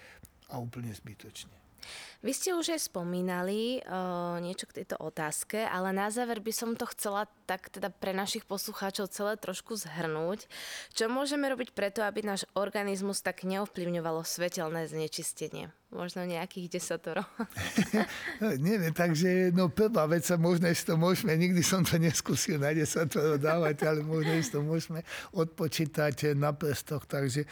a 0.49 0.59
úplne 0.59 0.91
zbytočne. 0.91 1.68
Vy 2.19 2.31
ste 2.35 2.51
už 2.51 2.75
aj 2.75 2.91
spomínali 2.91 3.79
uh, 3.79 4.43
niečo 4.43 4.67
k 4.67 4.83
tejto 4.83 4.99
otázke, 4.99 5.63
ale 5.63 5.95
na 5.95 6.11
záver 6.11 6.43
by 6.43 6.51
som 6.51 6.75
to 6.75 6.83
chcela 6.91 7.31
tak 7.47 7.71
teda 7.71 7.87
pre 7.89 8.11
našich 8.11 8.43
poslucháčov 8.43 9.07
celé 9.07 9.39
trošku 9.39 9.79
zhrnúť. 9.79 10.45
Čo 10.91 11.07
môžeme 11.07 11.47
robiť 11.47 11.71
preto, 11.71 12.03
aby 12.03 12.21
náš 12.21 12.43
organizmus 12.53 13.23
tak 13.23 13.47
neovplyvňovalo 13.47 14.27
svetelné 14.27 14.85
znečistenie? 14.85 15.71
Možno 15.89 16.21
nejakých 16.21 16.77
desatoro. 16.77 17.25
no, 18.43 18.53
neviem, 18.61 18.93
takže 18.93 19.49
no 19.55 19.73
prvá 19.73 20.05
vec 20.05 20.21
sa 20.21 20.37
možno 20.37 20.69
to 20.69 20.93
môžeme, 20.93 21.33
nikdy 21.33 21.65
som 21.65 21.81
to 21.81 21.97
neskúsil 21.97 22.61
na 22.61 22.75
desatoro 22.75 23.41
dávať, 23.41 23.89
ale 23.89 24.05
možno 24.05 24.37
to 24.43 24.59
môžeme 24.61 25.01
odpočítať 25.33 26.37
na 26.37 26.53
prstoch. 26.53 27.09
Takže 27.09 27.41
e, 27.41 27.47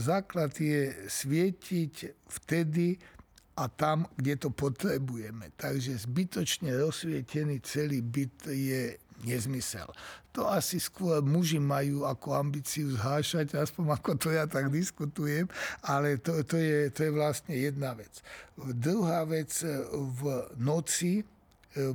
základ 0.00 0.56
je 0.56 0.96
svietiť 1.12 2.24
vtedy, 2.24 2.96
a 3.58 3.66
tam, 3.66 4.06
kde 4.14 4.46
to 4.46 4.48
potrebujeme. 4.54 5.50
Takže 5.58 6.06
zbytočne 6.06 6.70
rozsvietený 6.78 7.58
celý 7.66 7.98
byt 7.98 8.54
je 8.54 8.94
nezmysel. 9.26 9.90
To 10.30 10.46
asi 10.46 10.78
skôr 10.78 11.18
muži 11.18 11.58
majú 11.58 12.06
ako 12.06 12.38
ambíciu 12.38 12.94
zhášať, 12.94 13.58
aspoň 13.58 13.98
ako 13.98 14.10
to 14.14 14.28
ja 14.30 14.46
tak 14.46 14.70
diskutujem, 14.70 15.50
ale 15.82 16.22
to, 16.22 16.46
to, 16.46 16.54
je, 16.54 16.94
to 16.94 17.10
je 17.10 17.10
vlastne 17.10 17.58
jedna 17.58 17.98
vec. 17.98 18.22
Druhá 18.54 19.26
vec, 19.26 19.50
v 19.90 20.22
noci 20.62 21.26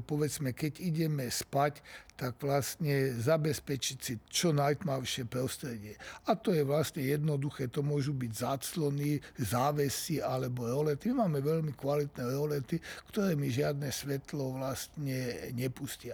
povedzme, 0.06 0.54
keď 0.54 0.80
ideme 0.80 1.28
spať, 1.28 1.82
tak 2.14 2.38
vlastne 2.40 3.18
zabezpečiť 3.18 3.98
si 3.98 4.14
čo 4.30 4.54
najtmavšie 4.54 5.26
prostredie. 5.26 5.98
A 6.30 6.38
to 6.38 6.54
je 6.54 6.62
vlastne 6.62 7.02
jednoduché, 7.02 7.68
to 7.74 7.82
môžu 7.82 8.14
byť 8.14 8.32
záclony, 8.32 9.18
závesy 9.42 10.22
alebo 10.22 10.70
rolety. 10.70 11.10
My 11.12 11.26
máme 11.26 11.42
veľmi 11.42 11.74
kvalitné 11.74 12.24
rolety, 12.24 12.78
ktoré 13.10 13.34
mi 13.34 13.50
žiadne 13.50 13.90
svetlo 13.90 14.62
vlastne 14.62 15.52
nepustia. 15.58 16.14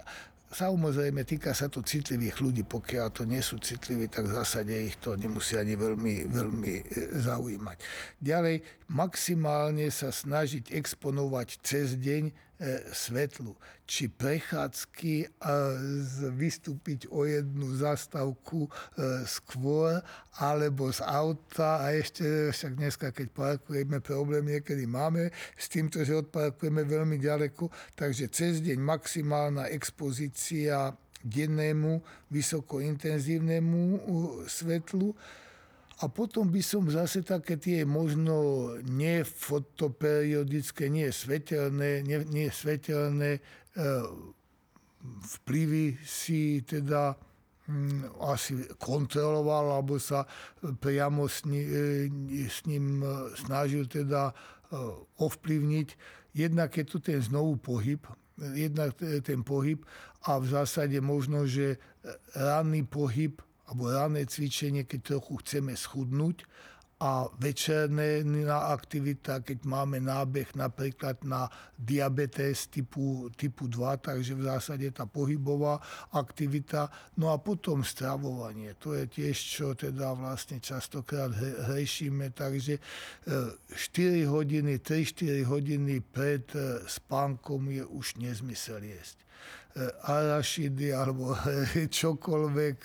Samozrejme, 0.50 1.22
týka 1.22 1.54
sa 1.54 1.70
to 1.70 1.78
citlivých 1.78 2.42
ľudí, 2.42 2.66
pokiaľ 2.66 3.06
to 3.14 3.22
nie 3.22 3.38
sú 3.38 3.62
citliví, 3.62 4.10
tak 4.10 4.26
v 4.26 4.34
zásade 4.34 4.74
ich 4.74 4.98
to 4.98 5.14
nemusí 5.14 5.54
ani 5.54 5.78
veľmi, 5.78 6.26
veľmi 6.26 6.74
e, 6.74 6.84
zaujímať. 7.22 7.78
Ďalej, 8.18 8.58
maximálne 8.90 9.86
sa 9.94 10.10
snažiť 10.10 10.74
exponovať 10.74 11.62
cez 11.62 11.94
deň 11.94 12.24
e, 12.26 12.32
svetlu. 12.92 13.56
Či 13.88 14.12
prechádzky 14.12 15.42
vystúpiť 16.36 17.08
o 17.10 17.24
jednu 17.24 17.74
zastavku 17.74 18.68
e, 18.68 18.70
skôr, 19.26 19.98
alebo 20.38 20.92
z 20.92 21.00
auta 21.02 21.82
a 21.82 21.96
ešte 21.96 22.54
však 22.54 22.72
dneska, 22.76 23.06
keď 23.10 23.28
parkujeme, 23.32 23.98
problém 24.04 24.46
niekedy 24.46 24.86
máme 24.86 25.32
s 25.56 25.66
týmto, 25.72 26.04
že 26.04 26.20
odparkujeme 26.20 26.84
veľmi 26.86 27.18
ďaleko, 27.18 27.72
takže 27.96 28.30
cez 28.30 28.62
deň 28.62 28.78
maximálna 28.78 29.72
expozícia 29.72 30.94
dennému 31.20 32.00
vysokointenzívnemu 32.32 33.82
svetlu. 34.48 35.12
A 36.00 36.08
potom 36.08 36.48
by 36.48 36.64
som 36.64 36.88
zase 36.88 37.20
také 37.20 37.60
tie 37.60 37.84
možno 37.84 38.72
nefotoperiodické, 38.88 40.88
nie 40.88 41.12
svetelné, 41.12 42.00
nie, 42.00 42.24
nie 42.24 42.48
svetelné 42.48 43.36
e, 43.36 43.40
vplyvy 45.04 46.00
si 46.00 46.64
teda 46.64 47.20
hm, 47.68 48.16
asi 48.24 48.64
kontroloval, 48.80 49.76
alebo 49.76 50.00
sa 50.00 50.24
priamo 50.80 51.28
s, 51.28 51.44
ni, 51.44 51.68
e, 51.68 52.08
s 52.48 52.64
ním 52.64 53.04
snažil 53.36 53.84
teda 53.84 54.32
e, 54.32 54.34
ovplyvniť. 55.20 55.88
Jednak 56.32 56.80
je 56.80 56.84
tu 56.88 57.04
ten 57.04 57.20
znovu 57.20 57.60
pohyb, 57.60 58.00
jednak 58.56 58.96
ten 58.96 59.44
pohyb 59.44 59.84
a 60.24 60.40
v 60.40 60.48
zásade 60.48 60.96
možno, 61.04 61.44
že 61.44 61.76
ranný 62.32 62.88
pohyb 62.88 63.36
alebo 63.70 63.86
ranné 63.86 64.26
cvičenie, 64.26 64.82
keď 64.82 65.14
trochu 65.14 65.38
chceme 65.46 65.78
schudnúť 65.78 66.42
a 67.00 67.24
večerné 67.40 68.20
aktivita, 68.52 69.40
keď 69.40 69.64
máme 69.64 70.04
nábeh 70.04 70.52
napríklad 70.52 71.24
na 71.24 71.48
diabetes 71.72 72.68
typu, 72.68 73.32
typu 73.40 73.72
2, 73.72 74.04
takže 74.04 74.36
v 74.36 74.44
zásade 74.44 74.84
tá 74.92 75.08
pohybová 75.08 75.80
aktivita. 76.12 76.92
No 77.16 77.32
a 77.32 77.40
potom 77.40 77.80
stravovanie, 77.80 78.76
to 78.76 78.92
je 78.92 79.08
tiež, 79.08 79.32
čo 79.32 79.72
teda 79.72 80.12
vlastne 80.12 80.60
častokrát 80.60 81.32
hrešíme, 81.72 82.36
takže 82.36 82.76
4 83.24 83.72
e, 83.72 84.28
hodiny, 84.28 84.84
3-4 84.84 85.48
hodiny 85.48 86.04
pred 86.04 86.44
e, 86.52 86.84
spánkom 86.84 87.72
je 87.72 87.84
už 87.88 88.20
nezmysel 88.20 88.84
jesť 88.84 89.29
arašidy 90.02 90.94
alebo 90.94 91.36
čokoľvek, 91.98 92.78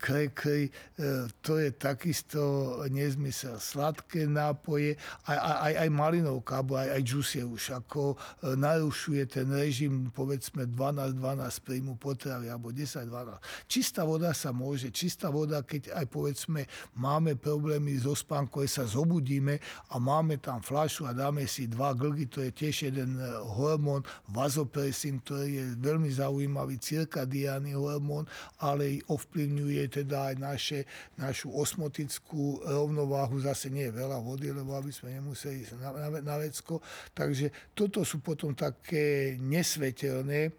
krekry, 0.00 0.72
e, 0.96 1.28
to 1.44 1.60
je 1.60 1.68
takisto 1.76 2.40
nezmysel. 2.88 3.60
Sladké 3.60 4.24
nápoje, 4.24 4.96
aj, 5.28 5.36
aj, 5.36 5.74
aj 5.84 5.88
malinovka, 5.92 6.64
alebo 6.64 6.80
aj, 6.80 6.88
aj 6.96 7.02
džus 7.04 7.28
je 7.36 7.44
už 7.44 7.64
ako 7.84 8.16
e, 8.16 8.56
narušuje 8.56 9.22
ten 9.28 9.46
režim, 9.52 10.08
povedzme 10.08 10.64
12-12 10.64 11.20
príjmu 11.68 11.94
potravy, 12.00 12.48
alebo 12.48 12.72
10-12. 12.72 13.68
Čistá 13.68 14.08
voda 14.08 14.32
sa 14.32 14.56
môže, 14.56 14.88
čistá 14.88 15.28
voda, 15.28 15.60
keď 15.60 15.92
aj 15.92 16.06
povedzme 16.08 16.64
máme 16.96 17.36
problémy 17.36 18.00
so 18.00 18.16
spánkom, 18.16 18.64
sa 18.64 18.88
zobudíme 18.88 19.60
a 19.92 20.00
máme 20.00 20.40
tam 20.40 20.64
flašu 20.64 21.04
a 21.04 21.12
dáme 21.12 21.44
si 21.44 21.68
dva 21.68 21.92
glgy, 21.92 22.24
to 22.30 22.40
je 22.40 22.50
tiež 22.56 22.88
jeden 22.88 23.20
e, 23.20 23.28
hormón, 23.52 24.00
vazopresin, 24.32 25.20
ktorý 25.20 25.48
je 25.52 25.64
veľmi 25.76 26.08
zaujímavý, 26.08 26.80
cirkadiálny 26.80 27.76
hormón, 27.76 28.24
ale 28.64 29.04
ovplyvňuje 29.10 29.89
teda 29.90 30.32
aj 30.32 30.34
naše, 30.38 30.78
našu 31.18 31.50
osmotickú 31.50 32.62
rovnováhu, 32.62 33.42
zase 33.42 33.68
nie 33.68 33.90
je 33.90 33.98
veľa 33.98 34.22
vody, 34.22 34.54
lebo 34.54 34.78
aby 34.78 34.94
sme 34.94 35.18
nemuseli 35.18 35.66
ísť 35.66 35.72
na, 35.82 35.90
na, 35.90 36.08
na 36.22 36.36
vecko. 36.38 36.78
Takže 37.12 37.74
toto 37.74 38.06
sú 38.06 38.22
potom 38.22 38.54
také 38.54 39.34
nesvetelné, 39.42 40.48
e, 40.48 40.50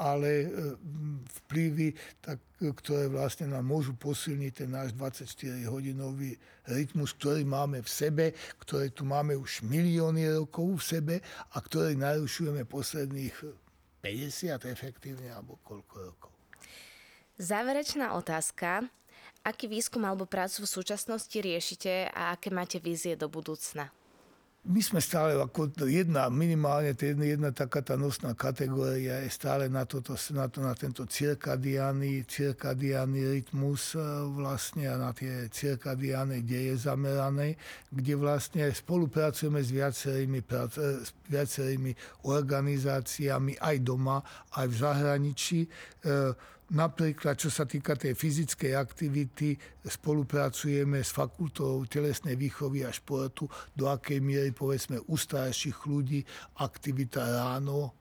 ale 0.00 0.30
e, 0.42 0.46
vplyvy, 1.44 1.88
tak, 2.24 2.40
ktoré 2.60 3.08
vlastne 3.08 3.48
nám 3.48 3.64
môžu 3.64 3.96
posilniť 3.96 4.52
ten 4.52 4.68
náš 4.72 4.96
24-hodinový 4.96 6.36
rytmus, 6.68 7.16
ktorý 7.16 7.44
máme 7.44 7.80
v 7.80 7.88
sebe, 7.88 8.24
ktorý 8.60 8.92
tu 8.92 9.08
máme 9.08 9.36
už 9.36 9.64
milióny 9.64 10.28
rokov 10.40 10.80
v 10.80 10.84
sebe 10.84 11.14
a 11.52 11.56
ktorý 11.56 11.96
narušujeme 11.96 12.68
posledných 12.68 13.36
50 14.00 14.64
efektívne 14.64 15.28
alebo 15.28 15.60
koľko 15.60 15.96
rokov. 16.00 16.29
Záverečná 17.40 18.12
otázka. 18.20 18.84
Aký 19.48 19.64
výskum 19.64 20.04
alebo 20.04 20.28
prácu 20.28 20.68
v 20.68 20.72
súčasnosti 20.76 21.32
riešite 21.32 22.12
a 22.12 22.36
aké 22.36 22.52
máte 22.52 22.76
vízie 22.76 23.16
do 23.16 23.32
budúcna? 23.32 23.88
My 24.60 24.84
sme 24.84 25.00
stále 25.00 25.40
ako 25.40 25.72
jedna, 25.88 26.28
minimálne 26.28 26.92
jedna, 26.92 27.24
jedna 27.24 27.48
taká 27.48 27.80
tá 27.80 27.96
nosná 27.96 28.36
kategória 28.36 29.24
je 29.24 29.32
stále 29.32 29.72
na, 29.72 29.88
toto, 29.88 30.20
na, 30.36 30.52
to, 30.52 30.60
na 30.60 30.76
tento 30.76 31.08
cirkadiány, 31.08 32.28
cirkadiány 32.28 33.40
rytmus 33.40 33.96
e, 33.96 34.04
vlastne 34.36 34.92
a 34.92 35.00
na 35.00 35.16
tie 35.16 35.48
cirkadiáne 35.48 36.44
deje 36.44 36.76
zamerané, 36.76 37.56
kde 37.88 38.20
vlastne 38.20 38.68
spolupracujeme 38.68 39.64
s 39.64 39.72
viacerými, 39.72 40.44
e, 40.44 41.08
s 41.08 41.10
viacerými 41.24 41.96
organizáciami 42.28 43.56
aj 43.64 43.76
doma, 43.80 44.20
aj 44.60 44.66
v 44.68 44.76
zahraničí. 44.76 45.60
E, 45.64 45.68
Napríklad, 46.70 47.34
čo 47.34 47.50
sa 47.50 47.66
týka 47.66 47.98
tej 47.98 48.14
fyzickej 48.14 48.78
aktivity, 48.78 49.58
spolupracujeme 49.82 51.02
s 51.02 51.10
fakultou 51.10 51.82
telesnej 51.90 52.38
výchovy 52.38 52.86
a 52.86 52.94
športu, 52.94 53.50
do 53.74 53.90
akej 53.90 54.22
miery, 54.22 54.54
povedzme, 54.54 55.02
u 55.10 55.18
starších 55.18 55.82
ľudí 55.90 56.22
aktivita 56.62 57.26
ráno 57.26 57.99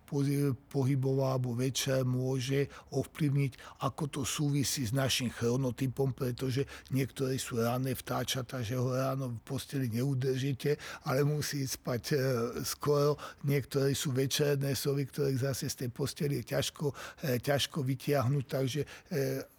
pohybová 0.67 1.37
alebo 1.37 1.53
večer 1.53 2.01
môže 2.03 2.67
ovplyvniť, 2.91 3.81
ako 3.85 4.03
to 4.09 4.21
súvisí 4.25 4.83
s 4.83 4.91
našim 4.91 5.29
chronotypom, 5.29 6.11
pretože 6.11 6.65
niektorí 6.89 7.37
sú 7.37 7.61
ráne 7.61 7.93
vtáčata, 7.93 8.65
že 8.65 8.75
ho 8.75 8.91
ráno 8.91 9.29
v 9.29 9.39
posteli 9.45 9.87
neudržíte, 9.89 10.75
ale 11.05 11.21
musí 11.21 11.61
spať 11.63 12.03
e, 12.11 12.15
skoro. 12.65 13.15
Niektorí 13.45 13.93
sú 13.93 14.11
večerné 14.11 14.73
sovy, 14.73 15.05
ktorých 15.05 15.45
zase 15.53 15.69
z 15.69 15.85
tej 15.85 15.89
posteli 15.93 16.41
je 16.41 16.57
ťažko, 16.57 16.85
e, 17.23 17.37
ťažko 17.37 17.77
vytiahnuť, 17.85 18.45
takže 18.49 18.81
e, 18.83 18.87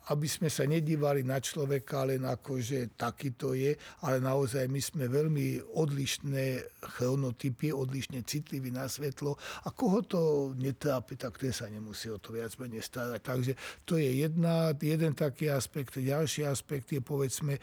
aby 0.09 0.25
sme 0.25 0.49
sa 0.49 0.65
nedívali 0.65 1.21
na 1.21 1.37
človeka 1.37 2.09
len 2.09 2.25
ako, 2.25 2.57
že 2.59 2.97
taký 2.97 3.37
to 3.37 3.53
je, 3.53 3.77
ale 4.01 4.17
naozaj 4.25 4.65
my 4.67 4.81
sme 4.81 5.05
veľmi 5.07 5.77
odlišné 5.77 6.65
chronotypy, 6.97 7.71
odlišne 7.71 8.25
citliví 8.25 8.73
na 8.73 8.89
svetlo 8.89 9.37
a 9.65 9.69
koho 9.71 10.01
to 10.03 10.21
netrápi, 10.57 11.21
tak 11.21 11.37
ten 11.37 11.53
sa 11.53 11.69
nemusí 11.69 12.09
o 12.09 12.17
to 12.17 12.33
viac 12.33 12.57
menej 12.57 12.81
starať. 12.81 13.21
Takže 13.21 13.53
to 13.85 14.01
je 14.01 14.25
jedna, 14.25 14.73
jeden 14.81 15.13
taký 15.13 15.53
aspekt. 15.53 16.01
Ďalší 16.01 16.49
aspekt 16.49 16.89
je 16.91 17.05
povedzme 17.05 17.57
e, 17.57 17.61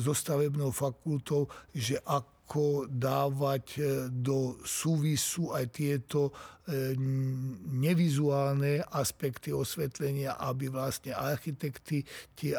so 0.00 0.16
stavebnou 0.16 0.72
fakultou, 0.72 1.46
že 1.76 2.00
ak 2.02 2.39
ako 2.50 2.90
dávať 2.90 3.64
e, 3.78 3.80
do 4.10 4.58
súvisu 4.66 5.54
aj 5.54 5.70
tieto 5.70 6.34
e, 6.66 6.98
nevizuálne 7.78 8.82
aspekty 8.90 9.54
osvetlenia, 9.54 10.34
aby 10.34 10.66
vlastne 10.66 11.14
architekti 11.14 12.02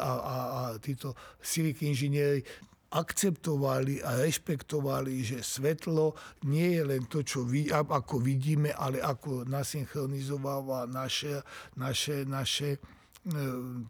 a, 0.00 0.08
a 0.16 0.60
títo 0.80 1.12
civic 1.44 1.84
inžinieri 1.84 2.40
akceptovali 2.88 4.00
a 4.00 4.16
rešpektovali, 4.16 5.20
že 5.20 5.44
svetlo 5.44 6.16
nie 6.48 6.80
je 6.80 6.82
len 6.88 7.04
to, 7.04 7.20
čo 7.20 7.44
vid- 7.44 7.68
ako 7.76 8.16
vidíme, 8.16 8.72
ale 8.72 8.96
ako 8.96 9.44
nasynchronizováva 9.44 10.88
naše, 10.88 11.44
naše, 11.76 12.24
naše 12.24 12.80
e, 13.28 13.38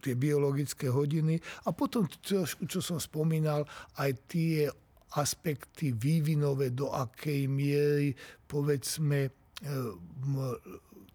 tie 0.02 0.18
biologické 0.18 0.90
hodiny. 0.90 1.38
A 1.62 1.70
potom, 1.70 2.10
čo, 2.10 2.42
čo 2.42 2.82
som 2.82 2.98
spomínal, 2.98 3.62
aj 4.02 4.10
tie 4.26 4.66
aspekty 5.14 5.92
vývinové, 5.92 6.72
do 6.72 6.88
akej 6.88 7.44
miery, 7.48 8.16
povedzme, 8.48 9.28
e, 9.28 9.30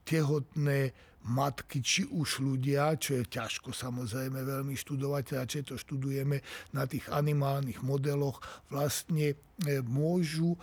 tehotné 0.05 0.93
matky, 1.27 1.83
či 1.83 2.07
už 2.07 2.39
ľudia, 2.39 2.95
čo 2.95 3.19
je 3.19 3.27
ťažko 3.27 3.75
samozrejme 3.75 4.39
veľmi 4.47 4.77
študovať, 4.79 5.43
radšej 5.43 5.63
to 5.67 5.75
študujeme 5.75 6.39
na 6.71 6.87
tých 6.87 7.09
animálnych 7.11 7.83
modeloch, 7.83 8.39
vlastne 8.69 9.33
e, 9.33 9.35
môžu 9.83 10.55
e, 10.55 10.59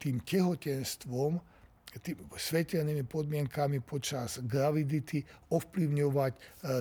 tým 0.00 0.22
tehotenstvom 0.22 1.42
tým 1.96 2.28
svetelnými 2.28 3.08
podmienkami 3.08 3.80
počas 3.80 4.44
gravidity 4.44 5.24
ovplyvňovať 5.48 6.32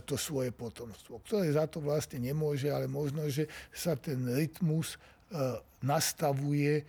to 0.04 0.20
svoje 0.20 0.52
potomstvo, 0.52 1.24
ktoré 1.24 1.56
za 1.56 1.72
to 1.72 1.80
vlastne 1.80 2.20
nemôže, 2.20 2.68
ale 2.68 2.92
možno, 2.92 3.24
že 3.32 3.48
sa 3.72 3.96
ten 3.96 4.28
rytmus 4.28 5.00
nastavuje 5.86 6.86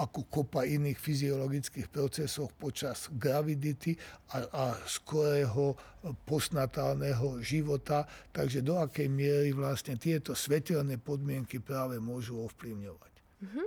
ako 0.00 0.24
kopa 0.32 0.64
iných 0.64 0.96
fyziologických 0.96 1.92
procesov 1.92 2.56
počas 2.56 3.12
gravidity 3.12 3.92
a, 4.32 4.48
a 4.48 4.64
skorého 4.88 5.76
postnatálneho 6.24 7.36
života. 7.44 8.08
Takže 8.32 8.64
do 8.64 8.80
akej 8.80 9.12
miery 9.12 9.52
vlastne 9.52 10.00
tieto 10.00 10.32
svetelné 10.32 10.96
podmienky 10.96 11.60
práve 11.60 12.00
môžu 12.00 12.40
ovplyvňovať. 12.48 13.12
Mm-hmm. 13.44 13.66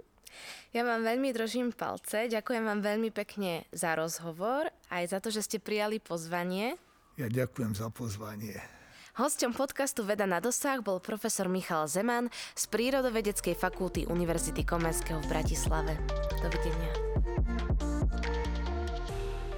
Ja 0.74 0.82
vám 0.82 1.06
veľmi 1.06 1.30
držím 1.30 1.70
palce. 1.70 2.26
Ďakujem 2.26 2.66
vám 2.66 2.82
veľmi 2.82 3.14
pekne 3.14 3.70
za 3.70 3.94
rozhovor, 3.94 4.74
aj 4.90 5.14
za 5.14 5.22
to, 5.22 5.30
že 5.30 5.46
ste 5.46 5.58
prijali 5.62 6.02
pozvanie. 6.02 6.82
Ja 7.14 7.30
ďakujem 7.30 7.78
za 7.78 7.94
pozvanie. 7.94 8.58
Hosťom 9.14 9.54
podcastu 9.54 10.02
Veda 10.02 10.26
na 10.26 10.42
dosah 10.42 10.82
bol 10.82 10.98
profesor 10.98 11.46
Michal 11.46 11.86
Zeman 11.86 12.34
z 12.58 12.66
Prírodovedeckej 12.66 13.54
fakulty 13.54 14.10
Univerzity 14.10 14.66
Komenského 14.66 15.22
v 15.22 15.30
Bratislave. 15.30 15.94
Dovidenia. 16.42 16.90